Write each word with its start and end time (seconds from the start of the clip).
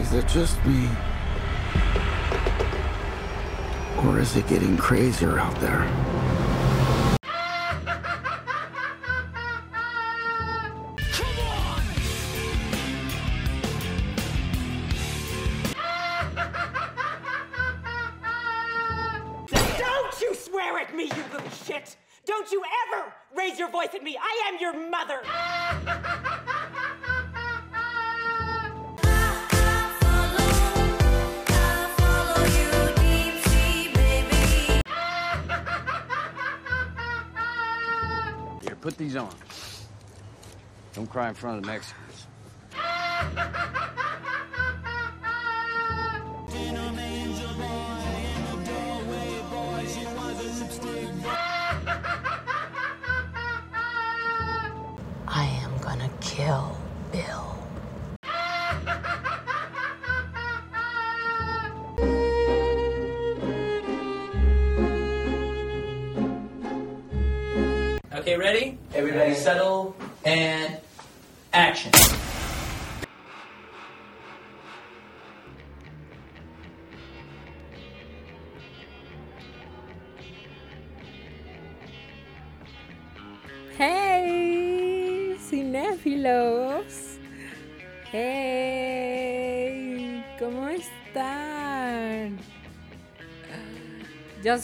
Is 0.00 0.12
it 0.12 0.26
just 0.26 0.64
me? 0.66 0.88
Or 4.04 4.18
is 4.18 4.36
it 4.36 4.46
getting 4.48 4.76
crazier 4.76 5.38
out 5.38 5.54
there? 5.60 5.84
right 41.24 41.30
in 41.30 41.34
front 41.34 41.56
of 41.56 41.62
the 41.62 41.68
Mexican. 41.68 42.03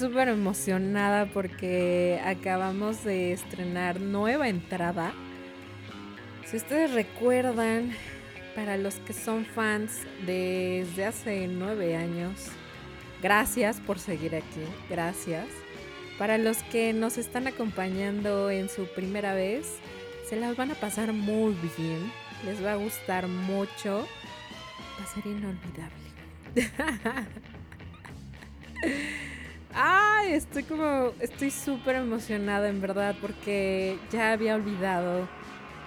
Súper 0.00 0.28
emocionada 0.28 1.26
porque 1.26 2.18
acabamos 2.24 3.04
de 3.04 3.32
estrenar 3.32 4.00
nueva 4.00 4.48
entrada. 4.48 5.12
Si 6.46 6.56
ustedes 6.56 6.92
recuerdan, 6.92 7.92
para 8.54 8.78
los 8.78 8.94
que 8.94 9.12
son 9.12 9.44
fans 9.44 10.00
desde 10.24 11.04
hace 11.04 11.46
nueve 11.48 11.96
años, 11.96 12.46
gracias 13.22 13.78
por 13.80 13.98
seguir 13.98 14.34
aquí, 14.34 14.64
gracias. 14.88 15.46
Para 16.18 16.38
los 16.38 16.62
que 16.64 16.94
nos 16.94 17.18
están 17.18 17.46
acompañando 17.46 18.50
en 18.50 18.70
su 18.70 18.86
primera 18.86 19.34
vez, 19.34 19.66
se 20.26 20.36
las 20.36 20.56
van 20.56 20.70
a 20.70 20.76
pasar 20.76 21.12
muy 21.12 21.54
bien, 21.76 22.10
les 22.46 22.64
va 22.64 22.72
a 22.72 22.76
gustar 22.76 23.28
mucho, 23.28 24.08
va 24.98 25.04
a 25.04 25.14
ser 25.14 25.26
inolvidable. 25.26 25.90
Ay, 29.72 30.32
estoy 30.32 30.64
como, 30.64 31.12
estoy 31.20 31.50
súper 31.50 31.96
emocionada 31.96 32.68
en 32.68 32.80
verdad 32.80 33.14
porque 33.20 33.98
ya 34.10 34.32
había 34.32 34.56
olvidado, 34.56 35.28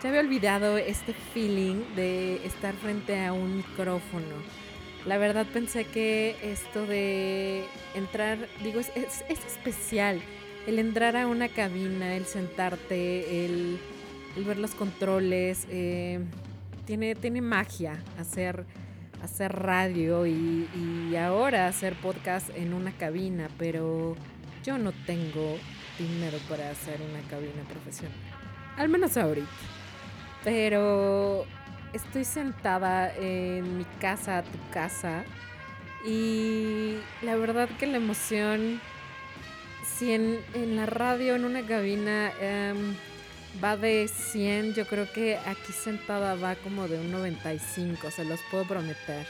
ya 0.02 0.10
había 0.10 0.22
olvidado 0.22 0.78
este 0.78 1.14
feeling 1.14 1.84
de 1.96 2.46
estar 2.46 2.74
frente 2.76 3.24
a 3.26 3.34
un 3.34 3.58
micrófono. 3.58 4.36
La 5.06 5.18
verdad 5.18 5.46
pensé 5.52 5.84
que 5.86 6.38
esto 6.42 6.86
de 6.88 7.66
entrar, 7.94 8.38
digo, 8.64 8.80
es, 8.80 8.90
es- 8.96 9.26
es 9.28 9.40
especial. 9.46 10.22
El 10.66 10.80
entrar 10.80 11.18
a 11.18 11.28
una 11.28 11.50
cabina, 11.50 12.16
el 12.16 12.26
sentarte, 12.26 13.46
el, 13.46 13.78
el 14.38 14.44
ver 14.46 14.58
los 14.60 14.72
controles, 14.76 15.68
eh, 15.70 16.22
tiene, 16.86 17.16
tiene 17.16 17.42
magia 17.42 18.02
hacer, 18.18 18.64
hacer 19.24 19.54
radio 19.54 20.28
y, 20.28 20.68
y 20.76 21.16
ahora 21.16 21.68
hacer 21.68 21.96
podcast 21.96 22.50
en 22.56 22.74
una 22.74 22.92
cabina, 22.92 23.48
pero 23.58 24.16
yo 24.64 24.78
no 24.78 24.92
tengo 25.06 25.58
dinero 25.98 26.38
para 26.50 26.70
hacer 26.70 27.00
una 27.02 27.22
cabina 27.30 27.64
profesional. 27.70 28.18
Al 28.78 28.90
menos 28.90 29.16
ahorita. 29.18 29.48
Pero 30.44 31.46
estoy 31.94 32.26
sentada 32.26 33.14
en 33.16 33.78
mi 33.78 33.86
casa, 34.02 34.44
tu 34.44 34.74
casa, 34.74 35.24
y 36.06 36.98
la 37.22 37.36
verdad 37.38 37.70
que 37.80 37.88
la 37.88 37.98
emoción, 37.98 38.82
si 39.86 40.12
en, 40.12 40.40
en 40.54 40.76
la 40.76 40.86
radio, 40.86 41.36
en 41.36 41.46
una 41.46 41.66
cabina, 41.66 42.32
em, 42.42 42.96
va 43.62 43.78
de 43.78 44.08
100, 44.08 44.74
yo 44.74 44.86
creo 44.88 45.12
que 45.12 45.38
aquí 45.38 45.74
sentada 45.74 46.36
va 46.36 46.56
como 46.56 46.88
de 46.88 47.00
un 47.00 47.12
95, 47.12 48.12
se 48.12 48.26
los 48.26 48.40
puedo 48.50 48.66
prometer. 48.66 49.26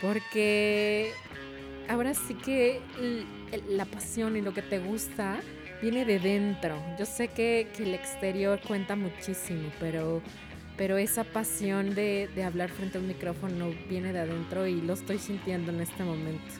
Porque 0.00 1.12
ahora 1.88 2.14
sí 2.14 2.34
que 2.34 2.80
la 3.68 3.84
pasión 3.84 4.36
y 4.36 4.40
lo 4.40 4.54
que 4.54 4.62
te 4.62 4.78
gusta 4.78 5.40
viene 5.82 6.04
de 6.04 6.18
dentro. 6.18 6.80
Yo 6.98 7.06
sé 7.06 7.28
que, 7.28 7.68
que 7.76 7.84
el 7.84 7.94
exterior 7.94 8.60
cuenta 8.66 8.96
muchísimo, 8.96 9.70
pero, 9.80 10.22
pero 10.76 10.98
esa 10.98 11.24
pasión 11.24 11.94
de, 11.94 12.28
de 12.34 12.44
hablar 12.44 12.70
frente 12.70 12.98
a 12.98 13.00
un 13.00 13.08
micrófono 13.08 13.72
viene 13.88 14.12
de 14.12 14.20
adentro 14.20 14.66
y 14.66 14.80
lo 14.80 14.94
estoy 14.94 15.18
sintiendo 15.18 15.72
en 15.72 15.80
este 15.80 16.04
momento. 16.04 16.54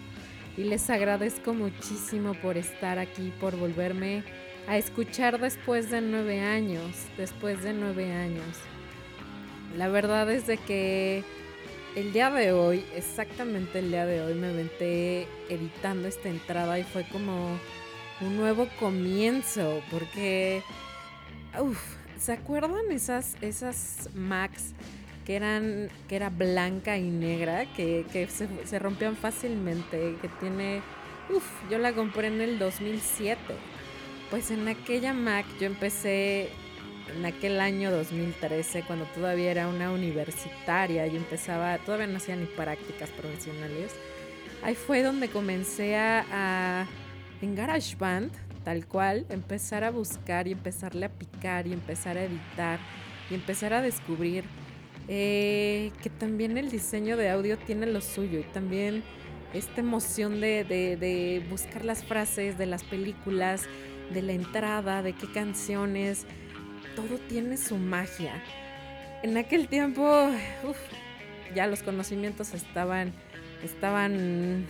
Y 0.57 0.65
les 0.65 0.91
agradezco 0.91 1.55
muchísimo 1.55 2.35
por 2.35 2.57
estar 2.57 2.99
aquí, 2.99 3.33
por 3.41 3.57
volverme 3.57 4.25
a 4.71 4.79
escuchar 4.79 5.41
después 5.41 5.91
de 5.91 6.01
nueve 6.01 6.43
años, 6.43 6.95
después 7.19 7.61
de 7.65 7.73
nueve 7.73 8.13
años. 8.13 8.57
La 9.77 9.89
verdad 9.89 10.31
es 10.31 10.47
de 10.47 10.59
que 10.59 11.25
el 11.97 12.13
día 12.13 12.31
de 12.31 12.53
hoy, 12.53 12.85
exactamente 12.95 13.81
el 13.81 13.91
día 13.91 14.07
de 14.07 14.23
hoy, 14.23 14.35
me 14.35 14.51
aventé 14.51 15.27
editando 15.49 16.07
esta 16.07 16.29
entrada 16.29 16.79
y 16.79 16.85
fue 16.85 17.03
como 17.09 17.59
un 18.21 18.37
nuevo 18.37 18.69
comienzo, 18.79 19.83
porque, 19.91 20.63
uf, 21.59 21.97
¿se 22.17 22.33
acuerdan 22.33 22.93
esas, 22.93 23.35
esas 23.41 24.09
Macs 24.15 24.73
que 25.27 25.35
eran, 25.35 25.89
que 26.09 26.15
era 26.15 26.31
blanca 26.31 26.97
y 26.97 27.11
negra, 27.11 27.67
que, 27.75 28.07
que 28.13 28.29
se, 28.29 28.79
rompían 28.79 29.17
fácilmente, 29.17 30.15
que 30.23 30.29
tiene, 30.39 30.81
uf, 31.29 31.45
yo 31.69 31.79
la 31.79 31.93
compré 31.93 32.29
en 32.29 32.41
el 32.41 32.61
2007. 32.61 33.37
Pues 34.31 34.51
en 34.51 34.69
aquella 34.69 35.13
Mac 35.13 35.45
yo 35.61 35.67
empecé 35.67 36.51
en 37.17 37.27
aquel 37.27 37.61
año 37.61 37.91
2013, 37.91 38.85
cuando 38.87 39.05
todavía 39.07 39.51
era 39.51 39.69
una 39.69 39.91
universitaria 39.91 41.07
y 41.09 41.17
empezaba, 41.17 41.77
todavía 41.79 42.07
no 42.07 42.19
hacía 42.19 42.37
ni 42.37 42.47
prácticas 42.47 43.11
profesionales. 43.11 43.93
Ahí 44.63 44.77
fue 44.77 45.03
donde 45.03 45.29
comencé 45.29 45.97
a, 45.97 46.25
a 46.31 46.87
en 47.43 47.57
GarageBand, 47.57 48.31
tal 48.65 48.87
cual, 48.87 49.27
empezar 49.31 49.83
a 49.83 49.91
buscar 49.91 50.47
y 50.47 50.53
empezarle 50.53 51.07
a 51.07 51.09
picar 51.09 51.67
y 51.67 51.73
empezar 51.73 52.17
a 52.17 52.25
editar 52.25 52.79
y 53.31 53.35
empezar 53.35 53.73
a 53.73 53.83
descubrir 53.83 54.45
eh, 55.09 55.91
que 56.03 56.11
también 56.11 56.57
el 56.57 56.71
diseño 56.71 57.17
de 57.17 57.31
audio 57.31 57.59
tiene 57.59 57.87
lo 57.87 58.01
suyo 58.01 58.39
y 58.39 58.45
también 58.45 59.03
esta 59.53 59.81
emoción 59.81 60.41
de, 60.41 61.45
buscar 61.51 61.85
las 61.85 62.05
frases 62.05 62.57
de 62.59 62.67
las 62.67 62.85
películas, 62.85 63.69
de 64.11 64.23
la 64.23 64.33
entrada, 64.33 65.03
de 65.03 65.13
qué 65.13 65.31
canciones, 65.31 66.27
todo 66.97 67.19
tiene 67.29 67.57
su 67.57 67.77
magia. 67.77 68.43
En 69.23 69.37
aquel 69.37 69.69
tiempo, 69.69 70.31
uf, 70.65 70.79
ya 71.55 71.67
los 71.67 71.83
conocimientos 71.83 72.55
estaban, 72.55 73.13
estaban 73.63 74.67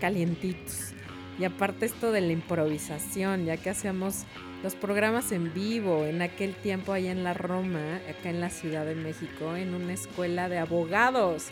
calientitos. 0.00 0.92
Y 1.38 1.44
aparte 1.44 1.86
esto 1.86 2.12
de 2.12 2.20
la 2.20 2.32
improvisación, 2.32 3.46
ya 3.46 3.56
que 3.56 3.70
hacíamos 3.70 4.24
los 4.62 4.74
programas 4.74 5.32
en 5.32 5.54
vivo 5.54 6.04
en 6.04 6.20
aquel 6.20 6.54
tiempo 6.54 6.92
allá 6.92 7.12
en 7.12 7.24
la 7.24 7.32
Roma, 7.32 7.96
acá 8.08 8.28
en 8.28 8.40
la 8.40 8.50
Ciudad 8.50 8.84
de 8.84 8.94
México, 8.94 9.56
en 9.56 9.74
una 9.74 9.94
escuela 9.94 10.48
de 10.48 10.58
abogados 10.58 11.48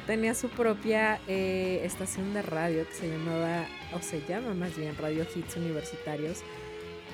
tenía 0.00 0.34
su 0.34 0.48
propia 0.48 1.20
eh, 1.26 1.80
estación 1.84 2.34
de 2.34 2.42
radio 2.42 2.86
que 2.86 2.94
se 2.94 3.08
llamaba, 3.08 3.66
o 3.92 4.00
se 4.00 4.22
llama 4.28 4.54
más 4.54 4.76
bien 4.76 4.96
Radio 4.96 5.24
Hits 5.34 5.56
Universitarios, 5.56 6.42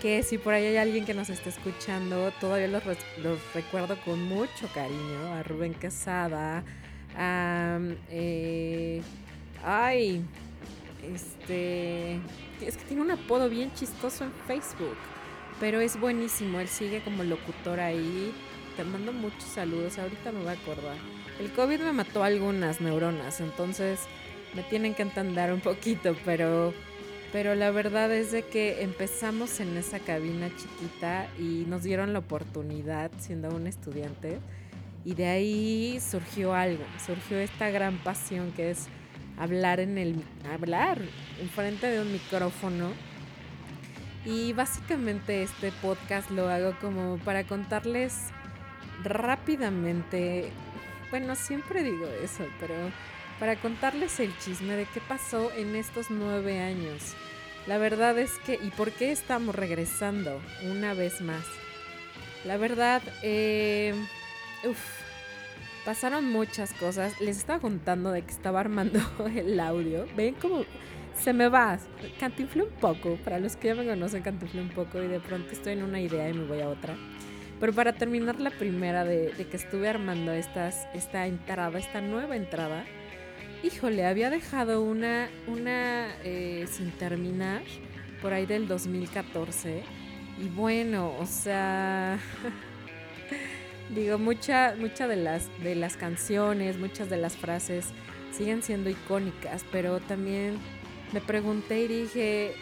que 0.01 0.23
si 0.23 0.39
por 0.39 0.55
ahí 0.55 0.65
hay 0.65 0.77
alguien 0.77 1.05
que 1.05 1.15
nos 1.15 1.31
esté 1.31 1.51
escuchando, 1.51 2.33
todavía 2.41 2.69
los, 2.69 2.83
los 3.23 3.39
recuerdo 3.55 3.97
con 4.05 4.23
mucho 4.25 4.69
cariño, 4.75 5.35
a 5.35 5.43
Rubén 5.43 5.75
Quesada, 5.75 6.65
a... 7.17 7.79
eh, 8.11 9.03
ay, 9.65 10.25
este... 11.15 12.19
Es 12.61 12.77
que 12.77 12.85
tiene 12.85 13.03
un 13.03 13.11
apodo 13.11 13.49
bien 13.49 13.73
chistoso 13.75 14.23
en 14.25 14.33
Facebook, 14.47 14.97
pero 15.59 15.81
es 15.81 15.99
buenísimo. 15.99 16.61
Él 16.61 16.69
sigue 16.69 17.03
como 17.03 17.25
locutor 17.25 17.81
ahí. 17.81 18.33
Te 18.77 18.85
mando 18.85 19.13
muchos 19.13 19.43
saludos, 19.43 19.99
ahorita 19.99 20.31
me 20.31 20.39
voy 20.41 20.49
a 20.49 20.53
acordar. 20.53 20.97
El 21.41 21.51
COVID 21.53 21.81
me 21.81 21.93
mató 21.93 22.23
algunas 22.23 22.81
neuronas, 22.81 23.41
entonces 23.41 24.01
me 24.55 24.63
tienen 24.63 24.95
que 24.95 25.03
entender 25.03 25.53
un 25.53 25.61
poquito, 25.61 26.17
pero 26.25 26.73
pero 27.33 27.55
la 27.55 27.71
verdad 27.71 28.13
es 28.13 28.31
de 28.31 28.43
que 28.43 28.83
empezamos 28.83 29.59
en 29.61 29.75
esa 29.79 29.99
cabina 29.99 30.51
chiquita 30.55 31.27
y 31.39 31.65
nos 31.67 31.83
dieron 31.83 32.13
la 32.13 32.19
oportunidad 32.19 33.11
siendo 33.19 33.49
un 33.49 33.67
estudiante 33.67 34.39
y 35.05 35.15
de 35.15 35.27
ahí 35.27 35.99
surgió 36.01 36.55
algo, 36.55 36.85
surgió 37.05 37.39
esta 37.39 37.71
gran 37.71 37.97
pasión 37.99 38.53
que 38.53 38.71
es 38.71 38.87
hablar 39.39 39.81
en 39.81 39.99
el 39.99 40.23
hablar 40.53 40.99
enfrente 41.41 41.89
de 41.89 42.01
un 42.01 42.13
micrófono. 42.13 42.91
Y 44.25 44.53
básicamente 44.53 45.43
este 45.43 45.73
podcast 45.83 46.31
lo 46.31 46.49
hago 46.49 46.77
como 46.81 47.17
para 47.19 47.45
contarles 47.45 48.29
rápidamente, 49.03 50.51
bueno, 51.13 51.37
siempre 51.37 51.85
digo 51.85 52.07
eso, 52.25 52.47
pero 52.59 52.75
para 53.39 53.57
contarles 53.57 54.19
el 54.19 54.37
chisme 54.39 54.75
de 54.77 54.87
qué 54.87 55.01
pasó 55.07 55.53
en 55.53 55.77
estos 55.77 56.11
nueve 56.11 56.59
años. 56.59 57.15
La 57.67 57.77
verdad 57.77 58.19
es 58.19 58.39
que, 58.47 58.59
¿y 58.61 58.71
por 58.71 58.91
qué 58.93 59.13
estamos 59.13 59.55
regresando 59.55 60.41
una 60.65 60.95
vez 60.95 61.21
más? 61.21 61.45
La 62.47 62.57
verdad, 62.57 63.03
eh, 63.23 63.95
uf, 64.65 64.79
pasaron 65.85 66.31
muchas 66.31 66.73
cosas. 66.73 67.21
Les 67.21 67.37
estaba 67.37 67.61
contando 67.61 68.11
de 68.11 68.23
que 68.23 68.31
estaba 68.31 68.61
armando 68.61 68.99
el 69.37 69.61
audio. 69.61 70.07
Ven 70.17 70.35
cómo 70.41 70.65
se 71.15 71.35
me 71.35 71.49
va. 71.49 71.79
Cantinflé 72.19 72.63
un 72.63 72.75
poco. 72.81 73.17
Para 73.23 73.39
los 73.39 73.57
que 73.57 73.69
ya 73.69 73.75
me 73.75 73.85
conocen, 73.85 74.23
cantinflé 74.23 74.63
un 74.63 74.71
poco 74.71 75.03
y 75.03 75.09
de 75.09 75.21
pronto 75.21 75.53
estoy 75.53 75.75
en 75.75 75.83
una 75.83 76.01
idea 76.01 76.31
y 76.31 76.33
me 76.33 76.47
voy 76.47 76.63
a 76.63 76.71
otra. 76.71 76.97
Pero 77.63 77.73
para 77.75 77.93
terminar 77.93 78.41
la 78.41 78.51
primera 78.51 79.05
de, 79.05 79.31
que 79.49 79.57
estuve 79.57 79.89
armando 79.89 80.33
esta 80.33 80.73
entrada, 81.29 81.79
esta 81.79 82.01
nueva 82.01 82.35
entrada, 82.35 82.85
híjole, 83.63 84.05
había 84.05 84.31
dejado 84.31 84.83
una, 84.83 85.31
una 85.47 86.09
eh, 86.25 86.67
sin 86.69 86.91
terminar 86.91 87.63
por 88.21 88.33
ahí 88.33 88.47
del 88.47 88.67
2014. 88.67 89.85
Y 90.41 90.49
bueno, 90.49 91.15
o 91.21 91.25
sea, 91.25 92.19
digo, 93.95 94.19
mucha, 94.19 94.75
mucha 94.77 95.07
de 95.07 95.15
las, 95.15 95.49
de 95.63 95.77
las 95.77 95.97
canciones, 95.97 96.79
muchas 96.79 97.09
de 97.11 97.19
las 97.19 97.37
frases 97.37 97.91
siguen 98.33 98.65
siendo 98.65 98.91
icónicas, 98.91 99.65
pero 99.71 100.01
también 100.01 100.59
me 101.13 101.21
pregunté 101.21 101.85
y 101.85 101.87
dije, 101.87 102.55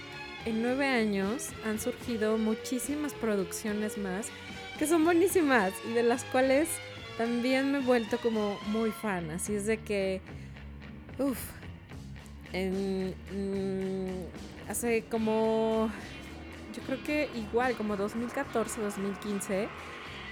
en 0.45 0.61
nueve 0.61 0.87
años 0.87 1.49
han 1.65 1.81
surgido 1.81 2.37
muchísimas 2.37 3.15
producciones 3.15 3.97
más 3.97 4.31
que 4.81 4.87
son 4.89 5.05
buenísimas 5.05 5.73
y 5.89 5.93
de 5.93 6.03
las 6.03 6.25
cuales 6.25 6.69
también 7.17 7.71
me 7.71 7.79
he 7.79 7.83
vuelto 7.83 8.19
como 8.19 8.59
muy 8.69 8.91
fan. 8.91 9.31
Así 9.31 9.55
es 9.55 9.67
de 9.67 9.77
que 9.77 10.21
Uf. 11.21 11.39
En, 12.53 13.15
mm, 13.31 14.71
hace 14.71 15.05
como. 15.11 15.91
Yo 16.75 16.83
creo 16.83 17.05
que 17.05 17.29
igual, 17.37 17.77
como 17.77 17.97
2014, 17.97 18.81
2015. 18.81 19.69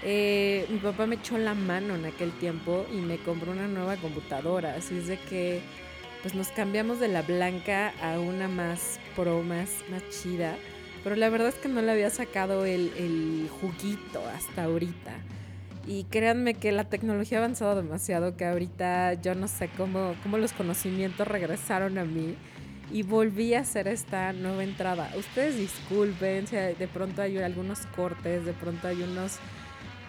Eh, 0.01 0.65
mi 0.69 0.79
papá 0.79 1.05
me 1.05 1.15
echó 1.15 1.37
la 1.37 1.53
mano 1.53 1.93
en 1.93 2.05
aquel 2.05 2.31
tiempo 2.31 2.87
y 2.91 2.95
me 2.95 3.17
compró 3.17 3.51
una 3.51 3.67
nueva 3.67 3.97
computadora. 3.97 4.73
Así 4.75 4.97
es 4.97 5.07
de 5.07 5.19
que 5.19 5.61
pues 6.23 6.33
nos 6.33 6.47
cambiamos 6.49 6.99
de 6.99 7.07
la 7.07 7.21
blanca 7.21 7.93
a 8.01 8.19
una 8.19 8.47
más 8.47 8.99
pro, 9.15 9.43
más, 9.43 9.69
más 9.91 10.01
chida. 10.09 10.57
Pero 11.09 11.21
la 11.21 11.29
verdad 11.31 11.47
es 11.47 11.55
que 11.55 11.69
no 11.69 11.81
le 11.81 11.91
había 11.91 12.11
sacado 12.11 12.65
el, 12.65 13.49
juguito 13.59 14.21
hasta 14.37 14.65
ahorita. 14.65 15.13
Y 15.87 16.03
créanme 16.03 16.53
que 16.53 16.71
la 16.71 16.83
tecnología 16.83 17.39
ha 17.39 17.41
avanzado 17.41 17.75
demasiado, 17.75 18.37
que 18.37 18.45
ahorita 18.45 19.15
yo 19.15 19.33
no 19.33 19.47
sé 19.47 19.71
cómo, 19.75 20.13
cómo 20.21 20.37
los 20.37 20.53
conocimientos 20.53 21.27
regresaron 21.27 21.97
a 21.97 22.05
mí 22.05 22.35
y 22.91 23.01
volví 23.01 23.55
a 23.55 23.61
hacer 23.61 23.87
esta 23.87 24.33
nueva 24.33 24.63
entrada. 24.63 25.09
Ustedes 25.17 25.57
disculpen 25.57 26.45
si 26.45 26.55
de 26.57 26.87
pronto 26.93 27.23
hay 27.23 27.39
algunos 27.39 27.87
cortes, 27.95 28.45
de 28.45 28.53
pronto 28.53 28.87
hay 28.87 29.01
unos... 29.01 29.39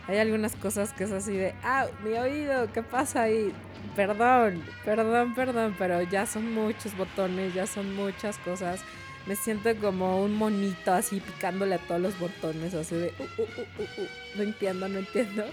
Hay 0.06 0.18
algunas 0.18 0.54
cosas 0.54 0.92
que 0.92 1.04
es 1.04 1.12
así 1.12 1.32
de, 1.32 1.54
ah, 1.62 1.86
mi 2.04 2.12
oído, 2.12 2.70
¿qué 2.74 2.82
pasa 2.82 3.22
ahí? 3.22 3.54
Perdón, 3.96 4.62
perdón, 4.84 5.34
perdón, 5.34 5.74
pero 5.78 6.02
ya 6.02 6.26
son 6.26 6.52
muchos 6.52 6.94
botones, 6.94 7.54
ya 7.54 7.66
son 7.66 7.96
muchas 7.96 8.36
cosas 8.38 8.82
me 9.26 9.36
siento 9.36 9.74
como 9.76 10.22
un 10.22 10.34
monito 10.34 10.92
así 10.92 11.20
picándole 11.20 11.74
a 11.74 11.78
todos 11.78 12.00
los 12.00 12.18
botones, 12.18 12.74
así 12.74 12.96
de, 12.96 13.12
uh, 13.18 13.42
uh, 13.42 13.42
uh, 13.44 14.06
no 14.36 14.42
entiendo, 14.42 14.88
no 14.88 14.98
entiendo. 14.98 15.44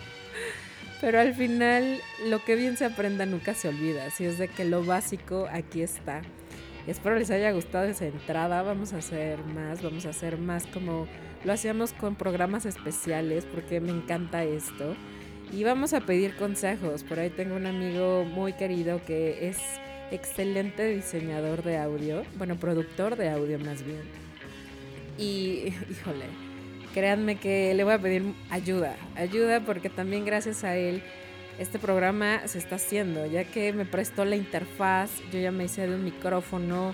Pero 0.99 1.19
al 1.19 1.35
final, 1.35 1.99
lo 2.25 2.43
que 2.43 2.55
bien 2.55 2.75
se 2.75 2.85
aprenda 2.85 3.25
nunca 3.25 3.53
se 3.53 3.67
olvida. 3.67 4.05
Así 4.05 4.25
es 4.25 4.37
de 4.39 4.47
que 4.47 4.65
lo 4.65 4.83
básico 4.83 5.47
aquí 5.51 5.81
está. 5.81 6.21
Espero 6.87 7.19
les 7.19 7.29
haya 7.29 7.51
gustado 7.51 7.85
esa 7.85 8.07
entrada. 8.07 8.63
Vamos 8.63 8.93
a 8.93 8.97
hacer 8.97 9.37
más, 9.43 9.83
vamos 9.83 10.05
a 10.05 10.09
hacer 10.09 10.37
más 10.37 10.65
como 10.67 11.07
lo 11.43 11.53
hacíamos 11.53 11.93
con 11.93 12.15
programas 12.15 12.65
especiales, 12.65 13.45
porque 13.45 13.79
me 13.79 13.91
encanta 13.91 14.43
esto. 14.43 14.95
Y 15.51 15.63
vamos 15.63 15.93
a 15.93 16.01
pedir 16.01 16.35
consejos. 16.35 17.03
Por 17.03 17.19
ahí 17.19 17.29
tengo 17.29 17.55
un 17.55 17.67
amigo 17.67 18.25
muy 18.25 18.53
querido 18.53 18.99
que 19.05 19.49
es 19.49 19.57
excelente 20.11 20.87
diseñador 20.87 21.63
de 21.63 21.77
audio, 21.77 22.23
bueno, 22.37 22.55
productor 22.55 23.15
de 23.15 23.29
audio 23.29 23.59
más 23.59 23.83
bien. 23.83 24.01
Y, 25.17 25.73
híjole, 25.89 26.25
créanme 26.93 27.37
que 27.37 27.73
le 27.73 27.83
voy 27.83 27.93
a 27.93 27.99
pedir 27.99 28.33
ayuda, 28.49 28.95
ayuda 29.15 29.61
porque 29.61 29.89
también 29.89 30.25
gracias 30.25 30.63
a 30.63 30.75
él 30.75 31.01
este 31.59 31.79
programa 31.79 32.47
se 32.47 32.59
está 32.59 32.75
haciendo, 32.75 33.25
ya 33.25 33.43
que 33.43 33.73
me 33.73 33.85
prestó 33.85 34.25
la 34.25 34.35
interfaz, 34.35 35.09
yo 35.31 35.39
ya 35.39 35.51
me 35.51 35.65
hice 35.65 35.87
de 35.87 35.95
un 35.95 36.03
micrófono. 36.03 36.93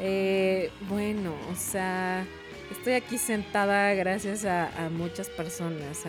Eh, 0.00 0.70
bueno, 0.88 1.34
o 1.52 1.54
sea, 1.54 2.26
estoy 2.70 2.94
aquí 2.94 3.18
sentada 3.18 3.94
gracias 3.94 4.44
a, 4.44 4.70
muchas 4.90 5.28
personas, 5.28 6.04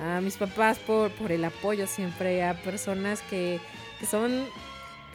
a, 0.00 0.16
a 0.16 0.20
mis 0.20 0.36
papás 0.36 0.78
por, 0.78 1.10
por, 1.12 1.32
el 1.32 1.44
apoyo 1.44 1.86
siempre, 1.86 2.44
a 2.44 2.54
personas 2.62 3.22
que, 3.22 3.58
que 3.98 4.06
son 4.06 4.44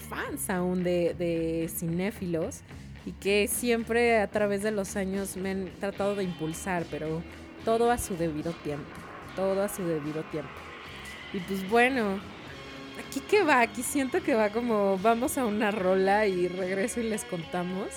fans 0.05 0.49
aún 0.49 0.83
de, 0.83 1.69
cinéfilos 1.75 2.61
y 3.05 3.11
que 3.11 3.47
siempre 3.47 4.19
a 4.19 4.27
través 4.27 4.63
de 4.63 4.71
los 4.71 4.95
años 4.95 5.37
me 5.37 5.51
han 5.51 5.69
tratado 5.79 6.15
de 6.15 6.23
impulsar, 6.23 6.85
pero 6.89 7.21
todo 7.63 7.91
a 7.91 7.97
su 7.97 8.15
debido 8.15 8.51
tiempo, 8.53 8.89
todo 9.35 9.61
a 9.61 9.69
su 9.69 9.83
debido 9.83 10.23
tiempo. 10.23 10.49
Y 11.33 11.39
pues 11.39 11.69
bueno, 11.69 12.19
aquí 13.07 13.19
que 13.19 13.43
va, 13.43 13.61
aquí 13.61 13.83
siento 13.83 14.23
que 14.23 14.33
va 14.33 14.49
como 14.49 14.97
vamos 14.99 15.37
a 15.37 15.45
una 15.45 15.71
rola 15.71 16.27
y 16.27 16.47
regreso 16.47 16.99
y 16.99 17.09
les 17.09 17.23
contamos, 17.25 17.87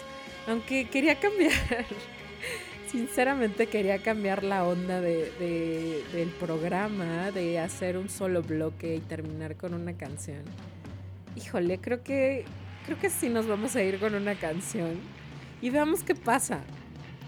aunque 0.47 0.89
quería 0.89 1.19
cambiar, 1.19 1.53
sinceramente 2.91 3.67
quería 3.67 4.03
cambiar 4.03 4.45
la 4.45 4.65
onda 4.65 5.01
de, 5.01 6.05
del 6.13 6.29
programa, 6.31 7.31
de 7.31 7.59
hacer 7.59 7.97
un 7.97 8.09
solo 8.09 8.43
bloque 8.43 8.97
y 8.97 9.01
terminar 9.01 9.57
con 9.57 9.75
una 9.75 9.97
canción 9.97 10.43
híjole, 11.39 11.79
creo 11.79 12.03
que 12.03 12.45
creo 12.85 12.99
que 12.99 13.11
sí 13.11 13.29
nos 13.29 13.47
vamos 13.47 13.77
a 13.77 13.83
ir 13.83 14.01
con 14.01 14.15
una 14.15 14.35
canción 14.35 14.99
y 15.61 15.71
veamos 15.71 16.03
qué 16.03 16.15
pasa. 16.15 16.61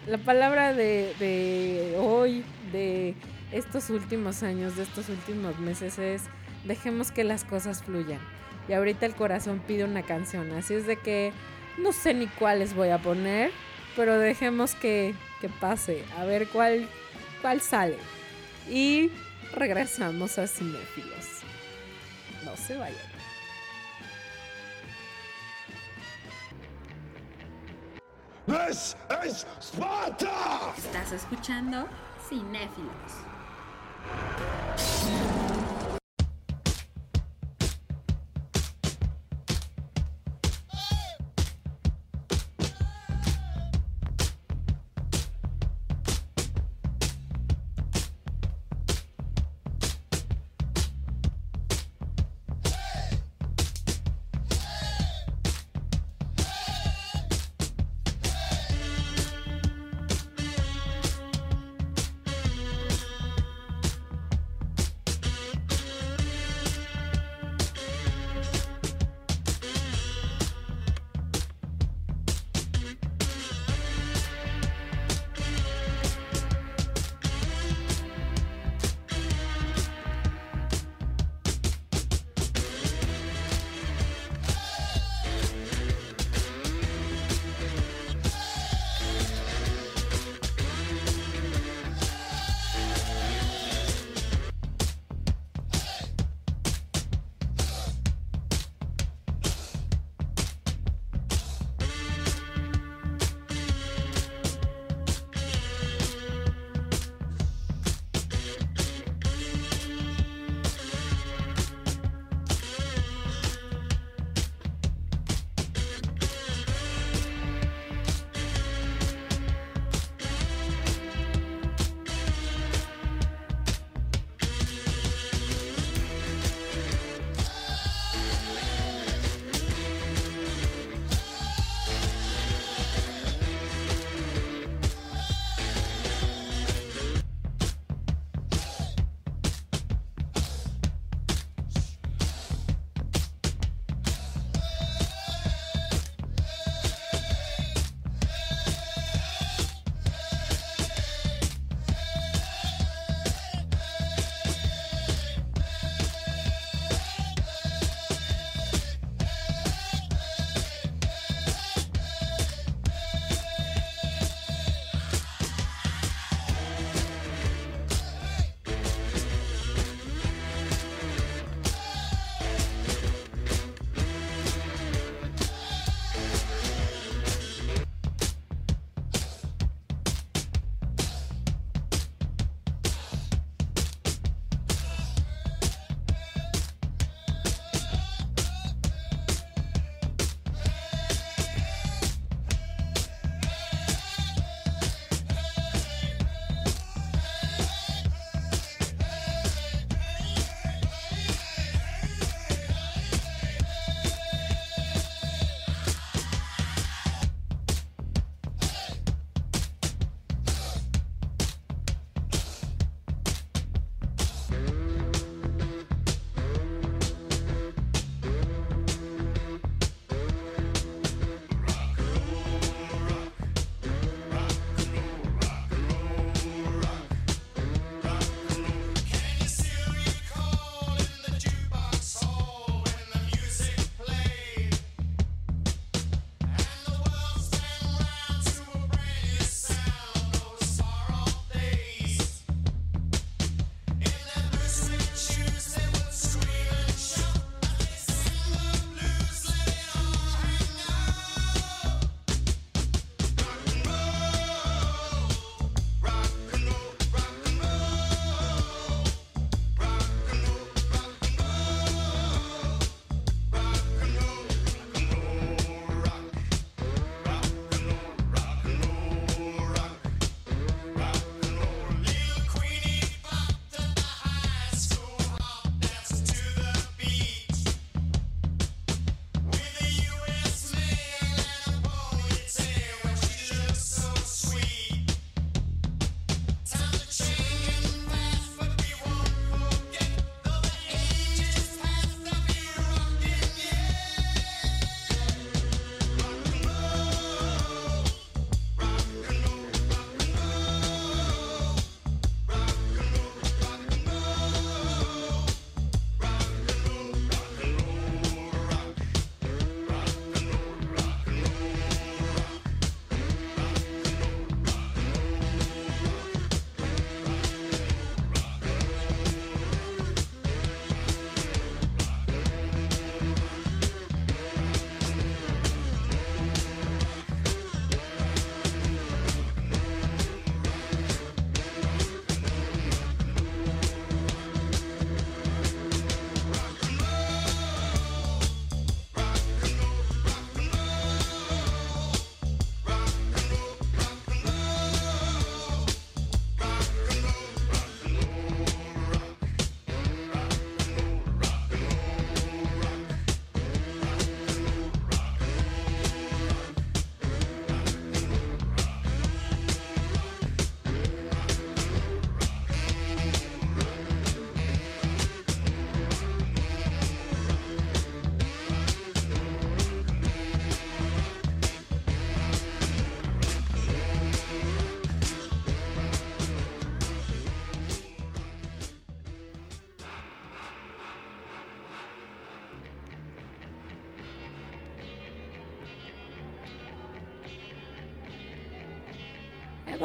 La 0.06 0.18
palabra 0.18 0.72
de, 0.72 1.94
hoy, 1.98 2.42
de 2.72 3.14
estos 3.52 3.90
últimos 3.90 4.42
años, 4.42 4.76
de 4.76 4.82
estos 4.82 5.08
últimos 5.08 5.58
meses 5.58 5.98
es 5.98 6.22
dejemos 6.64 7.12
que 7.12 7.24
las 7.24 7.44
cosas 7.44 7.82
fluyan. 7.82 8.20
Y 8.68 8.72
ahorita 8.72 9.06
el 9.06 9.14
corazón 9.14 9.62
pide 9.66 9.84
una 9.84 10.02
canción, 10.02 10.50
así 10.52 10.74
es 10.74 10.86
de 10.86 10.96
que 10.96 11.32
no 11.78 11.92
sé 11.92 12.14
ni 12.14 12.26
cuáles 12.26 12.74
voy 12.74 12.88
a 12.88 12.98
poner, 12.98 13.50
pero 13.96 14.18
dejemos 14.18 14.74
que, 14.74 15.14
que 15.40 15.48
pase, 15.48 16.04
a 16.18 16.24
ver 16.24 16.48
cuál, 16.48 16.88
cuál 17.42 17.60
sale. 17.60 17.96
Y 18.68 19.10
regresamos 19.54 20.38
a 20.38 20.46
Cinéfilos. 20.46 21.42
No 22.44 22.56
se 22.56 22.76
vayan. 22.76 23.09
This 28.50 28.96
is 29.24 29.46
Sparta! 29.60 30.74
Estás 30.76 31.12
escuchando 31.12 31.86
Cinéfilos. 32.28 32.90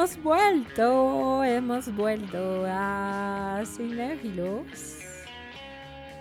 Hemos 0.06 0.22
vuelto, 0.24 1.44
hemos 1.44 1.96
vuelto 1.96 2.64
a 2.68 3.64
Cinefilos. 3.66 5.00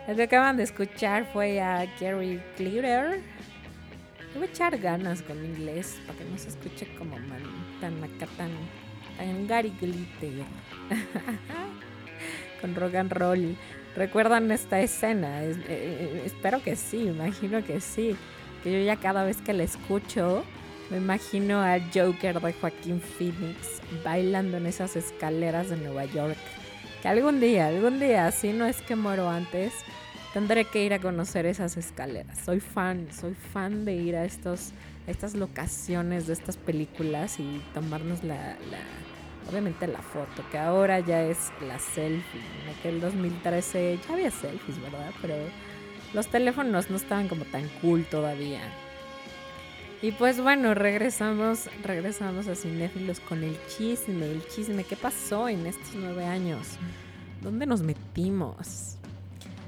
Lo 0.09 0.17
que 0.17 0.23
acaban 0.23 0.57
de 0.57 0.63
escuchar 0.63 1.27
fue 1.35 1.61
a 1.61 1.85
Gary 2.01 2.41
Glitter. 2.57 3.21
Voy 4.33 4.45
a 4.45 4.47
echar 4.47 4.79
ganas 4.79 5.21
con 5.21 5.37
inglés 5.45 5.99
para 6.07 6.19
que 6.19 6.25
no 6.25 6.39
se 6.39 6.49
escuche 6.49 6.89
como 6.97 7.15
tan 7.83 8.03
acá, 8.03 8.27
tan, 8.39 8.49
tan 9.19 9.47
Gary 9.47 9.71
Glitter. 9.79 10.47
con 12.63 12.75
rock 12.77 12.95
and 12.95 13.13
roll. 13.13 13.55
¿Recuerdan 13.97 14.51
esta 14.51 14.81
escena? 14.81 15.43
Es- 15.45 15.59
eh, 15.59 15.65
eh, 15.69 16.23
espero 16.25 16.63
que 16.63 16.75
sí, 16.75 17.03
imagino 17.09 17.63
que 17.63 17.83
sí. 17.83 18.17
Que 18.63 18.73
yo 18.73 18.79
ya 18.87 18.97
cada 18.97 19.25
vez 19.25 19.43
que 19.43 19.53
la 19.53 19.65
escucho, 19.65 20.43
me 20.91 20.99
imagino 20.99 21.61
al 21.63 21.83
Joker 21.95 22.41
de 22.41 22.53
Joaquín 22.53 23.01
Phoenix 23.01 23.81
bailando 24.05 24.57
en 24.59 24.67
esas 24.67 24.97
escaleras 24.97 25.71
de 25.71 25.77
Nueva 25.77 26.05
York. 26.05 26.37
Que 27.03 27.09
algún 27.09 27.41
día, 27.41 27.69
algún 27.69 27.99
día, 28.01 28.31
si 28.33 28.53
no 28.53 28.67
es 28.67 28.81
que 28.83 28.97
muero 28.97 29.29
antes, 29.29 29.73
tendré 30.33 30.65
que 30.65 30.85
ir 30.85 30.95
a 30.95 30.99
conocer 31.01 31.47
esas 31.47 31.77
escaleras. 31.77 32.39
Soy 32.45 32.61
fan, 32.61 33.09
soy 33.13 33.35
fan 33.53 33.85
de 33.85 33.95
ir 33.95 34.17
a 34.17 34.25
estos, 34.25 34.73
a 35.07 35.11
estas 35.11 35.35
locaciones 35.35 36.27
de 36.27 36.33
estas 36.33 36.57
películas 36.57 37.39
y 37.39 37.61
tomarnos 37.75 38.23
la, 38.25 38.35
la- 38.71 39.51
obviamente 39.51 39.87
la 39.87 40.01
foto, 40.01 40.43
que 40.51 40.59
ahora 40.59 41.01
ya 41.01 41.23
es 41.23 41.51
la 41.67 41.79
selfie. 41.79 42.41
En 42.65 42.79
aquel 42.79 43.01
2013 43.01 43.99
ya 44.07 44.15
había 44.15 44.31
selfies, 44.31 44.81
¿verdad? 44.81 45.11
Pero 45.21 45.35
los 46.15 46.29
teléfonos 46.29 46.89
no 46.91 46.97
estaban 46.97 47.29
como 47.29 47.45
tan 47.45 47.69
cool 47.83 48.05
todavía. 48.07 48.61
Y 50.03 50.13
pues 50.13 50.41
bueno, 50.41 50.75
regresamos, 50.75 51.71
regresamos 51.83 52.47
a 52.49 52.55
Cinéfilos 52.55 53.21
con 53.21 53.43
el 53.43 53.57
chisme, 53.69 54.31
el 54.31 54.47
chisme. 54.49 54.85
¿Qué 54.85 54.97
pasó 54.97 55.49
en 55.49 55.67
estos 55.67 55.95
nueve 55.95 56.25
años? 56.27 56.77
¿Dónde 57.41 57.67
nos 57.67 57.83
metimos? 57.83 58.97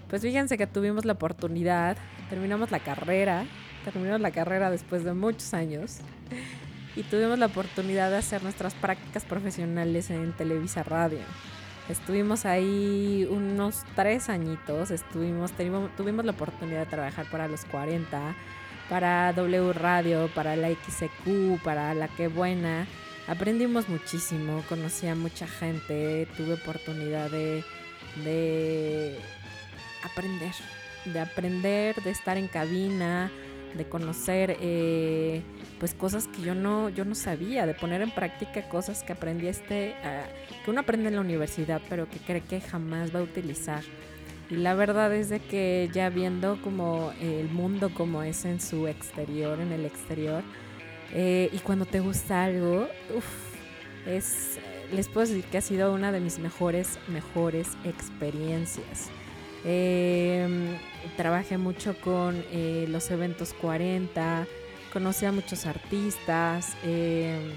Pues 0.08 0.22
fíjense 0.22 0.56
que 0.56 0.66
tuvimos 0.66 1.04
la 1.04 1.14
oportunidad, 1.14 1.96
terminamos 2.30 2.70
la 2.70 2.80
carrera, 2.80 3.44
terminamos 3.84 4.20
la 4.20 4.30
carrera 4.30 4.70
después 4.70 5.04
de 5.04 5.14
muchos 5.14 5.52
años 5.52 5.98
y 6.96 7.02
tuvimos 7.02 7.38
la 7.38 7.46
oportunidad 7.46 8.10
de 8.10 8.16
hacer 8.16 8.42
nuestras 8.42 8.74
prácticas 8.74 9.24
profesionales 9.24 10.10
en 10.10 10.32
Televisa 10.32 10.82
Radio. 10.82 11.20
Estuvimos 11.88 12.46
ahí 12.46 13.28
unos 13.30 13.84
tres 13.94 14.28
añitos, 14.28 14.90
estuvimos, 14.90 15.52
tuvimos, 15.52 15.94
tuvimos 15.96 16.24
la 16.24 16.32
oportunidad 16.32 16.80
de 16.80 16.86
trabajar 16.86 17.26
para 17.30 17.46
los 17.46 17.64
40, 17.66 18.34
para 18.88 19.32
W 19.32 19.72
Radio, 19.72 20.30
para 20.34 20.56
la 20.56 20.68
XQ, 20.68 21.62
para 21.62 21.94
La 21.94 22.08
Que 22.08 22.28
Buena. 22.28 22.86
Aprendimos 23.26 23.88
muchísimo, 23.88 24.62
conocí 24.68 25.08
a 25.08 25.14
mucha 25.14 25.46
gente, 25.46 26.28
tuve 26.36 26.54
oportunidad 26.54 27.30
de, 27.30 27.64
de 28.24 29.18
aprender, 30.04 30.52
de 31.04 31.20
aprender, 31.20 31.96
de 31.96 32.10
estar 32.10 32.36
en 32.36 32.46
cabina, 32.46 33.30
de 33.76 33.84
conocer 33.88 34.56
eh, 34.60 35.42
pues 35.78 35.94
cosas 35.94 36.28
que 36.28 36.42
yo 36.42 36.54
no, 36.54 36.88
yo 36.88 37.04
no 37.04 37.14
sabía, 37.14 37.66
de 37.66 37.74
poner 37.74 38.00
en 38.00 38.10
práctica 38.10 38.68
cosas 38.68 39.02
que 39.02 39.12
aprendí 39.12 39.48
este, 39.48 39.94
ah, 40.04 40.24
que 40.64 40.70
uno 40.70 40.80
aprende 40.80 41.08
en 41.08 41.16
la 41.16 41.20
universidad, 41.20 41.80
pero 41.88 42.08
que 42.08 42.18
cree 42.18 42.42
que 42.42 42.60
jamás 42.60 43.14
va 43.14 43.20
a 43.20 43.22
utilizar. 43.24 43.82
Y 44.50 44.56
la 44.56 44.74
verdad 44.74 45.12
es 45.14 45.28
de 45.28 45.40
que 45.40 45.90
ya 45.92 46.08
viendo 46.08 46.60
como 46.62 47.12
el 47.20 47.48
mundo 47.48 47.90
como 47.92 48.22
es 48.22 48.44
en 48.44 48.60
su 48.60 48.86
exterior, 48.86 49.60
en 49.60 49.72
el 49.72 49.84
exterior, 49.84 50.42
eh, 51.12 51.50
y 51.52 51.58
cuando 51.58 51.84
te 51.84 52.00
gusta 52.00 52.44
algo, 52.44 52.88
uf, 53.16 53.24
es, 54.06 54.58
les 54.92 55.08
puedo 55.08 55.26
decir 55.26 55.44
que 55.44 55.58
ha 55.58 55.62
sido 55.62 55.92
una 55.92 56.12
de 56.12 56.20
mis 56.20 56.38
mejores, 56.38 56.98
mejores 57.08 57.76
experiencias. 57.84 59.10
Eh, 59.64 60.78
trabajé 61.16 61.58
mucho 61.58 61.96
con 62.00 62.36
eh, 62.52 62.86
los 62.88 63.10
eventos 63.10 63.52
40, 63.54 64.46
conocí 64.92 65.26
a 65.26 65.32
muchos 65.32 65.66
artistas, 65.66 66.76
eh, 66.84 67.52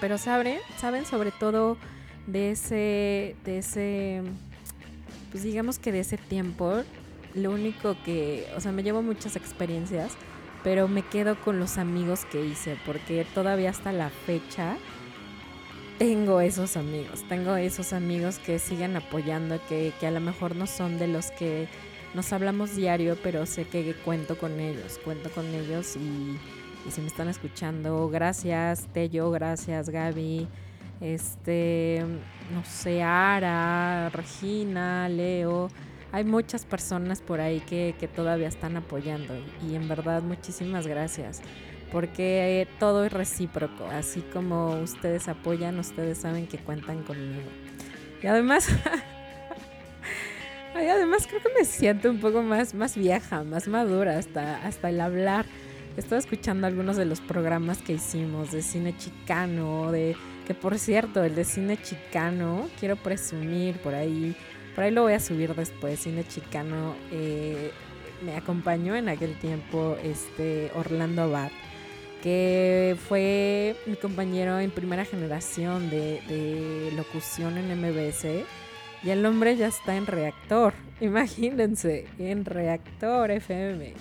pero 0.00 0.18
saben, 0.18 0.58
saben 0.76 1.06
sobre 1.06 1.30
todo 1.30 1.78
de 2.26 2.50
ese, 2.50 3.34
de 3.44 3.58
ese, 3.58 4.22
pues 5.30 5.42
digamos 5.42 5.78
que 5.78 5.92
de 5.92 6.00
ese 6.00 6.16
tiempo, 6.16 6.82
lo 7.34 7.50
único 7.50 7.96
que, 8.04 8.46
o 8.56 8.60
sea, 8.60 8.72
me 8.72 8.82
llevo 8.82 9.02
muchas 9.02 9.36
experiencias, 9.36 10.16
pero 10.64 10.88
me 10.88 11.02
quedo 11.02 11.40
con 11.40 11.58
los 11.58 11.78
amigos 11.78 12.24
que 12.24 12.44
hice, 12.44 12.76
porque 12.84 13.26
todavía 13.34 13.70
hasta 13.70 13.92
la 13.92 14.10
fecha 14.10 14.76
tengo 15.98 16.40
esos 16.40 16.76
amigos, 16.76 17.24
tengo 17.28 17.56
esos 17.56 17.92
amigos 17.92 18.38
que 18.38 18.58
siguen 18.58 18.96
apoyando, 18.96 19.60
que, 19.68 19.92
que 19.98 20.06
a 20.06 20.10
lo 20.10 20.20
mejor 20.20 20.54
no 20.56 20.66
son 20.66 20.98
de 20.98 21.08
los 21.08 21.30
que 21.32 21.68
nos 22.14 22.32
hablamos 22.32 22.74
diario, 22.76 23.16
pero 23.22 23.46
sé 23.46 23.64
que 23.64 23.94
cuento 24.04 24.38
con 24.38 24.60
ellos, 24.60 24.98
cuento 25.04 25.30
con 25.30 25.46
ellos 25.46 25.96
y, 25.96 26.38
y 26.88 26.90
si 26.90 27.00
me 27.00 27.08
están 27.08 27.28
escuchando, 27.28 28.08
gracias 28.08 28.86
Tello, 28.92 29.30
gracias 29.30 29.90
Gaby, 29.90 30.48
este, 31.00 32.04
no 32.52 32.64
sé, 32.64 33.02
Ara, 33.02 34.10
Regina, 34.10 35.08
Leo, 35.08 35.68
hay 36.12 36.24
muchas 36.24 36.64
personas 36.64 37.20
por 37.20 37.40
ahí 37.40 37.60
que, 37.60 37.94
que 37.98 38.08
todavía 38.08 38.48
están 38.48 38.76
apoyando 38.76 39.34
y 39.68 39.74
en 39.74 39.88
verdad 39.88 40.22
muchísimas 40.22 40.86
gracias 40.86 41.42
porque 41.90 42.60
eh, 42.60 42.68
todo 42.78 43.04
es 43.04 43.12
recíproco, 43.12 43.86
así 43.86 44.20
como 44.20 44.80
ustedes 44.80 45.28
apoyan, 45.28 45.78
ustedes 45.78 46.18
saben 46.18 46.46
que 46.46 46.58
cuentan 46.58 47.02
conmigo. 47.02 47.48
Y 48.22 48.26
además, 48.26 48.68
ay, 50.74 50.88
además 50.88 51.26
creo 51.26 51.42
que 51.42 51.50
me 51.58 51.64
siento 51.64 52.10
un 52.10 52.20
poco 52.20 52.42
más, 52.42 52.74
más 52.74 52.96
vieja, 52.96 53.42
más 53.44 53.68
madura 53.68 54.18
hasta, 54.18 54.64
hasta 54.66 54.90
el 54.90 55.00
hablar. 55.00 55.46
Estaba 55.96 56.18
escuchando 56.18 56.66
algunos 56.66 56.96
de 56.96 57.06
los 57.06 57.20
programas 57.20 57.78
que 57.78 57.94
hicimos 57.94 58.52
de 58.52 58.62
cine 58.62 58.96
chicano, 58.96 59.90
de 59.90 60.14
que 60.48 60.54
por 60.54 60.78
cierto, 60.78 61.22
el 61.22 61.36
de 61.36 61.44
cine 61.44 61.76
chicano, 61.80 62.68
quiero 62.80 62.96
presumir 62.96 63.76
por 63.76 63.94
ahí, 63.94 64.34
por 64.74 64.82
ahí 64.82 64.90
lo 64.90 65.02
voy 65.02 65.12
a 65.12 65.20
subir 65.20 65.54
después, 65.54 66.00
cine 66.00 66.24
chicano, 66.26 66.96
eh, 67.12 67.70
me 68.24 68.34
acompañó 68.34 68.96
en 68.96 69.08
aquel 69.08 69.38
tiempo 69.38 69.96
este 70.02 70.72
Orlando 70.74 71.22
Abad 71.22 71.50
que 72.22 72.96
fue 73.08 73.76
mi 73.86 73.96
compañero 73.96 74.58
en 74.58 74.70
primera 74.70 75.04
generación 75.04 75.88
de, 75.90 76.90
locución 76.96 77.58
en 77.58 77.80
MBS. 77.80 78.44
Y 79.04 79.10
el 79.10 79.24
hombre 79.26 79.56
ya 79.56 79.68
está 79.68 79.96
en 79.96 80.06
reactor, 80.06 80.74
imagínense, 81.00 82.06
en 82.18 82.44
reactor 82.44 83.30
FM. 83.30 83.94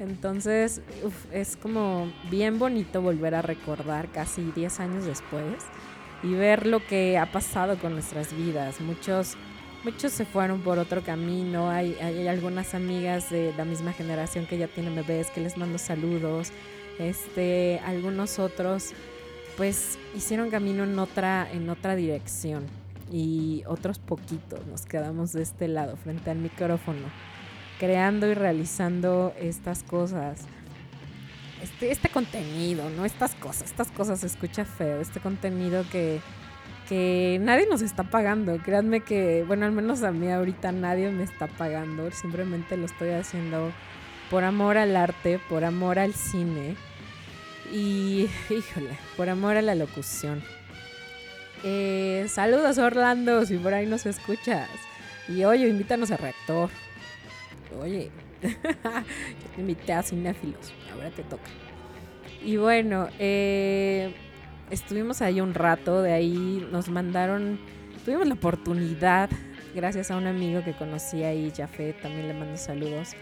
Entonces 0.00 0.80
es 1.32 1.56
como 1.56 2.10
bien 2.30 2.58
bonito 2.58 3.02
volver 3.02 3.34
a 3.34 3.42
recordar 3.42 4.08
casi 4.08 4.42
10 4.54 4.80
años 4.80 5.04
después 5.04 5.64
y 6.22 6.34
ver 6.34 6.66
lo 6.66 6.84
que 6.86 7.18
ha 7.18 7.30
pasado 7.32 7.76
con 7.78 7.92
nuestras 7.92 8.36
vidas. 8.36 8.80
Muchos, 8.80 9.36
muchos 9.84 10.12
se 10.12 10.24
fueron 10.24 10.60
por 10.60 10.78
otro 10.78 11.02
camino. 11.02 11.70
Hay, 11.70 11.94
hay 12.00 12.28
algunas 12.28 12.74
amigas 12.74 13.30
de 13.30 13.52
la 13.56 13.64
misma 13.64 13.92
generación 13.92 14.46
que 14.46 14.58
ya 14.58 14.68
tienen 14.68 14.94
bebés 14.94 15.30
que 15.30 15.40
les 15.40 15.56
mando 15.56 15.78
saludos 15.78 16.52
este 16.98 17.80
algunos 17.84 18.38
otros 18.38 18.92
pues 19.56 19.98
hicieron 20.16 20.50
camino 20.50 20.84
en 20.84 20.98
otra 20.98 21.48
en 21.50 21.68
otra 21.70 21.94
dirección 21.96 22.64
y 23.10 23.62
otros 23.66 23.98
poquitos 23.98 24.66
nos 24.66 24.84
quedamos 24.84 25.32
de 25.32 25.42
este 25.42 25.68
lado 25.68 25.96
frente 25.96 26.30
al 26.30 26.38
micrófono 26.38 27.06
creando 27.78 28.26
y 28.26 28.34
realizando 28.34 29.34
estas 29.38 29.82
cosas 29.82 30.40
este, 31.62 31.90
este 31.90 32.08
contenido 32.08 32.88
no 32.90 33.04
estas 33.04 33.34
cosas 33.34 33.70
estas 33.70 33.90
cosas 33.90 34.20
se 34.20 34.26
escucha 34.26 34.64
feo 34.64 35.00
este 35.00 35.20
contenido 35.20 35.84
que 35.90 36.20
que 36.88 37.38
nadie 37.42 37.66
nos 37.68 37.82
está 37.82 38.04
pagando 38.04 38.58
créanme 38.58 39.00
que 39.00 39.44
bueno 39.46 39.66
al 39.66 39.72
menos 39.72 40.02
a 40.02 40.10
mí 40.10 40.30
ahorita 40.30 40.72
nadie 40.72 41.10
me 41.10 41.22
está 41.22 41.46
pagando 41.46 42.10
simplemente 42.10 42.76
lo 42.76 42.86
estoy 42.86 43.10
haciendo 43.10 43.72
por 44.30 44.44
amor 44.44 44.76
al 44.76 44.96
arte, 44.96 45.40
por 45.48 45.64
amor 45.64 45.98
al 45.98 46.14
cine 46.14 46.76
y, 47.72 48.28
híjole, 48.50 48.96
por 49.16 49.28
amor 49.28 49.56
a 49.56 49.62
la 49.62 49.74
locución. 49.74 50.42
Eh, 51.64 52.26
saludos 52.28 52.78
Orlando, 52.78 53.44
si 53.44 53.56
por 53.56 53.74
ahí 53.74 53.86
nos 53.86 54.06
escuchas. 54.06 54.68
Y 55.28 55.44
oye, 55.44 55.68
invítanos 55.68 56.10
a 56.10 56.16
Reactor. 56.16 56.70
Oye, 57.80 58.10
yo 58.42 59.50
te 59.54 59.60
invité 59.60 59.92
a 59.92 60.02
Cinéfilos, 60.02 60.72
ahora 60.92 61.10
te 61.10 61.22
toca. 61.22 61.50
Y 62.44 62.56
bueno, 62.56 63.08
eh, 63.18 64.14
estuvimos 64.70 65.22
ahí 65.22 65.40
un 65.40 65.54
rato, 65.54 66.02
de 66.02 66.12
ahí 66.12 66.66
nos 66.70 66.88
mandaron, 66.88 67.58
tuvimos 68.04 68.26
la 68.26 68.34
oportunidad, 68.34 69.28
gracias 69.74 70.10
a 70.10 70.16
un 70.16 70.26
amigo 70.26 70.62
que 70.64 70.72
conocí 70.72 71.24
ahí, 71.24 71.52
Jafet, 71.54 72.00
también 72.00 72.28
le 72.28 72.34
mando 72.34 72.56
saludos 72.56 73.14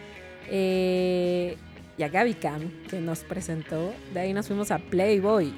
eh, 0.48 1.56
y 1.98 2.02
a 2.02 2.09
Gaby 2.09 2.35
Cam, 2.35 2.70
que 2.88 3.00
nos 3.00 3.20
presentó. 3.20 3.92
De 4.12 4.20
ahí 4.20 4.32
nos 4.32 4.46
fuimos 4.46 4.70
a 4.70 4.78
Playboy 4.78 5.52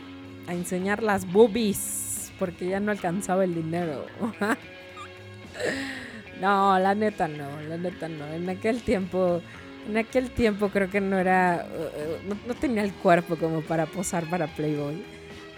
a 0.46 0.54
enseñar 0.54 1.02
las 1.02 1.30
boobies. 1.30 2.32
porque 2.38 2.68
ya 2.68 2.78
no 2.80 2.92
alcanzaba 2.92 3.44
el 3.44 3.54
dinero. 3.54 4.06
no, 6.40 6.78
la 6.78 6.94
neta 6.94 7.28
no, 7.28 7.60
la 7.68 7.76
neta 7.76 8.08
no. 8.08 8.26
En 8.26 8.48
aquel 8.48 8.82
tiempo, 8.82 9.40
en 9.88 9.96
aquel 9.96 10.30
tiempo 10.30 10.68
creo 10.68 10.90
que 10.90 11.00
no 11.00 11.18
era, 11.18 11.66
uh, 11.68 12.28
no, 12.28 12.36
no 12.46 12.54
tenía 12.54 12.82
el 12.82 12.92
cuerpo 12.92 13.36
como 13.36 13.62
para 13.62 13.86
posar 13.86 14.24
para 14.30 14.46
Playboy. 14.46 15.02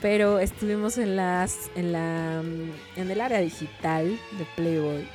Pero 0.01 0.38
estuvimos 0.38 0.97
en 0.97 1.16
las, 1.16 1.71
en 1.75 1.93
la, 1.93 2.43
mm, 2.43 3.01
en 3.01 3.11
el 3.11 3.21
área 3.21 3.40
digital 3.40 4.19
de 4.38 4.47
Playboy 4.57 5.07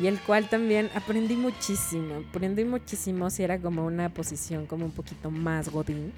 y 0.00 0.06
el 0.06 0.18
cual 0.18 0.48
también 0.48 0.88
aprendí 0.94 1.36
muchísimo, 1.36 2.22
aprendí 2.28 2.64
muchísimo 2.64 3.28
si 3.28 3.42
era 3.42 3.58
como 3.58 3.84
una 3.84 4.08
posición 4.08 4.64
como 4.64 4.86
un 4.86 4.92
poquito 4.92 5.30
más 5.30 5.68
godín, 5.68 6.12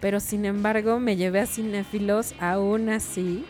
pero 0.00 0.18
sin 0.18 0.44
embargo 0.44 0.98
me 0.98 1.16
llevé 1.16 1.40
a 1.40 1.46
cinéfilos 1.46 2.34
aún 2.40 2.88
así 2.88 3.44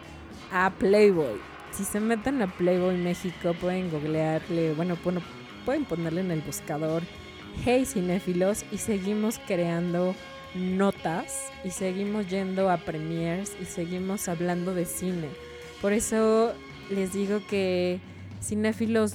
a 0.53 0.71
Playboy. 0.71 1.50
Si 1.73 1.85
se 1.85 2.01
meten 2.01 2.43
a 2.43 2.47
Playboy 2.47 2.97
México 2.97 3.55
pueden 3.61 3.91
googlearle, 3.91 4.75
bueno, 4.75 4.97
bueno, 5.05 5.23
pueden 5.65 5.85
ponerle 5.85 6.21
en 6.21 6.31
el 6.31 6.41
buscador 6.41 7.03
Hey 7.65 7.85
cinéfilos 7.85 8.65
y 8.73 8.79
seguimos 8.79 9.39
creando 9.47 10.15
notas 10.55 11.51
y 11.63 11.71
seguimos 11.71 12.29
yendo 12.29 12.71
a 12.71 12.79
premiers 12.79 13.55
y 13.61 13.67
seguimos 13.67 14.29
hablando 14.29 14.75
de 14.75 14.87
cine. 14.87 15.29
Por 15.81 15.93
eso 15.93 16.55
les 16.91 17.13
digo 17.13 17.41
que 17.49 18.01
cinéfilos 18.43 19.15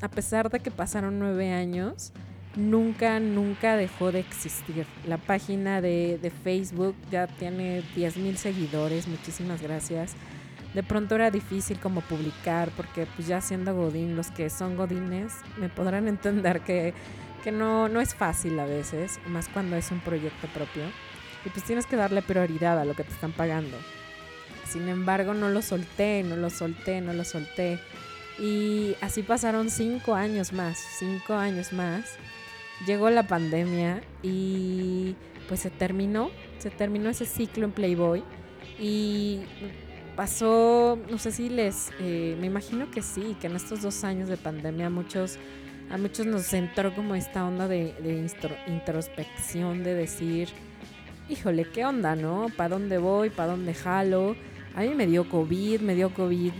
a 0.00 0.08
pesar 0.08 0.50
de 0.50 0.60
que 0.60 0.70
pasaron 0.70 1.18
nueve 1.18 1.52
años, 1.52 2.12
nunca, 2.56 3.18
nunca 3.20 3.76
dejó 3.76 4.12
de 4.12 4.20
existir. 4.20 4.86
La 5.06 5.18
página 5.18 5.80
de, 5.80 6.18
de 6.20 6.30
Facebook 6.30 6.94
ya 7.10 7.26
tiene 7.26 7.82
10 7.94 8.16
mil 8.18 8.36
seguidores, 8.36 9.08
muchísimas 9.08 9.62
gracias. 9.62 10.14
De 10.74 10.82
pronto 10.82 11.16
era 11.16 11.30
difícil 11.30 11.80
como 11.80 12.00
publicar 12.00 12.70
porque 12.76 13.06
pues 13.16 13.26
ya 13.26 13.40
siendo 13.40 13.74
Godín, 13.74 14.16
los 14.16 14.30
que 14.30 14.50
son 14.50 14.76
Godines 14.76 15.32
me 15.58 15.68
podrán 15.68 16.06
entender 16.08 16.60
que, 16.60 16.94
que 17.42 17.52
no, 17.52 17.88
no 17.88 18.00
es 18.00 18.14
fácil 18.14 18.58
a 18.60 18.66
veces, 18.66 19.18
más 19.26 19.48
cuando 19.48 19.76
es 19.76 19.90
un 19.90 20.00
proyecto 20.00 20.46
propio. 20.48 20.84
Y 21.44 21.48
pues 21.48 21.64
tienes 21.64 21.86
que 21.86 21.96
darle 21.96 22.22
prioridad 22.22 22.78
a 22.78 22.84
lo 22.84 22.94
que 22.94 23.02
te 23.02 23.12
están 23.12 23.32
pagando. 23.32 23.76
Sin 24.68 24.88
embargo, 24.88 25.34
no 25.34 25.48
lo 25.48 25.62
solté, 25.62 26.22
no 26.22 26.36
lo 26.36 26.50
solté, 26.50 27.00
no 27.00 27.12
lo 27.12 27.24
solté. 27.24 27.80
Y 28.38 28.94
así 29.00 29.22
pasaron 29.22 29.70
cinco 29.70 30.14
años 30.14 30.52
más, 30.52 30.78
cinco 30.98 31.34
años 31.34 31.72
más. 31.72 32.16
Llegó 32.86 33.10
la 33.10 33.26
pandemia 33.26 34.02
y 34.22 35.16
pues 35.48 35.60
se 35.60 35.70
terminó, 35.70 36.30
se 36.58 36.70
terminó 36.70 37.10
ese 37.10 37.26
ciclo 37.26 37.64
en 37.64 37.72
Playboy 37.72 38.22
y 38.78 39.40
pasó, 40.20 40.98
no 41.10 41.16
sé 41.16 41.32
si 41.32 41.48
les, 41.48 41.92
eh, 41.98 42.36
me 42.38 42.46
imagino 42.46 42.90
que 42.90 43.00
sí, 43.00 43.38
que 43.40 43.46
en 43.46 43.56
estos 43.56 43.80
dos 43.80 44.04
años 44.04 44.28
de 44.28 44.36
pandemia 44.36 44.90
muchos, 44.90 45.38
a 45.88 45.96
muchos 45.96 46.26
nos 46.26 46.52
entró 46.52 46.94
como 46.94 47.14
esta 47.14 47.42
onda 47.42 47.66
de, 47.66 47.94
de 48.02 48.30
introspección, 48.66 49.82
de 49.82 49.94
decir, 49.94 50.50
híjole, 51.30 51.64
¿qué 51.72 51.86
onda, 51.86 52.16
no? 52.16 52.48
¿Para 52.54 52.68
dónde 52.68 52.98
voy? 52.98 53.30
¿Para 53.30 53.52
dónde 53.52 53.72
jalo? 53.72 54.36
A 54.74 54.82
mí 54.82 54.90
me 54.90 55.06
dio 55.06 55.26
COVID, 55.26 55.80
me 55.80 55.94
dio 55.94 56.12
COVID 56.12 56.52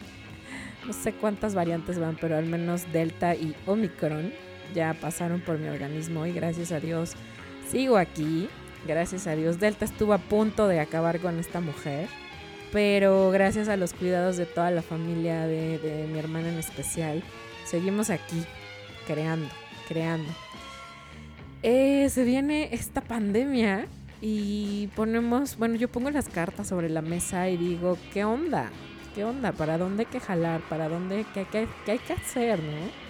no 0.86 0.92
sé 0.94 1.12
cuántas 1.12 1.54
variantes 1.54 1.98
van, 1.98 2.16
pero 2.18 2.38
al 2.38 2.46
menos 2.46 2.90
Delta 2.90 3.34
y 3.34 3.54
Omicron 3.66 4.32
ya 4.74 4.94
pasaron 4.94 5.42
por 5.42 5.58
mi 5.58 5.68
organismo 5.68 6.24
y 6.24 6.32
gracias 6.32 6.72
a 6.72 6.80
Dios 6.80 7.16
sigo 7.70 7.98
aquí. 7.98 8.48
Gracias 8.86 9.26
a 9.26 9.36
Dios 9.36 9.60
Delta 9.60 9.84
estuvo 9.84 10.14
a 10.14 10.18
punto 10.18 10.68
de 10.68 10.80
acabar 10.80 11.20
con 11.20 11.38
esta 11.38 11.60
mujer, 11.60 12.08
pero 12.72 13.30
gracias 13.30 13.68
a 13.68 13.76
los 13.76 13.92
cuidados 13.92 14.36
de 14.36 14.46
toda 14.46 14.70
la 14.70 14.82
familia, 14.82 15.46
de, 15.46 16.06
mi 16.10 16.18
hermana 16.18 16.48
en 16.48 16.58
especial, 16.58 17.22
seguimos 17.64 18.10
aquí 18.10 18.44
creando, 19.06 19.48
creando. 19.88 20.32
Eh, 21.62 22.08
se 22.10 22.24
viene 22.24 22.68
esta 22.72 23.00
pandemia 23.00 23.86
y 24.20 24.88
ponemos, 24.96 25.56
bueno, 25.56 25.76
yo 25.76 25.88
pongo 25.88 26.10
las 26.10 26.28
cartas 26.28 26.68
sobre 26.68 26.88
la 26.88 27.02
mesa 27.02 27.48
y 27.48 27.56
digo, 27.56 27.96
¿qué 28.12 28.24
onda? 28.24 28.70
¿Qué 29.14 29.24
onda? 29.24 29.52
¿Para 29.52 29.78
dónde 29.78 30.02
hay 30.02 30.06
que 30.06 30.20
jalar? 30.20 30.60
¿Para 30.68 30.88
dónde? 30.88 31.24
¿Qué, 31.34 31.66
hay 31.86 31.98
que 31.98 32.12
hacer, 32.12 32.60
no? 32.62 33.08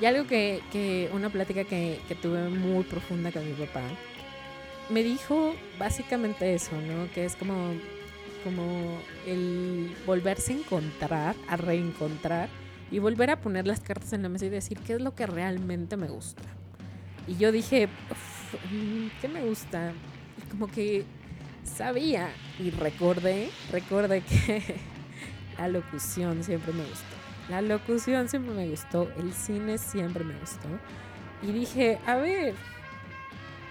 Y 0.00 0.06
algo 0.06 0.26
que, 0.26 1.10
una 1.12 1.28
plática 1.28 1.64
que, 1.64 2.00
tuve 2.22 2.48
muy 2.48 2.84
profunda 2.84 3.30
con 3.32 3.46
mi 3.46 3.52
papá, 3.52 3.82
me 4.88 5.02
dijo 5.02 5.54
básicamente 5.78 6.54
eso, 6.54 6.72
¿no? 6.80 7.10
Que 7.12 7.24
es 7.26 7.36
como, 7.36 7.74
como 8.44 8.98
el 9.26 9.94
volverse 10.06 10.52
a 10.52 10.56
encontrar, 10.56 11.36
a 11.48 11.56
reencontrar 11.56 12.48
y 12.90 12.98
volver 12.98 13.30
a 13.30 13.40
poner 13.40 13.66
las 13.66 13.80
cartas 13.80 14.12
en 14.12 14.22
la 14.22 14.28
mesa 14.28 14.46
y 14.46 14.48
decir 14.48 14.78
qué 14.78 14.94
es 14.94 15.00
lo 15.00 15.14
que 15.14 15.26
realmente 15.26 15.96
me 15.96 16.08
gusta. 16.08 16.42
Y 17.26 17.36
yo 17.36 17.52
dije, 17.52 17.86
mm, 17.86 19.06
¿qué 19.20 19.28
me 19.28 19.44
gusta? 19.44 19.92
Y 20.38 20.50
como 20.50 20.66
que 20.66 21.04
sabía 21.64 22.30
y 22.58 22.70
recordé, 22.70 23.50
recordé 23.70 24.22
que 24.22 24.62
la 25.58 25.68
locución 25.68 26.42
siempre 26.42 26.72
me 26.72 26.82
gustó. 26.82 27.16
La 27.48 27.62
locución 27.62 28.28
siempre 28.28 28.54
me 28.54 28.68
gustó, 28.68 29.10
el 29.18 29.32
cine 29.32 29.78
siempre 29.78 30.24
me 30.24 30.38
gustó. 30.38 30.68
Y 31.42 31.52
dije, 31.52 31.98
a 32.06 32.16
ver, 32.16 32.54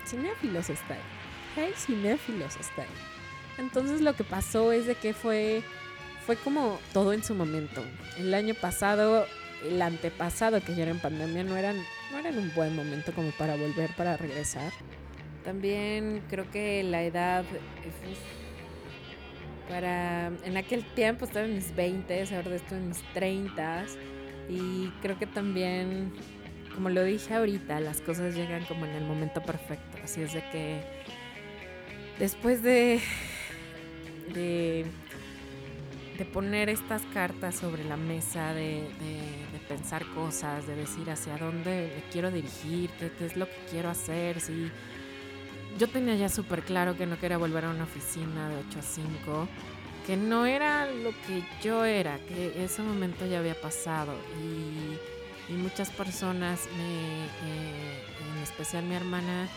cinéfilos 0.06 0.70
está 0.70 0.96
ahí. 0.96 1.00
Hey, 1.56 1.74
cinéfilos 1.76 2.56
está 2.58 2.82
ahí. 2.82 3.19
Entonces 3.60 4.02
lo 4.02 4.14
que 4.16 4.24
pasó 4.24 4.72
es 4.72 4.86
de 4.88 4.96
que 4.96 5.14
fue, 5.14 5.62
fue 6.26 6.38
como 6.38 6.80
todo 6.94 7.14
en 7.14 7.24
su 7.24 7.36
momento. 7.36 7.84
El 8.18 8.34
año 8.34 8.56
pasado, 8.56 9.26
el 9.68 9.82
antepasado 9.82 10.62
que 10.62 10.74
ya 10.76 10.84
era 10.84 10.92
en 10.92 11.00
pandemia, 11.00 11.44
no 11.44 11.58
eran, 11.58 11.76
no 12.12 12.18
eran 12.18 12.38
un 12.38 12.52
buen 12.56 12.76
momento 12.76 13.12
como 13.14 13.32
para 13.32 13.56
volver, 13.56 13.92
para 13.96 14.16
regresar. 14.18 14.72
También 15.44 16.24
creo 16.30 16.50
que 16.50 16.84
la 16.84 17.04
edad 17.04 17.44
para 19.70 20.28
en 20.44 20.58
aquel 20.58 20.84
tiempo 20.96 21.26
estaba 21.26 21.46
en 21.46 21.56
mis 21.56 21.76
20, 21.76 22.36
ahora 22.36 22.56
estoy 22.56 22.78
en 22.80 22.88
mis 22.88 23.04
30 23.14 23.86
y 24.50 24.90
creo 25.02 25.20
que 25.20 25.28
también 25.28 26.12
como 26.74 26.90
lo 26.90 27.04
dije 27.04 27.34
ahorita, 27.34 27.80
las 27.80 28.02
cosas 28.02 28.36
llegan 28.36 28.64
como 28.66 28.86
en 28.86 28.92
el 28.94 29.04
momento 29.04 29.42
perfecto, 29.42 29.98
así 30.04 30.22
es 30.22 30.34
de 30.34 30.42
que 30.50 30.82
después 32.20 32.64
de 32.64 33.02
de, 34.34 34.86
de 36.18 36.26
poner 36.26 36.70
estas 36.70 37.02
cartas 37.14 37.56
sobre 37.56 37.84
la 37.84 37.98
mesa, 37.98 38.54
de, 38.54 38.84
de, 39.00 39.60
pensar 39.68 40.04
cosas, 40.16 40.66
de 40.66 40.76
decir 40.76 41.10
hacia 41.12 41.38
dónde 41.38 42.04
quiero 42.12 42.32
dirigir, 42.32 42.90
qué, 43.00 43.12
qué 43.18 43.28
es 43.28 43.38
lo 43.38 43.46
que 43.46 43.58
quiero 43.70 43.90
hacer, 43.90 44.40
si 44.40 44.72
yo 45.78 45.88
tenía 45.88 46.16
ya 46.16 46.28
súper 46.28 46.64
claro 46.64 46.98
que 46.98 47.06
no 47.06 47.20
quería 47.20 47.38
volver 47.38 47.66
a 47.66 47.70
una 47.70 47.84
oficina 47.84 48.50
de 48.50 48.58
8 48.68 48.80
a 48.80 48.82
5, 48.82 49.48
que 50.06 50.18
no 50.18 50.46
era 50.46 50.88
lo 50.92 51.12
que 51.28 51.44
yo 51.62 51.86
era, 51.86 52.18
que 52.28 52.64
ese 52.64 52.82
momento 52.82 53.26
ya 53.26 53.40
había 53.40 53.60
pasado. 53.60 54.14
Y, 54.44 55.54
muchas 55.54 55.90
personas, 55.90 56.68
eh, 56.68 57.28
en 58.36 58.44
especial 58.44 58.84
mi 58.84 58.94
hermana, 58.94 59.48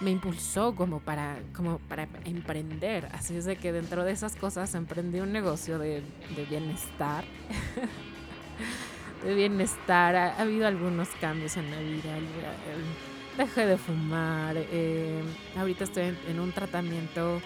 me 0.00 0.10
impulsó 0.10 0.74
como 0.74 1.00
para, 1.00 1.38
como 1.54 1.78
para 1.78 2.08
emprender. 2.24 3.08
Así 3.12 3.36
es 3.36 3.44
de 3.44 3.56
que 3.56 3.72
dentro 3.72 4.04
de 4.04 4.12
esas 4.12 4.36
cosas 4.36 4.74
emprendí 4.74 5.20
un 5.20 5.32
negocio 5.32 5.78
de, 5.78 6.02
bienestar. 6.48 7.24
de 9.24 9.34
bienestar. 9.34 10.14
Ha, 10.16 10.40
habido 10.40 10.66
algunos 10.66 11.08
cambios 11.20 11.56
en 11.56 11.70
la 11.70 11.78
vida 11.78 12.16
dejé 13.36 13.66
de 13.66 13.76
fumar, 13.76 14.56
eh, 14.56 15.22
ahorita 15.56 15.84
estoy 15.84 16.14
en, 16.28 16.40
un 16.40 16.52
tratamiento 16.52 17.40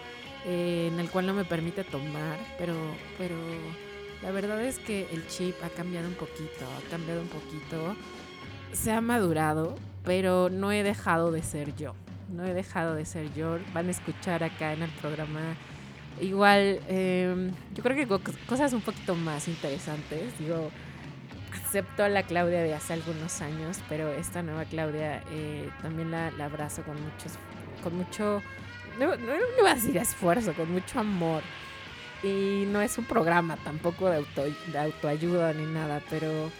eh, 0.46 0.88
en 0.92 1.00
el 1.00 1.10
cual 1.10 1.26
no 1.26 1.34
me 1.34 1.44
permite 1.44 1.84
tomar, 1.84 2.38
pero, 2.58 2.74
pero 3.18 3.34
la 4.22 4.30
verdad 4.30 4.62
es 4.62 4.78
que 4.78 5.08
el 5.12 5.26
chip 5.26 5.56
ha 5.64 5.68
cambiado 5.68 6.08
un 6.08 6.14
poquito, 6.14 6.64
ha 6.78 6.90
cambiado 6.90 7.20
un 7.20 7.28
poquito, 7.28 7.96
se 8.72 8.92
ha 8.92 9.00
madurado, 9.00 9.76
pero 10.04 10.48
no 10.48 10.70
he 10.70 10.82
dejado 10.82 11.32
de 11.32 11.42
ser 11.42 11.74
yo, 11.74 11.94
no 12.32 12.44
he 12.44 12.54
dejado 12.54 12.94
de 12.94 13.04
ser 13.04 13.32
yo, 13.34 13.58
van 13.72 13.88
a 13.88 13.90
escuchar 13.90 14.42
acá 14.44 14.72
en 14.72 14.82
el 14.82 14.90
programa. 14.90 15.56
Igual, 16.20 16.80
eh, 16.88 17.50
yo 17.74 17.82
creo 17.82 17.96
que 17.96 18.32
cosas 18.46 18.72
un 18.72 18.82
poquito 18.82 19.14
más 19.14 19.48
interesantes, 19.48 20.38
digo, 20.38 20.70
acepto 21.52 22.04
a 22.04 22.08
la 22.08 22.22
Claudia 22.22 22.62
de 22.62 22.74
hace 22.74 22.92
algunos 22.92 23.40
años, 23.40 23.78
pero 23.88 24.08
esta 24.12 24.42
nueva 24.42 24.64
Claudia 24.64 25.22
eh, 25.30 25.68
también 25.82 26.10
la, 26.10 26.28
abrazo 26.44 26.82
con 26.82 27.00
muchos, 27.02 27.32
con 27.82 27.96
mucho, 27.96 28.42
no, 28.98 29.16
no, 29.16 29.32
iba 29.58 29.70
a 29.70 29.74
decir 29.74 29.96
esfuerzo, 29.96 30.52
con 30.54 30.70
mucho 30.70 31.00
amor. 31.00 31.42
Y 32.22 32.64
no 32.66 32.82
es 32.82 32.98
un 32.98 33.06
programa 33.06 33.56
tampoco 33.56 34.10
de, 34.10 34.18
auto, 34.18 34.44
de 34.44 34.78
autoayuda 34.78 35.54
ni 35.54 35.64
nada, 35.64 36.02
pero 36.10 36.50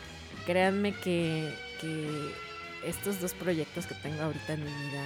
créanme 0.47 0.93
que, 0.95 1.55
que 1.81 2.33
estos 2.87 3.21
dos 3.21 3.35
proyectos 3.35 3.87
que 3.87 3.95
tengo 3.97 4.23
ahorita 4.23 4.55
en 4.55 4.65
mi 4.65 4.71
vida, 4.71 5.03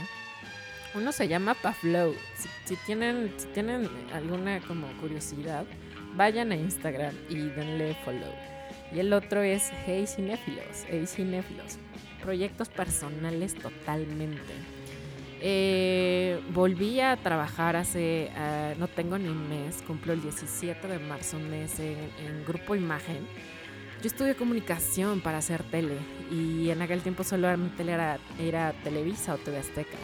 uno 0.95 1.13
se 1.13 1.29
llama 1.29 1.55
Paflow. 1.55 2.15
Si, 2.65 2.77
tienen, 2.87 3.33
si 3.37 3.47
tienen 3.49 3.89
alguna 4.13 4.61
como 4.61 4.87
curiosidad, 5.01 5.65
Vayan 6.17 6.53
a 6.53 6.57
Instagram 6.57 7.13
y 7.29 7.35
denle 7.35 7.97
follow. 8.05 8.33
Y 8.93 9.01
el 9.01 9.13
otro 9.13 9.43
es 9.43 9.73
Hey 9.85 10.07
Cinéfilos, 10.07 10.85
Hey 10.89 11.07
Cinéfilos. 11.07 11.79
Proyectos 12.23 12.69
personales 12.69 13.55
totalmente. 13.55 14.53
Eh, 15.41 16.41
volví 16.53 17.01
a 17.01 17.17
trabajar 17.17 17.75
hace, 17.75 18.31
uh, 18.33 18.79
no 18.79 18.87
tengo 18.87 19.19
ni 19.19 19.29
mes, 19.29 19.83
cumplo 19.83 20.13
el 20.13 20.23
17 20.23 20.87
de 20.87 20.99
marzo 21.01 21.37
un 21.37 21.51
mes 21.51 21.81
en, 21.81 22.45
Grupo 22.47 22.77
Imagen. 22.77 23.27
Yo 24.01 24.07
estudié 24.07 24.37
comunicación 24.37 25.21
para 25.21 25.39
hacer 25.39 25.65
tele 25.65 25.97
y 26.31 26.71
en 26.71 26.81
aquel 26.81 27.03
tiempo 27.03 27.25
solamente 27.25 27.83
era, 27.83 28.19
era 28.39 28.73
Televisa 28.85 29.35
o 29.35 29.39
TV 29.39 29.59
Azteca. 29.59 29.99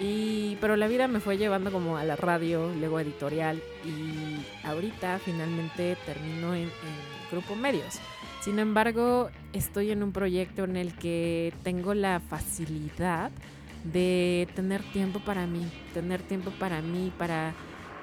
Y, 0.00 0.56
pero 0.60 0.76
la 0.76 0.86
vida 0.86 1.08
me 1.08 1.20
fue 1.20 1.38
llevando 1.38 1.72
como 1.72 1.96
a 1.96 2.04
la 2.04 2.14
radio, 2.14 2.72
luego 2.78 3.00
editorial 3.00 3.60
y 3.84 4.66
ahorita 4.66 5.18
finalmente 5.18 5.96
termino 6.06 6.54
en, 6.54 6.62
en 6.62 7.30
Grupo 7.30 7.56
Medios. 7.56 7.98
Sin 8.40 8.60
embargo, 8.60 9.30
estoy 9.52 9.90
en 9.90 10.02
un 10.02 10.12
proyecto 10.12 10.64
en 10.64 10.76
el 10.76 10.94
que 10.94 11.52
tengo 11.64 11.94
la 11.94 12.20
facilidad 12.20 13.32
de 13.84 14.48
tener 14.54 14.82
tiempo 14.92 15.20
para 15.20 15.46
mí, 15.46 15.68
tener 15.94 16.22
tiempo 16.22 16.50
para 16.52 16.80
mí, 16.80 17.12
para, 17.18 17.52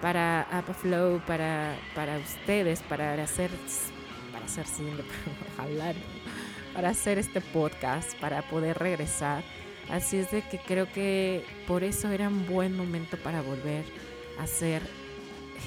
para 0.02 0.46
Flow, 0.82 1.22
para, 1.26 1.76
para 1.96 2.18
ustedes, 2.18 2.82
para 2.84 3.14
hacer, 3.24 3.50
para 4.32 4.46
hacer 4.46 4.66
cine, 4.66 5.04
para 5.56 5.70
hablar, 5.70 5.96
para 6.74 6.90
hacer 6.90 7.18
este 7.18 7.42
podcast, 7.42 8.14
para 8.20 8.42
poder 8.44 8.78
regresar. 8.78 9.44
Así 9.90 10.18
es 10.18 10.32
de 10.32 10.42
que 10.42 10.58
creo 10.58 10.92
que 10.92 11.44
por 11.68 11.84
eso 11.84 12.10
era 12.10 12.28
un 12.28 12.48
buen 12.48 12.76
momento 12.76 13.18
para 13.18 13.42
volver 13.42 13.86
a 14.40 14.44
hacer 14.44 14.82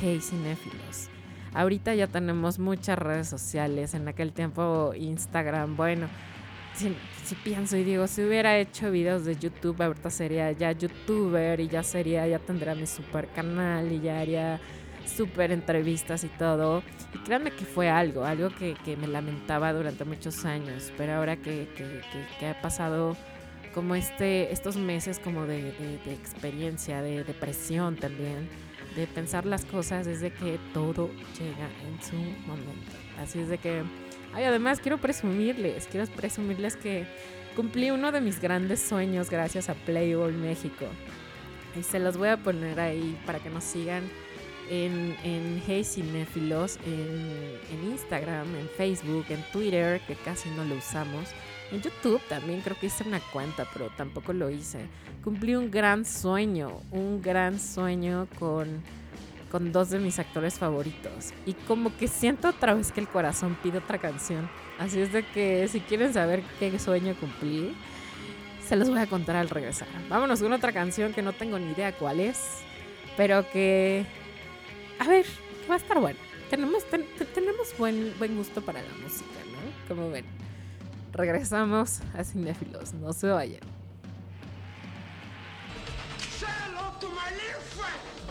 Hey 0.00 0.20
Cinéfilos. 0.20 1.09
Ahorita 1.54 1.94
ya 1.94 2.07
tenemos 2.07 2.59
muchas 2.59 2.98
redes 2.98 3.28
sociales, 3.28 3.94
en 3.94 4.07
aquel 4.07 4.33
tiempo 4.33 4.92
Instagram, 4.94 5.76
bueno, 5.76 6.09
si, 6.74 7.35
pienso 7.42 7.76
y 7.76 7.85
digo, 7.85 8.07
si 8.07 8.22
hubiera 8.22 8.57
hecho 8.59 8.90
videos 8.90 9.24
de 9.24 9.37
YouTube, 9.37 9.83
ahorita 9.83 10.11
sería 10.11 10.52
ya 10.52 10.72
youtuber 10.72 11.59
y 11.59 11.68
ya 11.68 11.83
sería, 11.83 12.26
ya 12.26 12.38
tendría 12.38 12.74
mi 12.74 12.87
super 12.87 13.28
canal 13.28 13.90
y 13.90 14.00
ya 14.00 14.20
haría 14.20 14.61
super 15.04 15.50
entrevistas 15.50 16.22
y 16.24 16.28
todo. 16.28 16.83
Y 17.14 17.18
créanme 17.18 17.50
que 17.50 17.64
fue 17.64 17.88
algo, 17.88 18.24
algo 18.24 18.50
que, 18.50 18.74
que 18.85 18.96
me 18.96 19.09
lamentaba 19.09 19.72
durante 19.72 20.04
muchos 20.04 20.44
años, 20.44 20.92
pero 20.96 21.14
ahora 21.14 21.37
que, 21.37 21.68
que, 21.76 22.02
que 22.38 22.46
ha 22.46 22.61
pasado 22.61 23.16
como 23.78 23.94
este, 23.94 24.52
estos 24.52 24.76
meses 24.76 25.20
como 25.20 25.46
de, 25.46 25.70
de, 25.70 25.98
de 26.04 26.12
experiencia, 26.12 27.00
de 27.00 27.22
depresión 27.22 27.94
también, 27.94 28.48
de 28.96 29.06
pensar 29.06 29.46
las 29.46 29.64
cosas 29.64 30.04
desde 30.04 30.32
que 30.32 30.58
todo 30.74 31.08
llega 31.38 31.68
en 31.86 32.02
su 32.02 32.16
momento. 32.44 32.90
Así 33.22 33.38
es 33.38 33.48
de 33.48 33.58
que, 33.58 33.84
ay, 34.34 34.42
además 34.42 34.80
quiero 34.80 34.98
presumirles, 34.98 35.86
quiero 35.88 36.08
presumirles 36.08 36.74
que 36.74 37.06
cumplí 37.54 37.92
uno 37.92 38.10
de 38.10 38.20
mis 38.20 38.40
grandes 38.40 38.80
sueños 38.80 39.30
gracias 39.30 39.68
a 39.68 39.74
Playboy 39.74 40.32
México. 40.32 40.86
Y 41.78 41.84
se 41.84 42.00
los 42.00 42.16
voy 42.16 42.30
a 42.30 42.36
poner 42.36 42.80
ahí 42.80 43.16
para 43.26 43.38
que 43.38 43.48
nos 43.48 43.62
sigan 43.62 44.02
en, 44.70 45.16
en 45.22 45.62
Hey 45.64 45.84
Cinéfilos, 45.84 46.80
en, 46.84 47.60
en 47.70 47.92
Instagram, 47.92 48.56
en 48.56 48.68
Facebook, 48.70 49.26
en 49.28 49.40
Twitter, 49.52 50.00
que 50.00 50.16
casi 50.16 50.48
no 50.50 50.64
lo 50.64 50.74
usamos. 50.74 51.28
En 51.70 51.83
YouTube 51.83 52.20
también 52.28 52.62
creo 52.62 52.78
que 52.78 52.87
hice 52.87 53.04
una 53.07 53.20
cuenta, 53.20 53.66
pero 53.72 53.90
tampoco 53.96 54.33
lo 54.33 54.48
hice. 54.48 54.78
Cumplí 55.22 55.54
un 55.54 55.70
gran 55.70 56.04
sueño, 56.04 56.81
un 56.90 57.20
gran 57.20 57.61
sueño 57.61 58.26
con, 58.38 58.83
con 59.50 59.70
dos 59.70 59.90
de 59.90 59.98
mis 59.98 60.18
actores 60.18 60.54
favoritos. 60.54 61.33
Y 61.44 61.52
como 61.52 61.94
que 61.96 62.09
siento 62.09 62.48
otra 62.48 62.74
vez 62.74 62.90
que 62.90 63.00
el 63.00 63.09
corazón 63.09 63.57
pide 63.62 63.78
otra 63.78 63.98
canción. 63.98 64.48
Así 64.78 65.00
es 65.00 65.12
de 65.12 65.26
que 65.26 65.68
si 65.68 65.81
quieren 65.81 66.14
saber 66.14 66.42
qué 66.59 66.78
sueño 66.78 67.14
cumplí, 67.20 67.76
se 68.66 68.76
los 68.76 68.88
voy 68.88 69.00
a 69.00 69.07
contar 69.07 69.37
al 69.37 69.50
regresar. 69.50 69.88
Vámonos 70.09 70.40
con 70.40 70.52
otra 70.52 70.72
canción 70.72 71.12
que 71.12 71.20
no 71.20 71.35
tengo 71.35 71.59
ni 71.59 71.72
idea 71.72 71.92
cuál 71.92 72.20
es, 72.20 72.61
pero 73.16 73.48
que... 73.50 74.07
A 74.98 75.07
ver, 75.07 75.26
va 75.70 75.74
a 75.74 75.78
estar 75.78 75.98
bueno. 76.00 76.18
Tenemos, 76.48 76.85
ten, 76.87 77.04
tenemos 77.35 77.76
buen, 77.76 78.14
buen 78.18 78.37
gusto 78.37 78.62
para 78.62 78.81
la 78.81 78.92
música, 79.02 79.38
¿no? 79.52 79.94
Como 79.94 80.11
ven 80.11 80.24
regresamos 81.12 82.01
a 82.16 82.25
Cinéfilos. 82.25 82.94
No 82.94 83.12
se 83.12 83.29
vayan. 83.29 83.61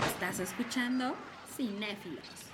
Estás 0.06 0.40
escuchando 0.40 1.16
Cinéfilos. 1.56 2.48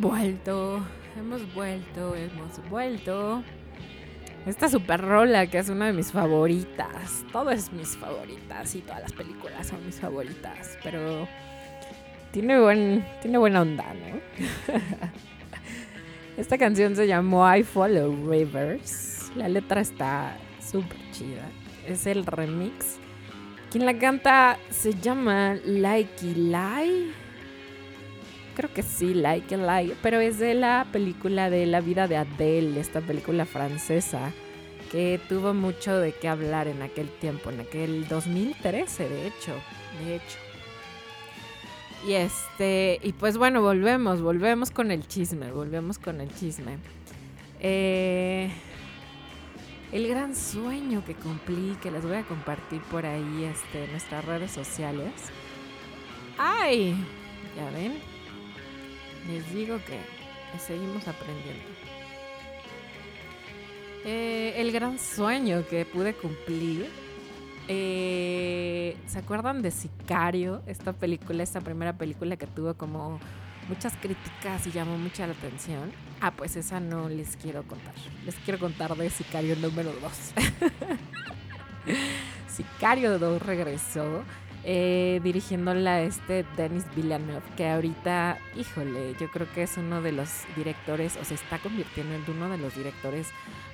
Vuelto, 0.00 0.80
hemos 1.18 1.54
vuelto, 1.54 2.14
hemos 2.14 2.70
vuelto. 2.70 3.42
Esta 4.46 4.70
super 4.70 5.00
rola 5.02 5.46
que 5.48 5.58
es 5.58 5.68
una 5.68 5.86
de 5.86 5.92
mis 5.92 6.12
favoritas. 6.12 7.24
Todo 7.30 7.50
es 7.50 7.70
mis 7.72 7.96
favoritas 7.96 8.74
y 8.74 8.80
todas 8.80 9.02
las 9.02 9.12
películas 9.12 9.66
son 9.66 9.84
mis 9.84 10.00
favoritas. 10.00 10.78
Pero 10.82 11.28
tiene, 12.32 12.58
buen, 12.58 13.04
tiene 13.20 13.36
buena 13.36 13.60
onda, 13.60 13.84
¿no? 13.92 14.20
Esta 16.38 16.56
canción 16.56 16.96
se 16.96 17.06
llamó 17.06 17.54
I 17.54 17.62
Follow 17.62 18.30
Rivers. 18.30 19.30
La 19.36 19.48
letra 19.48 19.82
está 19.82 20.36
súper 20.60 20.98
chida. 21.12 21.46
Es 21.86 22.06
el 22.06 22.24
remix. 22.24 22.98
Quien 23.70 23.84
la 23.84 23.98
canta 23.98 24.58
se 24.70 24.94
llama 24.94 25.56
Likey 25.64 26.34
Lie. 26.34 27.12
Creo 28.54 28.72
que 28.72 28.82
sí, 28.82 29.14
Like 29.14 29.56
Lie. 29.56 29.94
Pero 30.02 30.20
es 30.20 30.38
de 30.38 30.54
la 30.54 30.86
película 30.92 31.50
de 31.50 31.66
La 31.66 31.80
vida 31.80 32.08
de 32.08 32.16
Adele, 32.16 32.80
esta 32.80 33.00
película 33.00 33.46
francesa 33.46 34.32
que 34.90 35.20
tuvo 35.28 35.54
mucho 35.54 35.96
de 35.98 36.12
qué 36.12 36.28
hablar 36.28 36.66
en 36.66 36.82
aquel 36.82 37.08
tiempo, 37.08 37.50
en 37.50 37.60
aquel 37.60 38.08
2013, 38.08 39.08
de 39.08 39.26
hecho. 39.28 39.54
De 40.04 40.16
hecho. 40.16 40.38
Y 42.06 42.12
este, 42.14 42.98
y 43.02 43.12
pues 43.12 43.36
bueno, 43.36 43.62
volvemos, 43.62 44.22
volvemos 44.22 44.70
con 44.70 44.90
el 44.90 45.06
chisme, 45.06 45.52
volvemos 45.52 45.98
con 45.98 46.20
el 46.20 46.34
chisme. 46.34 46.78
Eh, 47.60 48.50
el 49.92 50.08
gran 50.08 50.34
sueño 50.34 51.04
que 51.04 51.14
cumplí, 51.14 51.76
que 51.82 51.90
les 51.90 52.04
voy 52.04 52.16
a 52.16 52.22
compartir 52.24 52.80
por 52.82 53.04
ahí 53.06 53.44
este, 53.44 53.84
en 53.84 53.90
nuestras 53.90 54.24
redes 54.24 54.50
sociales. 54.50 55.12
¡Ay! 56.38 56.96
Ya 57.56 57.70
ven, 57.70 57.98
les 59.26 59.52
digo 59.54 59.78
que 59.84 59.98
seguimos 60.58 61.06
aprendiendo. 61.08 61.64
Eh, 64.04 64.54
el 64.56 64.72
gran 64.72 64.98
sueño 64.98 65.64
que 65.68 65.84
pude 65.84 66.14
cumplir 66.14 66.88
eh, 67.72 68.96
¿Se 69.06 69.20
acuerdan 69.20 69.62
de 69.62 69.70
Sicario? 69.70 70.60
Esta 70.66 70.92
película, 70.92 71.44
esta 71.44 71.60
primera 71.60 71.92
película 71.92 72.36
que 72.36 72.48
tuvo 72.48 72.74
como 72.74 73.20
muchas 73.68 73.94
críticas 73.94 74.66
y 74.66 74.72
llamó 74.72 74.98
mucha 74.98 75.24
la 75.28 75.34
atención. 75.34 75.92
Ah, 76.20 76.32
pues 76.32 76.56
esa 76.56 76.80
no 76.80 77.08
les 77.08 77.36
quiero 77.36 77.62
contar. 77.62 77.94
Les 78.26 78.34
quiero 78.34 78.58
contar 78.58 78.96
de 78.96 79.08
Sicario 79.08 79.54
número 79.54 79.92
2. 79.92 80.12
Sicario 82.48 83.20
2 83.20 83.40
regresó 83.40 84.24
eh, 84.64 85.20
dirigiéndola 85.22 86.02
este 86.02 86.44
Denis 86.56 86.84
Villeneuve, 86.94 87.42
que 87.56 87.68
ahorita, 87.68 88.38
híjole, 88.56 89.14
yo 89.20 89.30
creo 89.30 89.50
que 89.52 89.62
es 89.62 89.76
uno 89.76 90.02
de 90.02 90.12
los 90.12 90.30
directores, 90.56 91.16
o 91.16 91.24
se 91.24 91.34
está 91.34 91.58
convirtiendo 91.58 92.14
en 92.14 92.24
uno 92.36 92.48
de 92.50 92.58
los 92.58 92.74
directores 92.74 93.28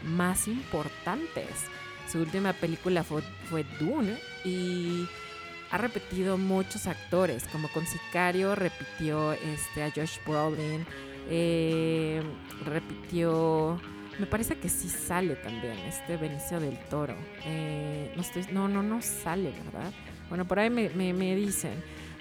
más 0.04 0.48
importantes 0.48 1.68
su 2.10 2.20
última 2.20 2.52
película 2.52 3.02
fue, 3.04 3.22
Dune 3.80 4.16
y 4.44 5.06
ha 5.70 5.78
repetido 5.78 6.38
muchos 6.38 6.86
actores, 6.86 7.44
como 7.50 7.68
con 7.68 7.84
Sicario 7.86 8.54
repitió 8.54 9.32
este, 9.32 9.82
a 9.82 9.90
Josh 9.90 10.18
Brolin, 10.24 10.86
eh, 11.28 12.22
repitió, 12.64 13.80
me 14.20 14.26
parece 14.26 14.56
que 14.56 14.68
sí 14.68 14.88
sale 14.88 15.34
también, 15.36 15.76
este 15.80 16.16
Benicio 16.16 16.60
del 16.60 16.78
Toro. 16.88 17.16
Eh, 17.44 18.12
no, 18.14 18.22
estoy, 18.22 18.46
no, 18.52 18.68
no, 18.68 18.82
no 18.82 19.02
sale, 19.02 19.50
¿verdad? 19.64 19.92
Bueno, 20.28 20.44
por 20.44 20.58
ahí 20.58 20.70
me, 20.70 20.88
me, 20.90 21.36
dicen, 21.36 21.74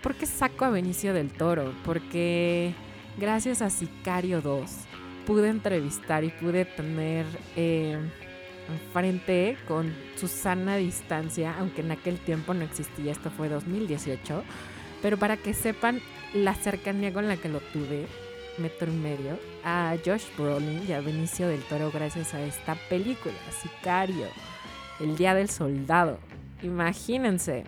¿por 0.04 0.16
qué 0.16 0.26
saco 0.26 0.66
a 0.66 0.70
Benicio 0.70 1.14
del 1.14 1.32
Toro? 1.32 1.74
Porque 1.84 2.74
gracias 3.18 3.62
a 3.62 3.70
Sicario 3.70 4.42
2 4.42 4.72
pude 5.26 5.50
entrevistar 5.50 6.24
y 6.24 6.30
pude 6.30 6.66
tener... 6.66 7.26
Eh, 7.56 7.98
enfrente 8.70 9.58
con 9.68 9.94
Susana 10.16 10.78
distancia, 10.78 11.56
aunque 11.60 11.82
en 11.82 11.92
aquel 11.92 12.18
tiempo 12.20 12.54
no 12.54 12.64
existía, 12.64 13.12
esto 13.12 13.30
fue 13.30 13.50
2018, 13.50 14.44
pero 15.02 15.18
para 15.18 15.38
que 15.38 15.54
sepan 15.54 16.02
la 16.34 16.54
cercanía 16.56 17.14
con 17.14 17.28
la 17.28 17.38
que 17.38 17.50
lo 17.50 17.60
tuve, 17.60 18.08
metro 18.58 18.92
y 18.92 18.96
medio, 18.96 19.38
a 19.64 19.96
Josh 20.04 20.26
Brolin 20.38 20.84
y 20.88 20.94
a 20.94 21.02
Benicio 21.02 21.48
del 21.48 21.62
Toro 21.64 21.92
gracias 21.92 22.34
a 22.34 22.42
esta 22.42 22.76
película, 22.90 23.36
Sicario, 23.62 24.28
El 25.00 25.16
Día 25.16 25.34
del 25.34 25.50
Soldado. 25.50 26.20
Imagínense, 26.64 27.66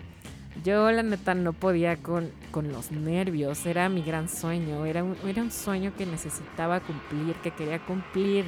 yo 0.64 0.92
la 0.92 1.04
neta 1.04 1.34
no 1.34 1.54
podía 1.54 1.98
con, 1.98 2.32
con 2.52 2.72
los 2.72 2.92
nervios, 2.92 3.66
era 3.66 3.90
mi 3.90 4.02
gran 4.02 4.30
sueño, 4.30 4.86
era 4.86 5.04
un, 5.04 5.16
era 5.28 5.42
un 5.42 5.52
sueño 5.52 5.94
que 5.98 6.06
necesitaba 6.06 6.80
cumplir, 6.80 7.36
que 7.38 7.52
quería 7.52 7.80
cumplir 7.80 8.46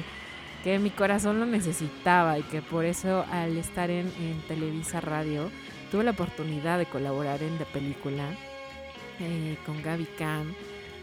que 0.62 0.78
mi 0.78 0.90
corazón 0.90 1.40
lo 1.40 1.46
necesitaba 1.46 2.38
y 2.38 2.42
que 2.42 2.62
por 2.62 2.84
eso 2.84 3.24
al 3.30 3.56
estar 3.56 3.90
en, 3.90 4.10
Televisa 4.46 5.00
Radio 5.00 5.50
tuve 5.90 6.04
la 6.04 6.10
oportunidad 6.10 6.78
de 6.78 6.86
colaborar 6.86 7.42
en 7.42 7.58
De 7.58 7.64
Película 7.64 8.24
eh, 9.20 9.56
con 9.64 9.82
Gaby 9.82 10.06
Cam, 10.18 10.52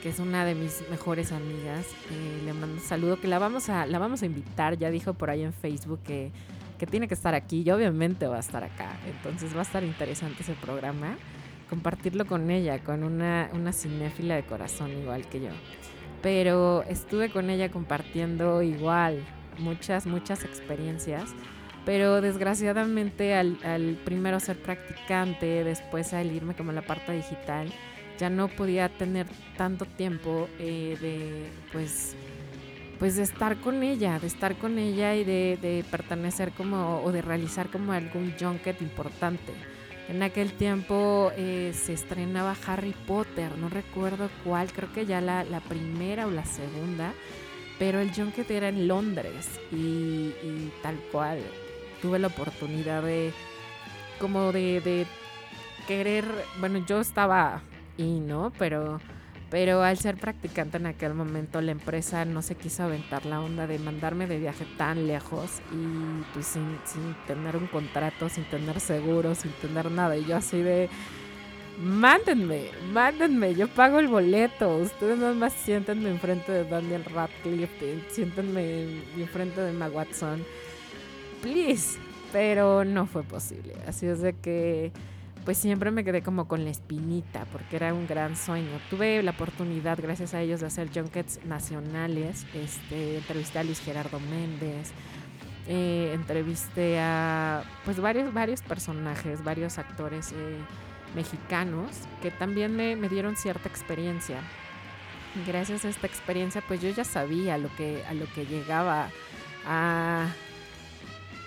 que 0.01 0.09
es 0.09 0.19
una 0.19 0.45
de 0.45 0.53
mis 0.53 0.83
mejores 0.89 1.31
amigas. 1.31 1.87
Eh, 2.11 2.41
le 2.45 2.53
mando 2.53 2.75
un 2.75 2.81
saludo 2.81 3.19
que 3.19 3.27
la 3.27 3.39
vamos 3.39 3.69
a, 3.69 3.85
la 3.85 3.99
vamos 3.99 4.21
a 4.21 4.25
invitar, 4.25 4.77
ya 4.77 4.91
dijo 4.91 5.13
por 5.13 5.29
ahí 5.29 5.43
en 5.43 5.53
Facebook 5.53 5.99
que, 6.03 6.31
que 6.78 6.86
tiene 6.86 7.07
que 7.07 7.13
estar 7.13 7.34
aquí 7.36 7.63
y 7.65 7.71
obviamente 7.71 8.28
va 8.28 8.38
a 8.38 8.39
estar 8.39 8.63
acá. 8.63 8.97
Entonces 9.05 9.55
va 9.55 9.59
a 9.59 9.63
estar 9.63 9.84
interesante 9.84 10.43
ese 10.43 10.53
programa. 10.53 11.17
Compartirlo 11.69 12.25
con 12.25 12.49
ella, 12.49 12.80
con 12.80 13.03
una, 13.03 13.49
una 13.53 13.73
cinéfila 13.73 14.36
de 14.36 14.43
corazón 14.43 14.91
igual 14.91 15.28
que 15.28 15.41
yo. 15.41 15.49
Pero 16.21 16.84
estuve 16.84 17.30
con 17.30 17.49
ella 17.49 17.69
compartiendo 17.69 18.61
igual 18.61 19.23
muchas, 19.59 20.05
muchas 20.05 20.43
experiencias, 20.45 21.34
pero 21.86 22.21
desgraciadamente 22.21 23.34
al, 23.34 23.97
primero 24.03 24.39
ser 24.39 24.61
practicante, 24.61 25.63
después 25.63 26.13
al 26.13 26.32
irme 26.32 26.55
como 26.55 26.71
la 26.71 26.82
parte 26.82 27.13
digital, 27.13 27.71
ya 28.17 28.30
no 28.30 28.47
podía 28.47 28.89
tener 28.89 29.28
tanto 29.57 29.86
tiempo 29.86 30.49
eh, 30.59 30.97
de, 30.99 31.49
pues, 31.71 32.15
pues 32.99 33.15
de 33.15 33.23
estar 33.23 33.57
con 33.57 33.83
ella, 33.83 34.19
de 34.19 34.27
estar 34.27 34.55
con 34.55 34.79
ella 34.79 35.15
y 35.15 35.23
de, 35.23 35.85
pertenecer 35.89 36.51
como, 36.51 37.01
o 37.03 37.11
de 37.11 37.21
realizar 37.21 37.69
como 37.69 37.93
algún 37.93 38.33
junket 38.39 38.81
importante. 38.81 39.53
En 40.09 40.23
aquel 40.23 40.53
tiempo 40.53 41.31
eh, 41.35 41.73
se 41.75 41.93
estrenaba 41.93 42.55
Harry 42.65 42.95
Potter, 43.05 43.57
no 43.57 43.69
recuerdo 43.69 44.29
cuál, 44.43 44.71
creo 44.71 44.91
que 44.93 45.05
ya 45.05 45.19
la, 45.21 45.61
primera 45.67 46.27
o 46.27 46.31
la 46.31 46.45
segunda 46.45 47.13
pero 47.79 47.99
el 47.99 48.11
junket 48.11 48.49
era 48.49 48.69
en 48.69 48.87
Londres 48.87 49.59
y, 49.71 50.31
tal 50.81 50.95
cual 51.11 51.39
tuve 52.01 52.19
la 52.19 52.27
oportunidad 52.27 53.03
de 53.03 53.31
como 54.19 54.51
de, 54.51 55.05
querer, 55.87 56.25
bueno, 56.59 56.83
yo 56.85 56.99
estaba 56.99 57.61
y 57.97 58.19
no, 58.19 58.51
pero 58.57 58.99
pero 59.49 59.81
al 59.81 59.97
ser 59.97 60.17
practicante 60.17 60.77
en 60.77 60.87
aquel 60.87 61.13
momento 61.13 61.61
la 61.61 61.71
empresa 61.71 62.25
no 62.25 62.41
se 62.41 62.55
quiso 62.55 62.83
aventar 62.83 63.25
la 63.25 63.41
onda 63.41 63.65
de 63.67 63.79
mandarme 63.79 64.27
de 64.27 64.39
viaje 64.39 64.65
tan 64.77 65.07
lejos 65.07 65.61
y 65.71 66.23
pues 66.33 66.47
sin, 66.47 66.77
sin 66.85 67.15
tener 67.27 67.55
un 67.55 67.67
contrato, 67.67 68.27
sin 68.29 68.43
tener 68.45 68.79
seguro, 68.79 69.35
sin 69.35 69.51
tener 69.51 69.89
nada. 69.89 70.17
Y 70.17 70.25
yo 70.25 70.35
así 70.35 70.61
de, 70.61 70.89
mándenme, 71.81 72.71
mándenme, 72.91 73.55
yo 73.55 73.67
pago 73.67 73.99
el 73.99 74.07
boleto. 74.07 74.77
Ustedes 74.77 75.17
nada 75.17 75.33
más 75.33 75.53
siéntenme 75.53 76.09
enfrente 76.09 76.51
de 76.51 76.65
Daniel 76.65 77.05
Radcliffe, 77.05 78.03
siéntenme 78.09 79.01
enfrente 79.17 79.61
de 79.61 79.69
Emma 79.69 79.87
Watson. 79.87 80.43
Please. 81.41 81.99
Pero 82.33 82.83
no 82.83 83.05
fue 83.05 83.23
posible. 83.23 83.73
Así 83.87 84.05
es 84.05 84.21
de 84.21 84.33
que 84.33 84.91
pues 85.47 85.57
siempre 85.57 85.91
me 85.91 86.03
quedé 86.03 86.21
como 86.21 86.45
con 86.45 86.65
la 86.65 86.71
espinita 86.71 87.45
porque 87.53 87.77
era 87.77 87.93
un 87.93 88.05
gran 88.05 88.35
sueño. 88.35 88.81
Tuve 88.89 89.23
la 89.23 89.31
oportunidad, 89.31 89.97
gracias 89.97 90.33
a 90.33 90.41
ellos, 90.41 90.59
de 90.59 90.67
hacer 90.67 90.89
junkets 90.93 91.39
nacionales. 91.45 92.45
Este, 92.53 93.15
entrevisté 93.15 93.59
a 93.59 93.63
Luis 93.63 93.79
Gerardo 93.79 94.19
Méndez, 94.19 94.91
eh, 95.69 96.11
entrevisté 96.13 96.99
a 96.99 97.63
pues 97.85 97.97
varios, 98.01 98.33
varios 98.33 98.61
personajes, 98.61 99.41
varios 99.41 99.77
actores. 99.77 100.33
Eh, 100.33 100.57
mexicanos 101.15 101.91
que 102.21 102.29
también 102.29 102.75
me, 102.75 102.95
dieron 103.07 103.37
cierta 103.37 103.69
experiencia. 103.69 104.41
Gracias 105.47 105.85
a 105.85 105.87
esta 105.87 106.07
experiencia, 106.07 106.61
pues 106.67 106.81
yo 106.81 106.89
ya 106.89 107.05
sabía 107.05 107.57
lo 107.57 107.73
que, 107.77 108.03
a 108.05 108.13
lo 108.13 108.25
que 108.33 108.45
llegaba 108.45 109.09
a, 109.65 110.27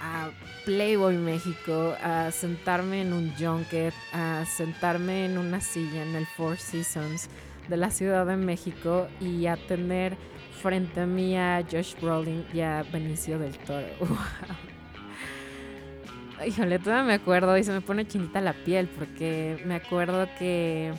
a 0.00 0.30
Playboy 0.64 1.16
México, 1.16 1.94
a 2.02 2.30
sentarme 2.30 3.02
en 3.02 3.12
un 3.12 3.32
junket, 3.38 3.94
a 4.12 4.44
sentarme 4.46 5.26
en 5.26 5.38
una 5.38 5.60
silla 5.60 6.02
en 6.02 6.14
el 6.14 6.26
Four 6.26 6.58
Seasons 6.58 7.28
de 7.68 7.76
la 7.76 7.90
Ciudad 7.90 8.26
de 8.26 8.36
México 8.36 9.08
y 9.20 9.46
a 9.46 9.56
tener 9.56 10.16
frente 10.60 11.00
a 11.00 11.06
mí 11.06 11.36
a 11.36 11.64
Josh 11.70 11.94
Brolin 12.00 12.44
y 12.52 12.60
a 12.60 12.84
Benicio 12.92 13.38
del 13.38 13.56
Toro. 13.58 13.86
Híjole, 16.46 16.78
todavía 16.78 17.04
me 17.04 17.14
acuerdo 17.14 17.56
y 17.58 17.64
se 17.64 17.72
me 17.72 17.80
pone 17.80 18.06
chinita 18.06 18.40
la 18.40 18.54
piel 18.54 18.88
porque 18.88 19.60
me 19.66 19.74
acuerdo 19.74 20.28
que, 20.38 20.92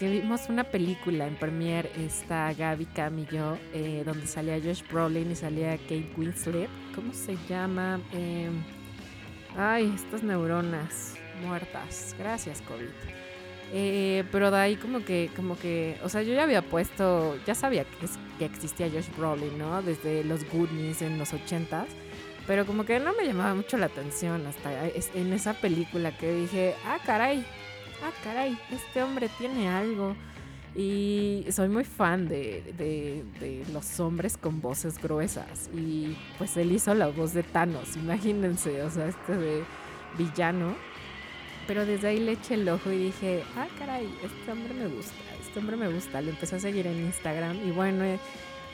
que 0.00 0.08
vimos 0.08 0.48
una 0.48 0.64
película 0.64 1.26
en 1.26 1.36
premiere, 1.36 1.90
está 1.98 2.54
Gaby 2.54 2.86
Cam 2.86 3.18
y 3.18 3.26
yo, 3.26 3.58
eh, 3.74 4.02
donde 4.06 4.26
salía 4.26 4.58
Josh 4.58 4.82
Brolin 4.90 5.30
y 5.30 5.36
salía 5.36 5.76
Kate 5.76 6.08
Winslet. 6.16 6.70
¿Cómo 6.94 7.12
se 7.12 7.36
llama? 7.46 8.00
Eh, 8.14 8.48
ay, 9.58 9.92
estas 9.94 10.22
neuronas 10.22 11.16
muertas. 11.44 12.16
Gracias, 12.18 12.62
COVID. 12.62 12.88
Eh, 13.74 14.24
pero 14.32 14.50
de 14.50 14.56
ahí 14.56 14.76
como 14.76 15.04
que, 15.04 15.28
como 15.36 15.58
que, 15.58 15.98
o 16.02 16.08
sea, 16.08 16.22
yo 16.22 16.32
ya 16.32 16.44
había 16.44 16.62
puesto, 16.62 17.36
ya 17.44 17.54
sabía 17.54 17.84
que, 17.84 18.06
que 18.38 18.46
existía 18.46 18.88
Josh 18.88 19.14
Brolin, 19.18 19.58
¿no? 19.58 19.82
Desde 19.82 20.24
los 20.24 20.50
Goonies 20.50 21.02
en 21.02 21.18
los 21.18 21.34
ochentas. 21.34 21.88
Pero 22.46 22.64
como 22.64 22.86
que 22.86 22.98
no 23.00 23.12
me 23.12 23.26
llamaba 23.26 23.54
mucho 23.54 23.76
la 23.76 23.86
atención 23.86 24.46
hasta 24.46 24.88
en 24.88 25.32
esa 25.34 25.52
película 25.52 26.16
que 26.16 26.32
dije, 26.32 26.74
ah, 26.86 26.98
caray, 27.04 27.44
ah, 28.04 28.10
caray, 28.24 28.58
este 28.70 29.02
hombre 29.02 29.28
tiene 29.38 29.68
algo. 29.68 30.14
Y 30.76 31.44
soy 31.50 31.68
muy 31.68 31.82
fan 31.84 32.28
de, 32.28 32.62
de- 32.78 33.24
de 33.40 33.64
los 33.72 33.98
hombres 33.98 34.36
con 34.36 34.60
voces 34.60 35.02
gruesas. 35.02 35.68
Y 35.74 36.16
pues 36.38 36.56
él 36.56 36.70
hizo 36.70 36.94
la 36.94 37.08
voz 37.08 37.32
de 37.34 37.42
Thanos, 37.42 37.96
imagínense, 37.96 38.80
o 38.82 38.90
sea, 38.90 39.08
este 39.08 39.36
de 39.36 39.64
villano. 40.16 40.74
Pero 41.66 41.84
desde 41.86 42.08
ahí 42.08 42.20
le 42.20 42.32
eché 42.32 42.54
el 42.54 42.68
ojo 42.68 42.90
y 42.92 42.98
dije, 42.98 43.42
ah, 43.56 43.66
caray, 43.78 44.08
este 44.24 44.50
hombre 44.52 44.72
me 44.74 44.86
gusta, 44.88 45.14
este 45.40 45.58
hombre 45.58 45.76
me 45.76 45.88
gusta. 45.92 46.20
Lo 46.20 46.30
empecé 46.30 46.56
a 46.56 46.60
seguir 46.60 46.86
en 46.86 46.98
Instagram 47.04 47.56
y 47.66 47.70
bueno, 47.72 48.02
eh, 48.04 48.18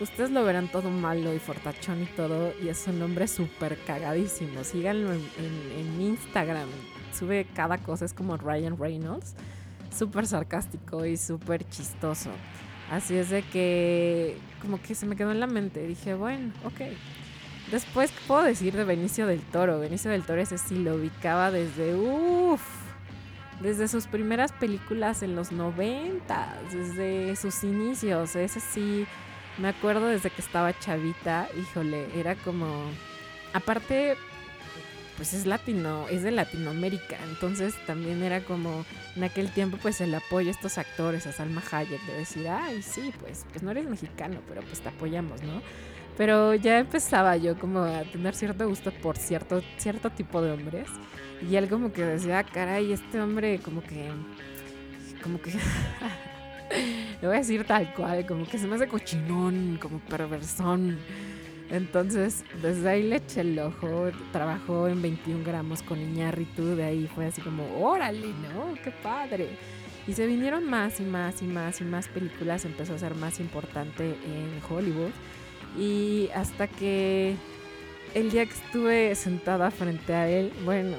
ustedes 0.00 0.30
lo 0.30 0.44
verán 0.44 0.68
todo 0.68 0.90
malo 0.90 1.34
y 1.34 1.38
fortachón 1.38 2.02
y 2.02 2.06
todo. 2.06 2.52
Y 2.62 2.68
es 2.68 2.86
un 2.86 3.00
hombre 3.02 3.26
súper 3.26 3.78
cagadísimo. 3.86 4.64
Síganlo 4.64 5.12
en, 5.12 6.00
Instagram. 6.00 6.68
Sube 7.16 7.46
cada 7.54 7.78
cosa, 7.78 8.04
es 8.04 8.12
como 8.12 8.36
Ryan 8.36 8.78
Reynolds. 8.78 9.34
Súper 9.96 10.26
sarcástico 10.26 11.06
y 11.06 11.16
súper 11.16 11.68
chistoso. 11.68 12.30
Así 12.90 13.16
es 13.16 13.30
de 13.30 13.42
que 13.42 14.36
como 14.60 14.80
que 14.80 14.94
se 14.94 15.06
me 15.06 15.16
quedó 15.16 15.30
en 15.32 15.40
la 15.40 15.46
mente. 15.46 15.86
Dije, 15.86 16.14
bueno, 16.14 16.52
ok. 16.64 16.80
Después, 17.70 18.12
¿qué 18.12 18.18
puedo 18.28 18.42
decir 18.42 18.76
de 18.76 18.84
Benicio 18.84 19.26
del 19.26 19.40
Toro? 19.40 19.80
Benicio 19.80 20.10
del 20.10 20.22
Toro 20.22 20.40
ese 20.40 20.56
sí 20.56 20.76
lo 20.76 20.94
ubicaba 20.94 21.50
desde, 21.50 21.96
uff, 21.96 22.62
desde 23.60 23.88
sus 23.88 24.06
primeras 24.06 24.52
películas 24.52 25.22
en 25.22 25.34
los 25.34 25.50
90, 25.50 26.58
desde 26.72 27.34
sus 27.34 27.64
inicios. 27.64 28.36
Ese 28.36 28.60
sí, 28.60 29.04
me 29.58 29.68
acuerdo 29.68 30.06
desde 30.06 30.30
que 30.30 30.42
estaba 30.42 30.78
chavita, 30.78 31.48
híjole, 31.58 32.06
era 32.16 32.36
como, 32.36 32.68
aparte, 33.52 34.16
pues 35.16 35.32
es 35.32 35.46
latino, 35.46 36.06
es 36.08 36.22
de 36.22 36.30
Latinoamérica, 36.30 37.16
entonces 37.30 37.74
también 37.86 38.22
era 38.22 38.40
como 38.40 38.84
en 39.16 39.24
aquel 39.24 39.50
tiempo 39.50 39.78
pues 39.80 40.00
el 40.00 40.14
apoyo 40.14 40.48
a 40.48 40.50
estos 40.50 40.78
actores, 40.78 41.26
a 41.26 41.32
Salma 41.32 41.62
Hayek, 41.70 42.02
de 42.06 42.14
decir, 42.14 42.48
ay, 42.48 42.82
sí, 42.82 43.12
pues, 43.20 43.46
pues 43.50 43.62
no 43.62 43.70
eres 43.70 43.88
mexicano, 43.88 44.40
pero 44.48 44.62
pues 44.62 44.80
te 44.80 44.88
apoyamos, 44.88 45.42
¿no? 45.42 45.62
Pero 46.16 46.54
ya 46.54 46.78
empezaba 46.78 47.36
yo 47.36 47.58
como 47.58 47.80
a 47.80 48.02
tener 48.04 48.34
cierto 48.34 48.66
gusto 48.68 48.90
por 48.90 49.18
cierto, 49.18 49.62
cierto 49.76 50.10
tipo 50.10 50.40
de 50.40 50.52
hombres. 50.52 50.88
Y 51.50 51.56
él 51.56 51.68
como 51.68 51.92
que 51.92 52.02
decía, 52.04 52.38
"Ah, 52.38 52.44
caray, 52.44 52.92
este 52.92 53.20
hombre 53.20 53.58
como 53.58 53.82
que... 53.82 54.10
Como 55.22 55.40
que... 55.40 55.52
Le 57.20 57.26
voy 57.26 57.36
a 57.36 57.40
decir 57.40 57.64
tal 57.64 57.92
cual, 57.94 58.26
como 58.26 58.46
que 58.46 58.58
se 58.58 58.66
me 58.66 58.76
hace 58.76 58.88
cochinón, 58.88 59.78
como 59.80 59.98
perversón. 60.00 60.98
Entonces, 61.70 62.44
desde 62.62 62.88
ahí 62.88 63.02
le 63.02 63.16
eché 63.16 63.40
el 63.40 63.58
ojo, 63.58 64.10
trabajó 64.32 64.86
en 64.86 65.02
21 65.02 65.44
gramos 65.44 65.82
con 65.82 66.00
Iñárritu, 66.00 66.76
de 66.76 66.84
ahí 66.84 67.10
fue 67.12 67.26
así 67.26 67.40
como, 67.40 67.64
órale, 67.84 68.28
¿no? 68.28 68.74
¡Qué 68.84 68.92
padre! 69.02 69.48
Y 70.06 70.12
se 70.12 70.26
vinieron 70.26 70.64
más 70.70 71.00
y 71.00 71.02
más 71.02 71.42
y 71.42 71.46
más 71.46 71.80
y 71.80 71.84
más 71.84 72.06
películas, 72.06 72.64
empezó 72.64 72.94
a 72.94 72.98
ser 72.98 73.16
más 73.16 73.40
importante 73.40 74.04
en 74.04 74.60
Hollywood. 74.68 75.10
Y 75.76 76.28
hasta 76.34 76.68
que 76.68 77.34
el 78.14 78.30
día 78.30 78.46
que 78.46 78.54
estuve 78.54 79.14
sentada 79.16 79.72
frente 79.72 80.14
a 80.14 80.28
él, 80.28 80.52
bueno, 80.64 80.96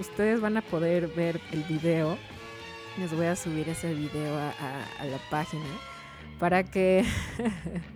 ustedes 0.00 0.40
van 0.40 0.56
a 0.56 0.62
poder 0.62 1.08
ver 1.08 1.38
el 1.52 1.62
video. 1.64 2.16
Les 2.98 3.14
voy 3.14 3.26
a 3.26 3.36
subir 3.36 3.68
ese 3.68 3.92
video 3.92 4.34
a 4.38 5.04
la 5.04 5.18
página 5.30 5.66
para 6.38 6.64
que 6.64 7.04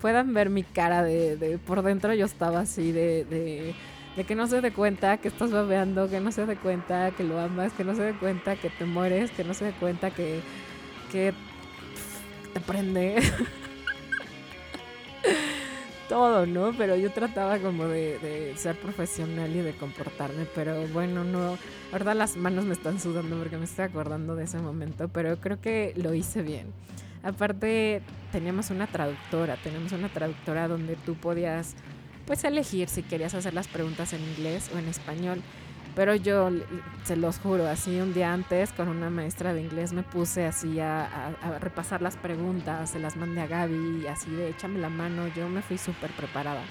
puedan 0.00 0.32
ver 0.34 0.50
mi 0.50 0.62
cara 0.62 1.02
de, 1.02 1.36
de- 1.36 1.58
por 1.58 1.82
dentro. 1.82 2.14
Yo 2.14 2.26
estaba 2.26 2.60
así 2.60 2.92
de, 2.92 3.24
de, 3.24 4.24
que 4.24 4.34
no 4.34 4.46
se 4.48 4.60
dé 4.60 4.72
cuenta 4.72 5.16
que 5.18 5.28
estás 5.28 5.50
babeando, 5.50 6.08
que 6.10 6.20
no 6.20 6.32
se 6.32 6.46
dé 6.46 6.56
cuenta 6.56 7.10
que 7.12 7.24
lo 7.24 7.38
amas, 7.40 7.72
que 7.72 7.84
no 7.84 7.94
se 7.94 8.02
dé 8.02 8.12
cuenta 8.14 8.56
que 8.56 8.70
te 8.70 8.84
mueres, 8.84 9.30
que 9.30 9.44
no 9.44 9.54
se 9.54 9.66
dé 9.66 9.72
cuenta 9.72 10.10
que, 10.10 10.40
que 11.12 11.32
te 12.52 12.60
prende. 12.60 13.16
todo, 16.08 16.44
¿no? 16.44 16.72
Pero 16.76 16.96
yo 16.96 17.10
trataba 17.12 17.58
como 17.58 17.84
de, 17.86 18.18
de 18.18 18.56
ser 18.56 18.76
profesional 18.76 19.54
y 19.54 19.60
de 19.60 19.72
comportarme, 19.74 20.44
pero 20.56 20.86
bueno, 20.88 21.22
no, 21.22 21.56
ahora 21.92 22.14
las 22.14 22.36
manos 22.36 22.64
me 22.64 22.72
están 22.72 22.98
sudando 22.98 23.36
porque 23.38 23.56
me 23.56 23.64
estoy 23.64 23.84
acordando 23.84 24.34
de 24.34 24.42
ese 24.44 24.58
momento, 24.58 25.08
pero 25.08 25.36
creo 25.38 25.60
que 25.60 25.92
lo 25.96 26.12
hice 26.12 26.42
bien. 26.42 26.66
Aparte, 27.22 28.02
teníamos 28.32 28.70
una 28.70 28.86
traductora, 28.86 29.56
tenemos 29.56 29.92
una 29.92 30.08
traductora 30.08 30.68
donde 30.68 30.96
tú 30.96 31.14
podías, 31.14 31.74
pues, 32.26 32.44
elegir 32.44 32.88
si 32.88 33.02
querías 33.02 33.34
hacer 33.34 33.52
las 33.52 33.68
preguntas 33.68 34.12
en 34.12 34.22
inglés 34.22 34.70
o 34.74 34.78
en 34.78 34.88
español. 34.88 35.42
Pero 35.94 36.14
yo, 36.14 36.50
se 37.04 37.16
los 37.16 37.38
juro, 37.38 37.66
así 37.66 38.00
un 38.00 38.14
día 38.14 38.32
antes 38.32 38.72
con 38.72 38.88
una 38.88 39.10
maestra 39.10 39.52
de 39.52 39.62
inglés 39.62 39.92
me 39.92 40.04
puse 40.04 40.46
así 40.46 40.78
a, 40.78 41.36
repasar 41.60 42.00
las 42.00 42.16
preguntas, 42.16 42.90
se 42.90 43.00
las 43.00 43.16
mandé 43.16 43.40
a 43.40 43.46
Gaby, 43.48 44.06
así 44.06 44.30
de 44.30 44.50
échame 44.50 44.78
la 44.78 44.88
mano, 44.88 45.26
yo 45.34 45.48
me 45.48 45.62
fui 45.62 45.78
súper 45.78 46.10
preparada. 46.12 46.62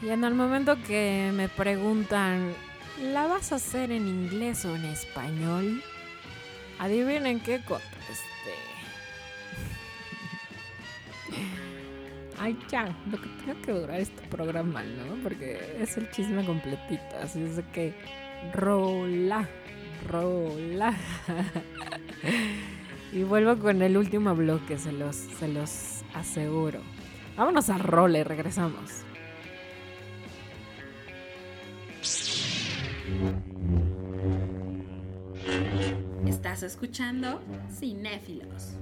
Y 0.00 0.10
en 0.10 0.22
el 0.24 0.34
momento 0.34 0.76
que 0.86 1.32
me 1.34 1.48
preguntan, 1.48 2.54
¿la 3.00 3.26
vas 3.26 3.52
a 3.52 3.56
hacer 3.56 3.90
en 3.90 4.06
inglés 4.06 4.64
o 4.64 4.74
en 4.76 4.84
español? 4.84 5.82
Adivinen 6.78 7.40
qué 7.40 7.60
contesté. 7.64 8.31
Ay, 12.38 12.58
ya, 12.70 12.96
lo 13.10 13.20
que 13.20 13.28
tenga 13.44 13.60
que 13.62 13.72
durar 13.72 14.00
este 14.00 14.26
programa, 14.28 14.82
¿no? 14.82 15.22
Porque 15.22 15.76
es 15.78 15.96
el 15.96 16.10
chisme 16.10 16.44
completito, 16.44 17.16
así 17.22 17.42
es 17.42 17.56
de 17.56 17.62
que 17.64 17.94
rola, 18.52 19.48
rola. 20.08 20.94
y 23.12 23.22
vuelvo 23.22 23.56
con 23.58 23.82
el 23.82 23.96
último 23.96 24.34
bloque, 24.34 24.78
se 24.78 24.92
los, 24.92 25.14
se 25.14 25.48
los 25.48 26.02
aseguro. 26.14 26.80
Vámonos 27.36 27.70
a 27.70 27.78
rola 27.78 28.18
y 28.18 28.22
regresamos. 28.24 29.04
Estás 36.26 36.62
escuchando 36.62 37.40
Cinéfilos. 37.78 38.74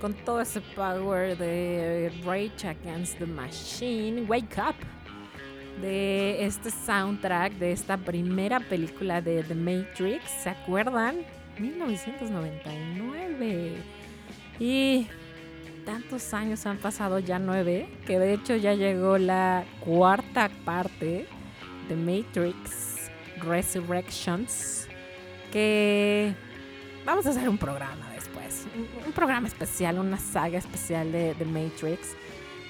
Con 0.00 0.14
todo 0.24 0.40
ese 0.42 0.60
power 0.60 1.36
de 1.38 2.12
Rage 2.24 2.68
Against 2.68 3.18
the 3.18 3.24
Machine, 3.24 4.26
Wake 4.28 4.58
Up, 4.58 4.74
de 5.80 6.44
este 6.44 6.70
soundtrack 6.70 7.54
de 7.54 7.72
esta 7.72 7.96
primera 7.96 8.60
película 8.60 9.22
de 9.22 9.42
The 9.42 9.54
Matrix, 9.54 10.24
¿se 10.42 10.50
acuerdan? 10.50 11.24
1999. 11.58 13.76
Y 14.58 15.06
tantos 15.86 16.34
años 16.34 16.66
han 16.66 16.76
pasado, 16.76 17.18
ya 17.18 17.38
nueve, 17.38 17.88
que 18.06 18.18
de 18.18 18.34
hecho 18.34 18.56
ya 18.56 18.74
llegó 18.74 19.16
la 19.16 19.64
cuarta 19.80 20.50
parte 20.66 21.26
de 21.88 21.96
Matrix 21.96 23.10
Resurrections, 23.40 24.86
que 25.50 26.34
vamos 27.06 27.26
a 27.26 27.30
hacer 27.30 27.48
un 27.48 27.56
programa 27.58 28.10
después, 28.14 28.33
un, 29.06 29.12
programa 29.12 29.48
especial, 29.48 29.98
una 29.98 30.18
saga 30.18 30.58
especial 30.58 31.12
de, 31.12 31.34
The 31.38 31.44
Matrix. 31.44 32.16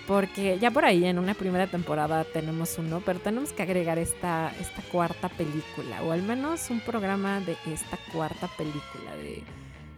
Porque 0.06 0.58
ya 0.58 0.70
por 0.70 0.84
ahí 0.84 1.06
en 1.06 1.18
una 1.18 1.32
primera 1.32 1.66
temporada 1.66 2.24
tenemos 2.24 2.78
uno, 2.78 3.02
pero 3.06 3.20
tenemos 3.20 3.52
que 3.52 3.62
agregar 3.62 3.98
esta, 3.98 4.52
esta 4.60 4.82
cuarta 4.92 5.30
película, 5.30 6.02
o 6.02 6.12
al 6.12 6.22
menos 6.22 6.68
un 6.68 6.80
programa 6.80 7.40
de 7.40 7.56
esta 7.72 7.96
cuarta 8.12 8.48
película, 8.48 9.16
de, 9.16 9.42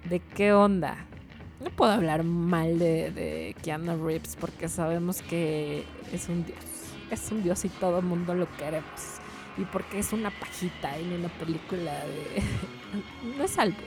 de 0.09 0.21
qué 0.21 0.53
onda, 0.53 0.97
no 1.61 1.71
puedo 1.71 1.91
hablar 1.91 2.23
mal 2.23 2.79
de, 2.79 3.11
de 3.11 3.57
Keanu 3.63 4.05
Reeves 4.05 4.37
porque 4.39 4.69
sabemos 4.69 5.23
que 5.23 5.85
es 6.13 6.29
un 6.29 6.45
dios. 6.45 6.59
Es 7.11 7.31
un 7.31 7.43
dios 7.43 7.65
y 7.65 7.69
todo 7.69 8.01
el 8.01 8.05
mundo 8.05 8.35
lo 8.35 8.47
queremos. 8.57 9.21
Y 9.57 9.65
porque 9.65 10.01
es 10.01 10.13
una 10.13 10.31
pajita 10.31 10.97
en 10.99 11.13
una 11.13 11.29
película 11.29 11.93
de. 12.05 12.43
no 13.39 13.45
es 13.45 13.59
albur, 13.59 13.79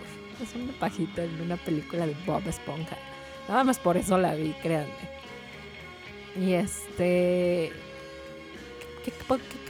es 0.41 0.55
una 0.55 0.73
pajita 0.73 1.23
en 1.23 1.41
una 1.41 1.57
película 1.57 2.05
de 2.05 2.15
Bob 2.25 2.47
Esponja. 2.47 2.97
Nada 3.47 3.63
más 3.63 3.79
por 3.79 3.97
eso 3.97 4.17
la 4.17 4.35
vi, 4.35 4.53
créanme. 4.61 4.93
Y 6.39 6.53
este. 6.53 7.71
¿Qué, 9.03 9.11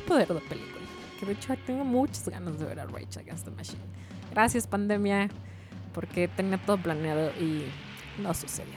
poder 0.06 0.28
de 0.28 0.42
película? 0.42 0.86
Que 1.20 1.26
de 1.26 1.32
hecho 1.34 1.56
tengo 1.66 1.84
muchas 1.84 2.28
ganas 2.30 2.60
de 2.60 2.66
ver 2.66 2.80
a 2.80 2.86
Rage 2.86 3.20
Against 3.20 3.46
the 3.46 3.52
Machine. 3.52 3.80
Gracias, 4.32 4.68
pandemia, 4.68 5.30
porque 5.94 6.28
tenía 6.28 6.58
todo 6.58 6.78
planeado 6.78 7.32
y 7.40 7.66
no 8.22 8.34
sucedió. 8.34 8.76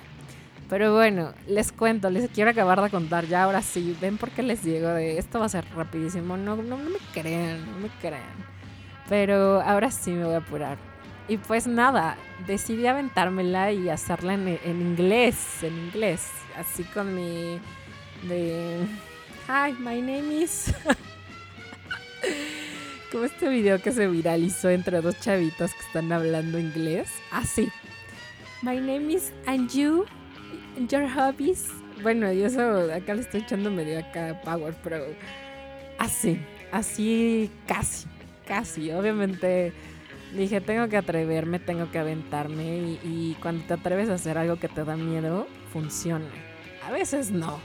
Pero 0.69 0.95
bueno, 0.95 1.35
les 1.47 1.71
cuento, 1.71 2.09
les 2.09 2.31
quiero 2.31 2.51
acabar 2.51 2.81
de 2.81 2.89
contar 2.89 3.27
ya 3.27 3.43
ahora 3.43 3.61
sí. 3.61 3.97
Ven 4.01 4.17
por 4.17 4.31
qué 4.31 4.43
les 4.43 4.63
digo 4.65 4.89
de 4.89 5.19
esto 5.19 5.39
va 5.39 5.47
a 5.47 5.51
ser 5.51 5.67
rapidísimo. 5.75 6.37
No, 6.37 6.57
no, 6.57 6.77
me 6.79 6.99
crean, 7.13 7.71
no 7.71 7.79
me 7.79 7.89
crean. 8.01 8.23
Pero 9.09 9.61
ahora 9.61 9.91
sí 9.91 10.13
me 10.13 10.25
voy 10.25 10.35
a 10.35 10.39
apurar. 10.39 10.92
Y 11.29 11.37
pues 11.37 11.67
nada, 11.67 12.17
decidí 12.47 12.87
aventármela 12.87 13.73
y 13.73 13.89
hacerla 13.89 14.35
en, 14.35 14.49
inglés, 14.81 15.63
en 15.63 15.73
inglés. 15.79 16.29
Así 16.57 16.85
con 16.85 17.15
mi... 17.15 17.61
de... 18.29 18.87
Hi, 19.49 19.73
my 19.79 20.01
name 20.01 20.43
is... 20.43 20.75
Como 23.13 23.25
este 23.25 23.49
video 23.49 23.81
que 23.81 23.93
se 23.93 24.09
viralizó 24.09 24.71
entre 24.71 25.01
dos 25.03 25.21
chavitos 25.21 25.75
que 25.75 25.81
están 25.81 26.11
hablando 26.13 26.59
inglés. 26.59 27.11
Así. 27.31 27.69
My 28.63 28.77
name 28.77 29.13
is 29.13 29.33
Anju. 29.47 30.07
Your 30.89 31.09
hobbies. 31.09 31.69
Bueno, 32.03 32.33
y 32.33 32.43
eso 32.43 32.91
acá 32.93 33.15
le 33.15 33.21
estoy 33.21 33.43
echando 33.43 33.71
medio 33.71 33.99
acá 33.99 34.41
power, 34.43 34.75
pero 34.83 35.05
así, 35.99 36.41
así 36.73 37.51
casi, 37.67 38.09
casi. 38.47 38.91
Obviamente 38.91 39.73
dije, 40.37 40.61
tengo 40.61 40.89
que 40.89 40.97
atreverme, 40.97 41.59
tengo 41.59 41.91
que 41.91 41.99
aventarme 41.99 42.79
y, 42.79 43.01
y 43.03 43.37
cuando 43.41 43.65
te 43.65 43.75
atreves 43.75 44.09
a 44.09 44.15
hacer 44.15 44.39
algo 44.39 44.57
que 44.57 44.69
te 44.69 44.85
da 44.85 44.97
miedo, 44.97 45.47
funciona. 45.73 46.29
A 46.87 46.91
veces 46.91 47.31
no, 47.31 47.61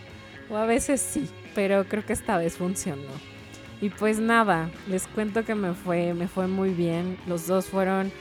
o 0.49 0.57
a 0.57 0.65
veces 0.65 1.01
sí, 1.01 1.29
pero 1.55 1.85
creo 1.85 2.05
que 2.05 2.13
esta 2.13 2.37
vez 2.37 2.57
funcionó. 2.57 3.37
Y 3.81 3.89
pues 3.89 4.19
nada, 4.19 4.71
les 4.89 5.07
cuento 5.07 5.45
que 5.45 5.53
me 5.53 5.73
fue, 5.73 6.13
me 6.13 6.27
fue 6.27 6.47
muy 6.47 6.71
bien. 6.71 7.17
Los 7.27 7.45
dos 7.45 7.67
fueron 7.67 8.11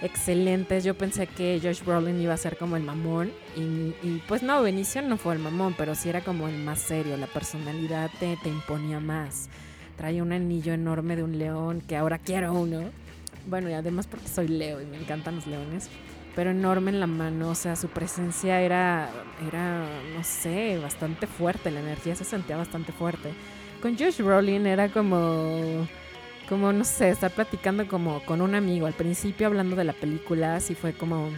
excelentes. 0.00 0.84
Yo 0.84 0.94
pensé 0.94 1.26
que 1.26 1.60
Josh 1.62 1.84
Brolin 1.84 2.20
iba 2.20 2.32
a 2.32 2.38
ser 2.38 2.56
como 2.56 2.76
el 2.76 2.82
mamón. 2.82 3.30
Y, 3.56 4.22
pues 4.26 4.42
no, 4.42 4.62
Benicio 4.62 5.02
no 5.02 5.18
fue 5.18 5.34
el 5.34 5.40
mamón, 5.40 5.74
pero 5.76 5.94
sí 5.94 6.08
era 6.08 6.22
como 6.22 6.48
el 6.48 6.58
más 6.58 6.80
serio. 6.80 7.16
La 7.18 7.26
personalidad 7.26 8.10
te, 8.18 8.38
te 8.42 8.48
imponía 8.48 9.00
más. 9.00 9.50
Traía 9.98 10.22
un 10.22 10.32
anillo 10.32 10.72
enorme 10.72 11.16
de 11.16 11.22
un 11.22 11.38
león, 11.38 11.82
que 11.86 11.96
ahora 11.96 12.18
quiero 12.18 12.54
uno. 12.54 12.90
Bueno, 13.46 13.68
y 13.70 13.72
además 13.72 14.06
porque 14.06 14.28
soy 14.28 14.48
Leo 14.48 14.80
y 14.80 14.86
me 14.86 14.98
encantan 14.98 15.36
los 15.36 15.46
leones. 15.46 15.88
Pero 16.34 16.50
enorme 16.50 16.90
en 16.90 17.00
la 17.00 17.06
mano, 17.06 17.50
o 17.50 17.54
sea, 17.54 17.76
su 17.76 17.88
presencia 17.88 18.60
era, 18.60 19.10
era, 19.46 19.86
no 20.16 20.24
sé, 20.24 20.78
bastante 20.78 21.26
fuerte. 21.26 21.70
La 21.70 21.80
energía 21.80 22.14
se 22.14 22.24
sentía 22.24 22.56
bastante 22.56 22.92
fuerte. 22.92 23.34
Con 23.82 23.98
Josh 23.98 24.22
Brolin 24.22 24.66
era 24.66 24.88
como 24.88 25.86
como 26.48 26.72
no 26.72 26.84
sé, 26.84 27.08
estar 27.08 27.30
platicando 27.30 27.88
como 27.88 28.20
con 28.24 28.40
un 28.40 28.54
amigo. 28.54 28.86
Al 28.86 28.92
principio 28.92 29.46
hablando 29.46 29.76
de 29.76 29.84
la 29.84 29.92
película, 29.94 30.60
sí 30.60 30.74
fue 30.74 30.92
como, 30.92 31.30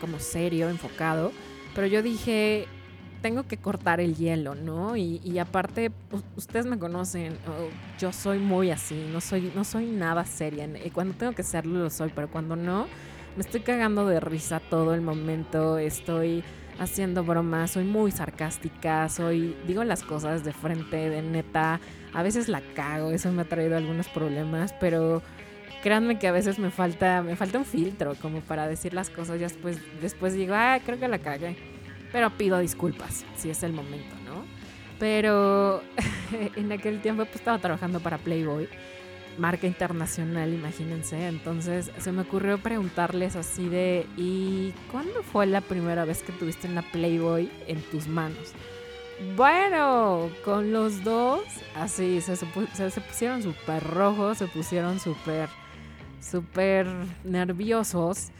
como 0.00 0.20
serio, 0.20 0.68
enfocado. 0.68 1.32
Pero 1.74 1.86
yo 1.86 2.02
dije, 2.02 2.66
tengo 3.20 3.46
que 3.46 3.56
cortar 3.56 4.00
el 4.00 4.16
hielo, 4.16 4.54
¿no? 4.54 4.96
Y, 4.96 5.38
aparte, 5.38 5.90
ustedes 6.36 6.66
me 6.66 6.78
conocen, 6.78 7.36
yo 7.98 8.12
soy 8.12 8.38
muy 8.38 8.70
así, 8.70 9.08
no 9.12 9.20
soy, 9.20 9.52
no 9.54 9.64
soy 9.64 9.86
nada 9.86 10.24
seria. 10.24 10.68
Y 10.84 10.90
cuando 10.90 11.14
tengo 11.14 11.32
que 11.32 11.42
serlo, 11.42 11.80
lo 11.80 11.90
soy, 11.90 12.12
pero 12.14 12.30
cuando 12.30 12.56
no, 12.56 12.86
me 13.36 13.42
estoy 13.42 13.60
cagando 13.60 14.06
de 14.06 14.20
risa 14.20 14.60
todo 14.60 14.94
el 14.94 15.00
momento, 15.00 15.78
estoy 15.78 16.42
haciendo 16.78 17.24
bromas, 17.24 17.72
soy 17.72 17.84
muy 17.84 18.10
sarcástica, 18.10 19.08
soy, 19.08 19.56
digo 19.66 19.82
las 19.84 20.02
cosas 20.02 20.44
de 20.44 20.52
frente, 20.52 21.10
de 21.10 21.22
neta, 21.22 21.80
a 22.14 22.22
veces 22.22 22.48
la 22.48 22.60
cago, 22.74 23.10
eso 23.10 23.32
me 23.32 23.42
ha 23.42 23.48
traído 23.48 23.76
algunos 23.76 24.08
problemas, 24.08 24.72
pero 24.80 25.22
créanme 25.82 26.18
que 26.18 26.28
a 26.28 26.32
veces 26.32 26.58
me 26.58 26.70
falta, 26.70 27.22
me 27.22 27.36
falta 27.36 27.58
un 27.58 27.64
filtro 27.64 28.14
como 28.22 28.40
para 28.40 28.68
decir 28.68 28.94
las 28.94 29.10
cosas 29.10 29.36
y 29.36 29.40
después, 29.40 29.78
después 30.00 30.34
digo, 30.34 30.54
ah, 30.54 30.78
creo 30.84 30.98
que 31.00 31.08
la 31.08 31.18
cagué, 31.18 31.56
pero 32.12 32.30
pido 32.30 32.58
disculpas 32.58 33.24
si 33.36 33.50
es 33.50 33.62
el 33.62 33.72
momento, 33.72 34.14
¿no? 34.24 34.44
Pero 34.98 35.82
en 36.56 36.72
aquel 36.72 37.00
tiempo 37.00 37.24
pues 37.24 37.36
estaba 37.36 37.58
trabajando 37.58 38.00
para 38.00 38.18
Playboy 38.18 38.68
marca 39.38 39.66
internacional, 39.66 40.52
imagínense. 40.52 41.28
Entonces 41.28 41.90
se 41.98 42.12
me 42.12 42.22
ocurrió 42.22 42.58
preguntarles 42.58 43.36
así 43.36 43.68
de, 43.68 44.06
¿y 44.16 44.72
cuándo 44.90 45.22
fue 45.22 45.46
la 45.46 45.60
primera 45.60 46.04
vez 46.04 46.22
que 46.22 46.32
tuviste 46.32 46.68
una 46.68 46.82
Playboy 46.82 47.50
en 47.66 47.80
tus 47.82 48.06
manos? 48.08 48.52
Bueno, 49.36 50.30
con 50.44 50.72
los 50.72 51.02
dos, 51.02 51.42
así, 51.74 52.20
se, 52.20 52.36
se, 52.36 52.46
pusieron 53.00 53.42
súper 53.42 53.82
rojos, 53.82 54.38
se 54.38 54.46
pusieron 54.46 55.00
súper, 55.00 55.48
súper 56.20 56.86
nerviosos. 57.24 58.30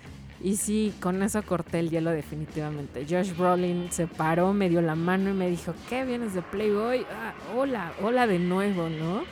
Y 0.40 0.56
sí, 0.56 0.94
con 1.00 1.22
eso 1.22 1.42
corté 1.42 1.80
el 1.80 1.90
hielo 1.90 2.10
definitivamente. 2.10 3.04
Josh 3.08 3.36
Brolin 3.36 3.90
se 3.90 4.06
paró, 4.06 4.52
me 4.52 4.68
dio 4.68 4.80
la 4.80 4.94
mano 4.94 5.30
y 5.30 5.32
me 5.32 5.50
dijo, 5.50 5.74
¿qué 5.88 6.04
vienes 6.04 6.32
de 6.34 6.42
Playboy? 6.42 7.04
Ah, 7.10 7.34
hola, 7.56 7.92
hola 8.02 8.26
de 8.28 8.38
nuevo, 8.38 8.88
¿no? 8.88 9.22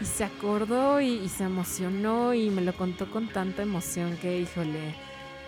Y 0.00 0.04
se 0.04 0.24
acordó 0.24 1.00
y, 1.00 1.28
se 1.28 1.44
emocionó 1.44 2.34
y 2.34 2.50
me 2.50 2.62
lo 2.62 2.72
contó 2.72 3.10
con 3.10 3.28
tanta 3.28 3.62
emoción 3.62 4.16
que, 4.20 4.40
híjole, 4.40 4.94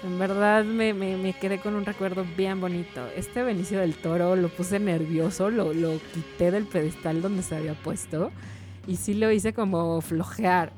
en 0.02 0.18
verdad 0.18 0.64
me, 0.64 0.92
me, 0.92 1.32
quedé 1.34 1.58
con 1.58 1.76
un 1.76 1.84
recuerdo 1.84 2.24
bien 2.36 2.60
bonito. 2.60 3.06
Este 3.16 3.42
Benicio 3.42 3.78
del 3.78 3.94
Toro 3.94 4.34
lo 4.34 4.48
puse 4.48 4.80
nervioso, 4.80 5.50
lo, 5.50 5.72
lo 5.72 6.00
quité 6.14 6.50
del 6.50 6.64
pedestal 6.64 7.22
donde 7.22 7.42
se 7.42 7.56
había 7.56 7.74
puesto 7.74 8.32
y 8.86 8.96
sí 8.96 9.14
lo 9.14 9.30
hice 9.30 9.52
como 9.52 10.00
flojear. 10.00 10.72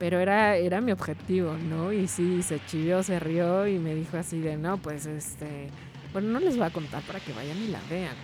Pero 0.00 0.18
era, 0.18 0.56
era 0.56 0.80
mi 0.80 0.90
objetivo, 0.90 1.56
¿no? 1.56 1.92
Y 1.92 2.08
sí, 2.08 2.42
se 2.42 2.58
chivió, 2.66 3.04
se 3.04 3.20
rió 3.20 3.68
y 3.68 3.78
me 3.78 3.94
dijo 3.94 4.16
así 4.16 4.40
de, 4.40 4.56
no, 4.56 4.78
pues 4.78 5.06
este, 5.06 5.68
bueno, 6.12 6.32
no 6.32 6.40
les 6.40 6.56
voy 6.56 6.66
a 6.66 6.70
contar 6.70 7.02
para 7.02 7.20
que 7.20 7.32
vayan 7.32 7.58
y 7.58 7.68
la 7.68 7.80
vean 7.88 8.16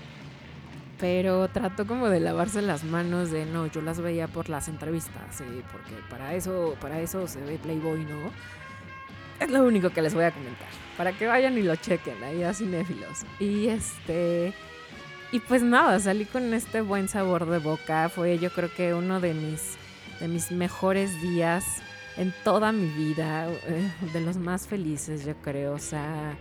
pero 0.98 1.48
trató 1.48 1.86
como 1.86 2.08
de 2.08 2.20
lavarse 2.20 2.62
las 2.62 2.84
manos 2.84 3.30
de 3.30 3.44
no, 3.46 3.66
yo 3.66 3.82
las 3.82 4.00
veía 4.00 4.28
por 4.28 4.48
las 4.48 4.68
entrevistas, 4.68 5.42
porque 5.72 5.94
para 6.08 6.34
eso, 6.34 6.76
para 6.80 7.00
eso 7.00 7.26
se 7.28 7.40
ve 7.40 7.58
Playboy, 7.58 8.04
¿no? 8.04 8.30
Es 9.40 9.50
lo 9.50 9.64
único 9.64 9.90
que 9.90 10.00
les 10.00 10.14
voy 10.14 10.24
a 10.24 10.30
comentar, 10.30 10.68
para 10.96 11.12
que 11.12 11.26
vayan 11.26 11.58
y 11.58 11.62
lo 11.62 11.76
chequen 11.76 12.22
ahí 12.24 12.42
a 12.42 12.54
cinéfilos. 12.54 13.24
Y 13.38 13.68
este 13.68 14.54
y 15.32 15.40
pues 15.40 15.62
nada, 15.62 15.98
salí 15.98 16.24
con 16.24 16.54
este 16.54 16.80
buen 16.80 17.08
sabor 17.08 17.46
de 17.46 17.58
boca, 17.58 18.08
fue 18.08 18.38
yo 18.38 18.50
creo 18.50 18.72
que 18.72 18.94
uno 18.94 19.20
de 19.20 19.34
mis 19.34 19.76
de 20.20 20.28
mis 20.28 20.50
mejores 20.50 21.20
días 21.20 21.64
en 22.16 22.32
toda 22.44 22.72
mi 22.72 22.86
vida, 22.86 23.48
eh, 23.48 23.90
de 24.12 24.20
los 24.20 24.36
más 24.36 24.66
felices, 24.66 25.24
yo 25.24 25.34
creo, 25.42 25.74
o 25.74 25.78
sea, 25.78 26.36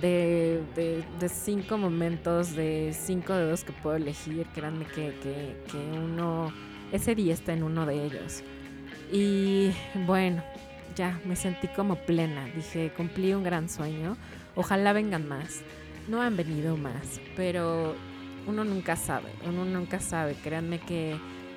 de, 0.00 0.62
de, 0.74 1.28
cinco 1.28 1.76
momentos, 1.76 2.54
de 2.54 2.94
cinco 2.98 3.34
dedos 3.34 3.64
que 3.64 3.72
puedo 3.72 3.96
elegir, 3.96 4.46
créanme 4.54 4.86
que, 4.86 5.14
que, 5.22 5.56
que 5.70 5.98
uno, 5.98 6.52
ese 6.90 7.14
día 7.14 7.34
está 7.34 7.52
en 7.52 7.62
uno 7.62 7.84
de 7.84 8.06
ellos. 8.06 8.42
Y 9.12 9.72
bueno, 10.06 10.42
ya 10.96 11.20
me 11.24 11.36
sentí 11.36 11.68
como 11.68 11.96
plena. 11.96 12.46
Dije, 12.54 12.92
cumplí 12.96 13.34
un 13.34 13.44
gran 13.44 13.68
sueño. 13.68 14.16
Ojalá 14.54 14.92
vengan 14.92 15.28
más. 15.28 15.62
No 16.08 16.20
han 16.22 16.36
venido 16.36 16.76
más, 16.76 17.20
pero 17.36 17.94
uno 18.46 18.64
nunca 18.64 18.96
sabe, 18.96 19.30
uno 19.46 19.64
nunca 19.64 20.00
sabe. 20.00 20.34
Créanme 20.34 20.80
que, 20.80 21.16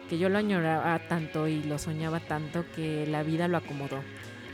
que 0.10 0.18
yo 0.18 0.30
lo 0.30 0.38
añoraba 0.38 1.00
tanto 1.08 1.48
y 1.48 1.64
lo 1.64 1.78
soñaba 1.78 2.20
tanto 2.20 2.66
que 2.76 3.08
la 3.08 3.24
vida 3.24 3.48
lo 3.48 3.58
acomodó. 3.58 4.00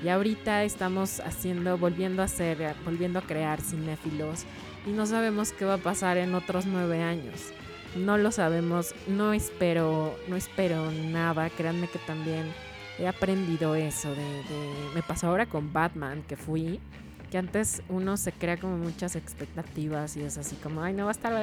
Y 0.04 0.10
ahorita 0.10 0.64
estamos 0.64 1.20
haciendo, 1.20 1.78
volviendo 1.78 2.22
a 2.22 2.26
hacer, 2.26 2.76
volviendo 2.84 3.20
a 3.20 3.22
crear 3.22 3.62
cinéfilos 3.62 4.46
y 4.86 4.92
no 4.92 5.06
sabemos 5.06 5.52
qué 5.52 5.66
va 5.66 5.76
a 5.76 5.78
pasar 5.78 6.18
en 6.18 6.34
otros 6.34 6.66
nueve 6.66 7.04
años. 7.04 7.52
No 7.96 8.18
lo 8.18 8.32
sabemos, 8.32 8.96
no 9.08 9.34
espero, 9.34 10.16
no 10.28 10.38
espero 10.38 10.92
nada. 10.92 11.50
Créanme 11.50 11.88
que 11.88 12.00
también 12.00 12.52
he 12.98 13.08
aprendido 13.08 13.76
eso 13.76 14.10
de, 14.10 14.44
me 14.94 15.02
pasó 15.02 15.28
ahora 15.28 15.46
con 15.46 15.74
Batman 15.74 16.24
que 16.28 16.36
fui 16.36 16.80
que 17.32 17.38
antes 17.38 17.82
uno 17.88 18.18
se 18.18 18.34
crea 18.34 18.58
como 18.58 18.78
muchas 18.78 19.16
expectativas 19.16 20.18
y 20.18 20.22
es 20.22 20.38
así 20.38 20.56
como 20.58 20.84
ay 20.84 20.94
no 20.94 21.06
va 21.06 21.12
a 21.12 21.14
estar 21.14 21.34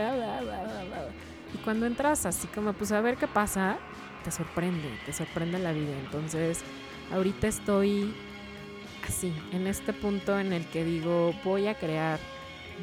y 1.55 1.59
cuando 1.59 1.87
entras 1.87 2.27
así 2.27 2.47
como 2.49 2.75
pues 2.75 2.93
a 2.93 3.01
ver 3.01 3.17
qué 3.17 3.27
pasa 3.27 3.79
te 4.29 4.33
sorprende 4.33 4.91
te 5.07 5.13
sorprende 5.15 5.59
la 5.59 5.73
vida 5.73 5.99
entonces 6.05 6.61
ahorita 7.13 7.49
estoy 7.49 8.15
así 9.07 9.33
en 9.53 9.67
este 9.67 9.95
punto 9.95 10.39
en 10.39 10.53
el 10.53 10.67
que 10.67 10.85
digo 10.85 11.33
voy 11.45 11.67
a 11.67 11.75
crear 11.75 12.21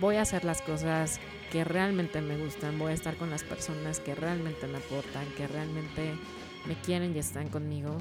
voy 0.01 0.15
a 0.15 0.23
hacer 0.23 0.43
las 0.43 0.63
cosas 0.63 1.19
que 1.51 1.63
realmente 1.63 2.19
me 2.21 2.35
gustan 2.35 2.79
voy 2.79 2.93
a 2.93 2.95
estar 2.95 3.15
con 3.15 3.29
las 3.29 3.43
personas 3.43 3.99
que 3.99 4.15
realmente 4.15 4.65
me 4.65 4.79
aportan 4.79 5.27
que 5.37 5.45
realmente 5.45 6.15
me 6.65 6.73
quieren 6.83 7.15
y 7.15 7.19
están 7.19 7.47
conmigo 7.49 7.95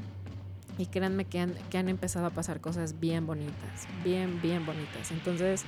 y 0.79 0.87
créanme 0.87 1.27
que 1.27 1.41
han, 1.41 1.53
que 1.71 1.77
han 1.77 1.91
empezado 1.91 2.25
a 2.25 2.31
pasar 2.31 2.61
cosas 2.61 2.99
bien 2.99 3.27
bonitas, 3.27 3.87
bien, 4.03 4.41
bien 4.43 4.67
bonitas. 4.67 5.13
Entonces, 5.13 5.63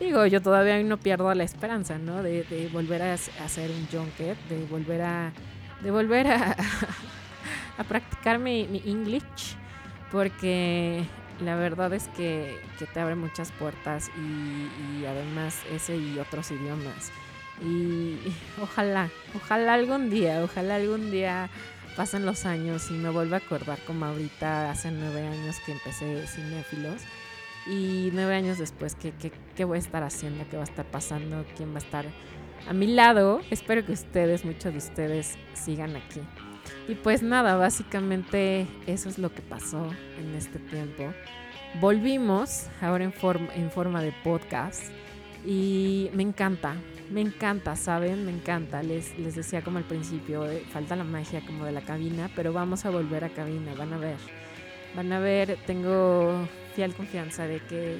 digo, 0.00 0.26
yo 0.26 0.42
todavía 0.42 0.82
no 0.82 0.96
pierdo 0.96 1.32
la 1.32 1.44
esperanza, 1.44 1.96
¿no? 1.96 2.24
De, 2.24 2.42
de 2.42 2.68
volver 2.72 3.02
a, 3.02 3.12
hacer 3.12 3.70
un 3.70 3.86
junket, 3.86 4.36
de 4.48 4.64
volver 4.64 5.02
a, 5.02 5.32
de 5.80 5.92
volver 5.92 6.26
a, 6.26 6.56
a 7.78 7.84
practicar 7.84 8.38
mi, 8.38 8.66
mi, 8.66 8.82
English, 8.84 9.56
porque 10.10 11.04
la 11.40 11.56
verdad 11.56 11.92
es 11.94 12.08
que, 12.08 12.58
que 12.78 12.86
te 12.86 13.00
abre 13.00 13.14
muchas 13.14 13.52
puertas 13.52 14.10
y, 14.18 15.00
y, 15.00 15.06
además 15.06 15.56
ese 15.72 15.96
y 15.96 16.18
otros 16.18 16.50
idiomas. 16.50 17.10
Y 17.62 18.18
ojalá, 18.62 19.08
ojalá 19.34 19.74
algún 19.74 20.10
día, 20.10 20.42
ojalá 20.42 20.76
algún 20.76 21.10
día 21.10 21.48
pasan 21.96 22.26
los 22.26 22.44
años 22.46 22.90
y 22.90 22.94
me 22.94 23.10
vuelvo 23.10 23.34
a 23.34 23.38
acordar 23.38 23.78
como 23.84 24.04
ahorita 24.04 24.70
hace 24.70 24.90
nueve 24.92 25.26
años 25.26 25.56
que 25.66 25.72
empecé 25.72 26.26
Cinéfilos 26.28 27.02
y 27.66 28.10
nueve 28.12 28.36
años 28.36 28.56
después 28.58 28.94
¿qué, 28.94 29.12
qué, 29.56 29.64
voy 29.64 29.76
a 29.76 29.80
estar 29.80 30.02
haciendo, 30.04 30.44
qué 30.48 30.56
va 30.56 30.62
a 30.62 30.64
estar 30.64 30.86
pasando, 30.86 31.44
quién 31.56 31.72
va 31.72 31.76
a 31.76 31.78
estar 31.78 32.06
a 32.68 32.72
mi 32.72 32.86
lado. 32.86 33.40
Espero 33.50 33.84
que 33.84 33.92
ustedes, 33.92 34.44
muchos 34.44 34.72
de 34.72 34.78
ustedes, 34.78 35.36
sigan 35.54 35.96
aquí. 35.96 36.20
Y 36.88 36.94
pues 36.94 37.22
nada, 37.22 37.56
básicamente 37.56 38.66
eso 38.86 39.10
es 39.10 39.18
lo 39.18 39.30
que 39.32 39.42
pasó 39.42 39.90
en 40.18 40.34
este 40.34 40.58
tiempo. 40.58 41.12
Volvimos 41.80 42.66
ahora 42.80 43.04
en 43.04 43.12
forma, 43.12 43.54
en 43.54 43.70
forma 43.70 44.00
de 44.00 44.12
podcast 44.24 44.84
y 45.44 46.08
me 46.14 46.22
encanta, 46.22 46.76
me 47.10 47.20
encanta, 47.20 47.76
¿saben? 47.76 48.24
Me 48.24 48.32
encanta. 48.32 48.82
Les, 48.82 49.18
les 49.18 49.34
decía 49.34 49.62
como 49.62 49.76
al 49.76 49.84
principio, 49.84 50.50
eh, 50.50 50.64
falta 50.72 50.96
la 50.96 51.04
magia 51.04 51.42
como 51.44 51.66
de 51.66 51.72
la 51.72 51.82
cabina, 51.82 52.30
pero 52.34 52.54
vamos 52.54 52.86
a 52.86 52.90
volver 52.90 53.22
a 53.22 53.28
cabina, 53.28 53.74
van 53.74 53.92
a 53.92 53.98
ver. 53.98 54.16
Van 54.96 55.12
a 55.12 55.20
ver, 55.20 55.58
tengo 55.66 56.48
fiel 56.74 56.94
confianza 56.94 57.46
de 57.46 57.60
que, 57.60 57.98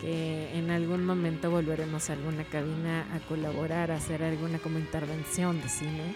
que 0.00 0.58
en 0.58 0.72
algún 0.72 1.06
momento 1.06 1.52
volveremos 1.52 2.10
a 2.10 2.14
alguna 2.14 2.42
cabina 2.42 3.06
a 3.14 3.20
colaborar, 3.28 3.92
a 3.92 3.96
hacer 3.96 4.24
alguna 4.24 4.58
como 4.58 4.80
intervención 4.80 5.62
de 5.62 5.68
cine. 5.68 6.14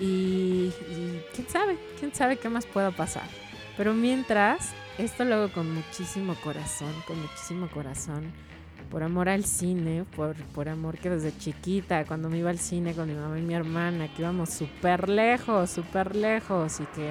Y, 0.00 0.72
y 0.90 1.22
quién 1.34 1.48
sabe, 1.48 1.78
quién 1.98 2.14
sabe 2.14 2.36
qué 2.36 2.48
más 2.48 2.66
pueda 2.66 2.90
pasar. 2.90 3.28
Pero 3.76 3.94
mientras, 3.94 4.72
esto 4.98 5.24
lo 5.24 5.36
hago 5.36 5.52
con 5.52 5.72
muchísimo 5.72 6.34
corazón, 6.42 6.92
con 7.06 7.20
muchísimo 7.20 7.68
corazón 7.68 8.32
por 8.90 9.02
amor 9.02 9.28
al 9.28 9.44
cine, 9.44 10.04
por, 10.14 10.34
por 10.54 10.68
amor 10.68 10.98
que 10.98 11.10
desde 11.10 11.36
chiquita, 11.36 12.04
cuando 12.04 12.28
me 12.28 12.38
iba 12.38 12.50
al 12.50 12.58
cine 12.58 12.94
con 12.94 13.08
mi 13.08 13.14
mamá 13.14 13.38
y 13.38 13.42
mi 13.42 13.54
hermana, 13.54 14.08
que 14.08 14.22
íbamos 14.22 14.50
súper 14.50 15.08
lejos, 15.08 15.70
súper 15.70 16.14
lejos, 16.16 16.80
y 16.80 16.84
que, 16.94 17.10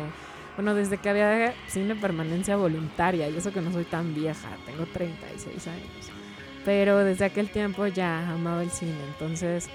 bueno, 0.56 0.74
desde 0.74 0.98
que 0.98 1.10
había 1.10 1.54
cine 1.68 1.96
permanencia 1.96 2.56
voluntaria, 2.56 3.30
y 3.30 3.36
eso 3.36 3.52
que 3.52 3.62
no 3.62 3.72
soy 3.72 3.84
tan 3.84 4.14
vieja, 4.14 4.50
tengo 4.66 4.86
36 4.86 5.68
años, 5.68 6.12
pero 6.64 7.00
desde 7.00 7.26
aquel 7.26 7.50
tiempo 7.50 7.88
ya 7.88 8.32
amaba 8.32 8.64
el 8.64 8.72
cine, 8.72 8.98
entonces 9.08 9.70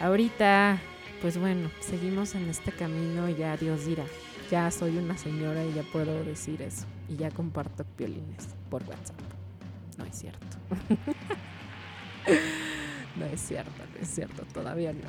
ahorita, 0.00 0.80
pues 1.22 1.38
bueno, 1.38 1.70
seguimos 1.78 2.34
en 2.34 2.50
este 2.50 2.72
camino 2.72 3.28
y 3.28 3.36
ya 3.36 3.56
Dios 3.56 3.86
dirá, 3.86 4.02
ya 4.50 4.68
soy 4.72 4.98
una 4.98 5.16
señora 5.16 5.64
y 5.64 5.72
ya 5.72 5.84
puedo 5.84 6.24
decir 6.24 6.60
eso, 6.60 6.84
y 7.08 7.14
ya 7.16 7.30
comparto 7.30 7.86
violines 7.96 8.48
por 8.68 8.82
WhatsApp. 8.82 9.16
No 9.96 10.04
es 10.04 10.18
cierto. 10.18 10.56
no 13.16 13.24
es 13.26 13.40
cierto, 13.40 13.70
no 13.94 14.02
es 14.02 14.08
cierto, 14.08 14.42
todavía 14.52 14.92
no. 14.92 15.08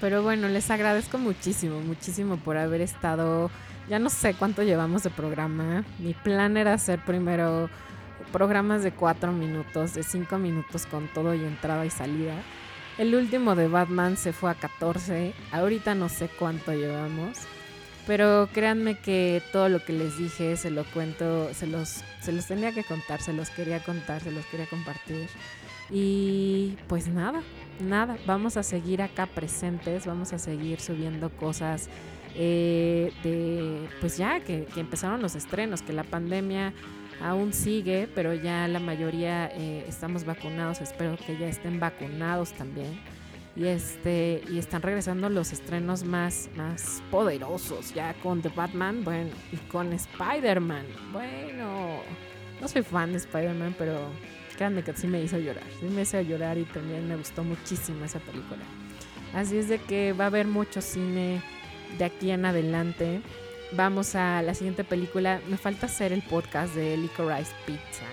Pero 0.00 0.24
bueno, 0.24 0.48
les 0.48 0.68
agradezco 0.68 1.16
muchísimo, 1.16 1.80
muchísimo 1.80 2.36
por 2.36 2.56
haber 2.56 2.80
estado. 2.80 3.52
Ya 3.88 4.00
no 4.00 4.10
sé 4.10 4.34
cuánto 4.34 4.64
llevamos 4.64 5.04
de 5.04 5.10
programa. 5.10 5.84
Mi 6.00 6.12
plan 6.12 6.56
era 6.56 6.74
hacer 6.74 7.04
primero 7.04 7.70
programas 8.32 8.82
de 8.82 8.90
cuatro 8.90 9.30
minutos, 9.30 9.94
de 9.94 10.02
cinco 10.02 10.38
minutos 10.38 10.86
con 10.86 11.06
todo 11.08 11.34
y 11.34 11.44
entrada 11.44 11.86
y 11.86 11.90
salida. 11.90 12.34
El 12.98 13.14
último 13.14 13.54
de 13.54 13.68
Batman 13.68 14.16
se 14.16 14.32
fue 14.32 14.50
a 14.50 14.54
14. 14.54 15.32
Ahorita 15.52 15.94
no 15.94 16.08
sé 16.08 16.28
cuánto 16.28 16.72
llevamos. 16.72 17.38
Pero 18.08 18.48
créanme 18.52 18.98
que 18.98 19.42
todo 19.52 19.68
lo 19.68 19.84
que 19.84 19.92
les 19.92 20.18
dije 20.18 20.56
se 20.56 20.70
lo 20.70 20.84
cuento, 20.84 21.52
se 21.52 21.66
los, 21.66 22.02
se 22.20 22.32
los 22.32 22.46
tenía 22.46 22.72
que 22.72 22.82
contar, 22.82 23.20
se 23.20 23.34
los 23.34 23.50
quería 23.50 23.84
contar, 23.84 24.22
se 24.22 24.30
los 24.30 24.46
quería 24.46 24.66
compartir. 24.66 25.28
Y 25.90 26.76
pues 26.88 27.08
nada, 27.08 27.42
nada, 27.80 28.16
vamos 28.26 28.56
a 28.56 28.62
seguir 28.62 29.02
acá 29.02 29.26
presentes, 29.26 30.06
vamos 30.06 30.32
a 30.32 30.38
seguir 30.38 30.80
subiendo 30.80 31.30
cosas 31.30 31.88
eh, 32.34 33.12
de, 33.22 33.88
pues 34.00 34.16
ya 34.16 34.40
que, 34.40 34.66
empezaron 34.76 35.20
los 35.20 35.34
estrenos, 35.34 35.82
que 35.82 35.92
la 35.92 36.04
pandemia 36.04 36.72
aún 37.20 37.52
sigue, 37.52 38.08
pero 38.14 38.34
ya 38.34 38.68
la 38.68 38.80
mayoría 38.80 39.46
eh, 39.48 39.84
estamos 39.88 40.24
vacunados, 40.24 40.80
espero 40.80 41.16
que 41.16 41.36
ya 41.36 41.48
estén 41.48 41.80
vacunados 41.80 42.52
también. 42.52 43.00
Y 43.56 43.66
este 43.66 44.42
y 44.48 44.58
están 44.58 44.82
regresando 44.82 45.28
los 45.28 45.52
estrenos 45.52 46.04
más 46.04 46.48
más 46.54 47.02
poderosos 47.10 47.92
ya 47.92 48.14
con 48.22 48.40
The 48.40 48.50
Batman 48.50 49.02
bueno 49.02 49.30
y 49.50 49.56
con 49.56 49.92
Spider-Man. 49.92 50.86
Bueno 51.12 52.00
no 52.60 52.68
soy 52.68 52.82
fan 52.82 53.10
de 53.10 53.18
Spider-Man 53.18 53.74
pero 53.76 53.98
créanme 54.56 54.84
que 54.84 54.92
sí 54.92 55.08
me 55.08 55.20
hizo 55.20 55.38
llorar. 55.38 55.64
Sí 55.80 55.86
me 55.86 56.02
hizo 56.02 56.20
llorar 56.20 56.56
y 56.56 56.64
también 56.64 57.08
me 57.08 57.16
gustó 57.16 57.42
muchísimo 57.42 58.04
esa 58.04 58.20
película. 58.20 58.62
Así 59.34 59.56
es 59.56 59.68
de 59.68 59.78
que 59.78 60.12
va 60.12 60.24
a 60.24 60.26
haber 60.28 60.46
mucho 60.46 60.80
cine 60.80 61.42
de 61.98 62.04
aquí 62.04 62.30
en 62.30 62.44
adelante 62.44 63.22
vamos 63.72 64.14
a 64.14 64.42
la 64.42 64.54
siguiente 64.54 64.84
película. 64.84 65.40
Me 65.48 65.56
falta 65.56 65.86
hacer 65.86 66.12
el 66.12 66.22
podcast 66.22 66.74
de 66.74 66.96
Licorice 66.96 67.52
Pizza. 67.66 68.04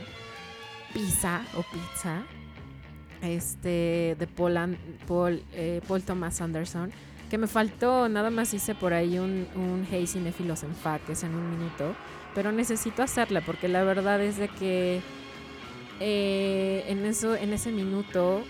Pizza 0.93 1.41
o 1.56 1.64
pizza. 1.64 2.24
Este, 3.22 4.16
de 4.20 4.28
Paul, 4.28 4.78
Paul, 5.08 5.43
eh, 5.53 5.82
Paul, 5.88 6.03
Thomas 6.03 6.41
Anderson, 6.41 6.91
que 7.30 7.38
me 7.38 7.47
faltó, 7.47 8.08
nada 8.08 8.30
más 8.30 8.53
hice 8.53 8.76
por 8.76 8.93
ahí 8.93 9.18
un, 9.18 9.47
un 9.56 9.88
Hey 9.89 10.06
Cinefilos 10.06 10.64
en 10.64 10.76
Faques 10.76 11.24
en 11.24 11.34
un 11.34 11.49
minuto, 11.49 11.95
pero 12.36 12.51
necesito 12.51 13.01
hacerla 13.01 13.41
porque 13.41 13.68
la 13.68 13.84
verdad 13.84 14.22
es 14.22 14.38
de 14.38 14.47
que 14.47 15.01
eh, 15.99 16.86
en, 16.88 17.06
eso, 17.06 17.36
en 17.36 17.53
ese 17.53 17.72
minuto 17.72 18.43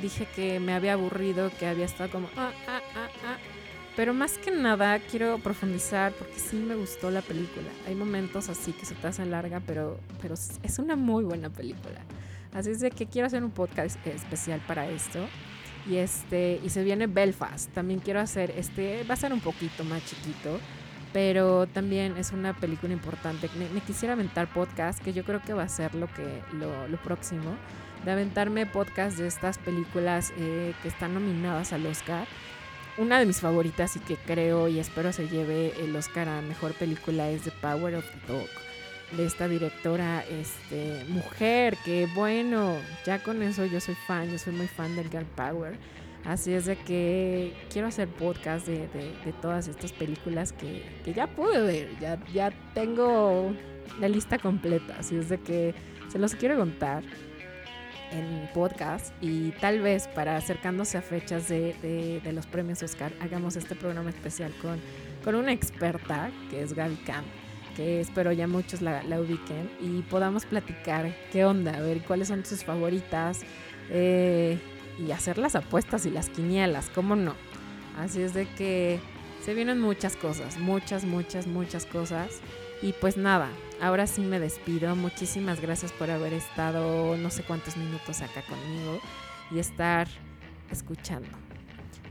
dije 0.00 0.28
que 0.36 0.60
me 0.60 0.74
había 0.74 0.92
aburrido, 0.92 1.50
que 1.58 1.66
había 1.66 1.86
estado 1.86 2.10
como... 2.10 2.28
Ah, 2.36 2.52
ah, 2.68 2.80
ah, 2.94 3.08
ah. 3.24 3.36
Pero 3.96 4.14
más 4.14 4.38
que 4.38 4.50
nada 4.50 4.98
quiero 4.98 5.38
profundizar 5.38 6.12
porque 6.12 6.38
sí 6.38 6.56
me 6.56 6.74
gustó 6.74 7.10
la 7.10 7.20
película. 7.20 7.68
Hay 7.86 7.94
momentos 7.94 8.48
así 8.48 8.72
que 8.72 8.86
se 8.86 8.94
te 8.94 9.26
larga, 9.26 9.60
pero, 9.66 9.98
pero 10.20 10.34
es 10.34 10.78
una 10.78 10.96
muy 10.96 11.24
buena 11.24 11.50
película. 11.50 12.00
Así 12.54 12.70
es 12.70 12.80
de 12.80 12.90
que 12.90 13.06
quiero 13.06 13.26
hacer 13.26 13.42
un 13.42 13.50
podcast 13.50 14.04
especial 14.06 14.60
para 14.66 14.88
esto. 14.88 15.26
Y 15.86 15.96
este, 15.96 16.60
y 16.62 16.68
se 16.68 16.84
viene 16.84 17.06
Belfast. 17.06 17.72
También 17.72 18.00
quiero 18.00 18.20
hacer 18.20 18.52
este, 18.56 19.04
va 19.04 19.14
a 19.14 19.16
ser 19.16 19.32
un 19.32 19.40
poquito 19.40 19.84
más 19.84 20.04
chiquito, 20.04 20.60
pero 21.12 21.66
también 21.66 22.16
es 22.16 22.32
una 22.32 22.54
película 22.54 22.92
importante. 22.92 23.48
Me, 23.58 23.80
quisiera 23.80 24.12
aventar 24.12 24.52
podcast, 24.52 25.02
que 25.02 25.12
yo 25.12 25.24
creo 25.24 25.42
que 25.42 25.54
va 25.54 25.64
a 25.64 25.68
ser 25.68 25.94
lo 25.94 26.06
que 26.08 26.42
lo, 26.52 26.96
próximo, 26.98 27.56
de 28.04 28.12
aventarme 28.12 28.66
podcast 28.66 29.18
de 29.18 29.26
estas 29.26 29.58
películas 29.58 30.32
eh, 30.36 30.74
que 30.82 30.88
están 30.88 31.14
nominadas 31.14 31.72
al 31.72 31.86
Oscar. 31.86 32.26
Una 32.98 33.18
de 33.18 33.24
mis 33.24 33.40
favoritas 33.40 33.96
y 33.96 34.00
que 34.00 34.16
creo 34.16 34.68
y 34.68 34.78
espero 34.78 35.12
se 35.12 35.26
lleve 35.26 35.72
el 35.82 35.96
Oscar 35.96 36.28
a 36.28 36.42
mejor 36.42 36.74
película 36.74 37.30
es 37.30 37.42
The 37.42 37.50
Power 37.52 37.94
of 37.94 38.04
the 38.04 38.32
Dog 38.32 38.48
de 39.16 39.26
esta 39.26 39.48
directora 39.48 40.24
este, 40.30 41.04
mujer, 41.08 41.76
que 41.84 42.06
bueno, 42.14 42.76
ya 43.04 43.22
con 43.22 43.42
eso 43.42 43.64
yo 43.66 43.80
soy 43.80 43.94
fan, 44.06 44.30
yo 44.30 44.38
soy 44.38 44.54
muy 44.54 44.68
fan 44.68 44.96
del 44.96 45.10
Girl 45.10 45.26
Power. 45.36 45.76
Así 46.24 46.52
es 46.52 46.66
de 46.66 46.76
que 46.76 47.52
quiero 47.70 47.88
hacer 47.88 48.08
podcast 48.08 48.66
de, 48.66 48.86
de, 48.88 49.32
todas 49.40 49.66
estas 49.66 49.92
películas 49.92 50.52
que, 50.52 50.84
que, 51.04 51.12
ya 51.12 51.26
pude 51.26 51.60
ver, 51.62 51.98
ya, 51.98 52.18
ya 52.32 52.52
tengo 52.74 53.52
la 54.00 54.08
lista 54.08 54.38
completa, 54.38 54.96
así 54.98 55.16
es 55.16 55.28
de 55.28 55.40
que 55.40 55.74
se 56.08 56.20
los 56.20 56.36
quiero 56.36 56.56
contar 56.56 57.02
en 58.12 58.48
podcast 58.54 59.12
y 59.20 59.50
tal 59.52 59.80
vez 59.80 60.08
para 60.08 60.36
acercándose 60.36 60.98
a 60.98 61.02
fechas 61.02 61.48
de, 61.48 62.20
de 62.22 62.32
los 62.32 62.46
premios 62.46 62.82
Oscar 62.82 63.12
hagamos 63.20 63.56
este 63.56 63.74
programa 63.74 64.10
especial 64.10 64.52
con, 64.60 64.80
con 65.24 65.34
una 65.34 65.52
experta 65.52 66.30
que 66.50 66.62
es 66.62 66.74
Gaby 66.74 66.96
Camp 66.96 67.26
que 67.74 68.00
espero 68.00 68.32
ya 68.32 68.46
muchos 68.46 68.80
la, 68.82 69.02
ubiquen 69.20 69.70
y 69.80 70.02
podamos 70.02 70.44
platicar 70.44 71.14
qué 71.32 71.44
onda, 71.44 71.76
a 71.76 71.80
ver 71.80 72.02
cuáles 72.02 72.28
son 72.28 72.44
sus 72.44 72.64
favoritas 72.64 73.40
eh, 73.90 74.58
y 74.98 75.10
hacer 75.10 75.38
las 75.38 75.54
apuestas 75.54 76.06
y 76.06 76.10
las 76.10 76.28
quinielas, 76.28 76.90
¿cómo 76.94 77.16
no? 77.16 77.34
Así 77.98 78.22
es 78.22 78.34
de 78.34 78.46
que 78.46 79.00
se 79.44 79.54
vienen 79.54 79.80
muchas 79.80 80.16
cosas, 80.16 80.58
muchas, 80.58 81.04
muchas, 81.04 81.46
muchas 81.46 81.86
cosas. 81.86 82.40
Y 82.80 82.92
pues 82.94 83.16
nada, 83.16 83.48
ahora 83.82 84.06
sí 84.06 84.22
me 84.22 84.40
despido. 84.40 84.96
Muchísimas 84.96 85.60
gracias 85.60 85.92
por 85.92 86.10
haber 86.10 86.32
estado 86.32 87.16
no 87.16 87.30
sé 87.30 87.42
cuántos 87.42 87.76
minutos 87.76 88.22
acá 88.22 88.42
conmigo 88.42 89.00
y 89.50 89.58
estar 89.58 90.08
escuchando. 90.70 91.28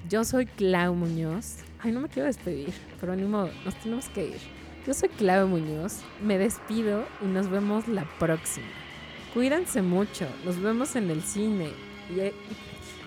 Yo 0.07 0.23
soy 0.23 0.45
Clau 0.45 0.93
Muñoz. 0.93 1.57
Ay, 1.79 1.91
no 1.91 2.01
me 2.01 2.09
quiero 2.09 2.27
despedir, 2.27 2.71
pero 2.99 3.15
ni 3.15 3.23
modo, 3.23 3.49
nos 3.65 3.75
tenemos 3.75 4.07
que 4.09 4.25
ir. 4.27 4.61
Yo 4.85 4.95
soy 4.95 5.09
Clave 5.09 5.45
Muñoz, 5.45 6.01
me 6.23 6.39
despido 6.39 7.05
y 7.21 7.25
nos 7.25 7.49
vemos 7.49 7.87
la 7.87 8.03
próxima. 8.17 8.67
Cuídense 9.33 9.81
mucho, 9.81 10.27
nos 10.43 10.59
vemos 10.59 10.95
en 10.95 11.11
el 11.11 11.21
cine. 11.21 11.69
Y, 12.09 12.19
eh, 12.19 12.33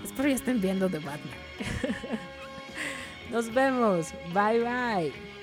espero 0.04 0.28
ya 0.28 0.36
estén 0.36 0.60
viendo 0.60 0.88
The 0.88 0.98
Batman. 0.98 1.34
nos 3.32 3.52
vemos, 3.52 4.12
bye 4.32 4.60
bye. 4.60 5.33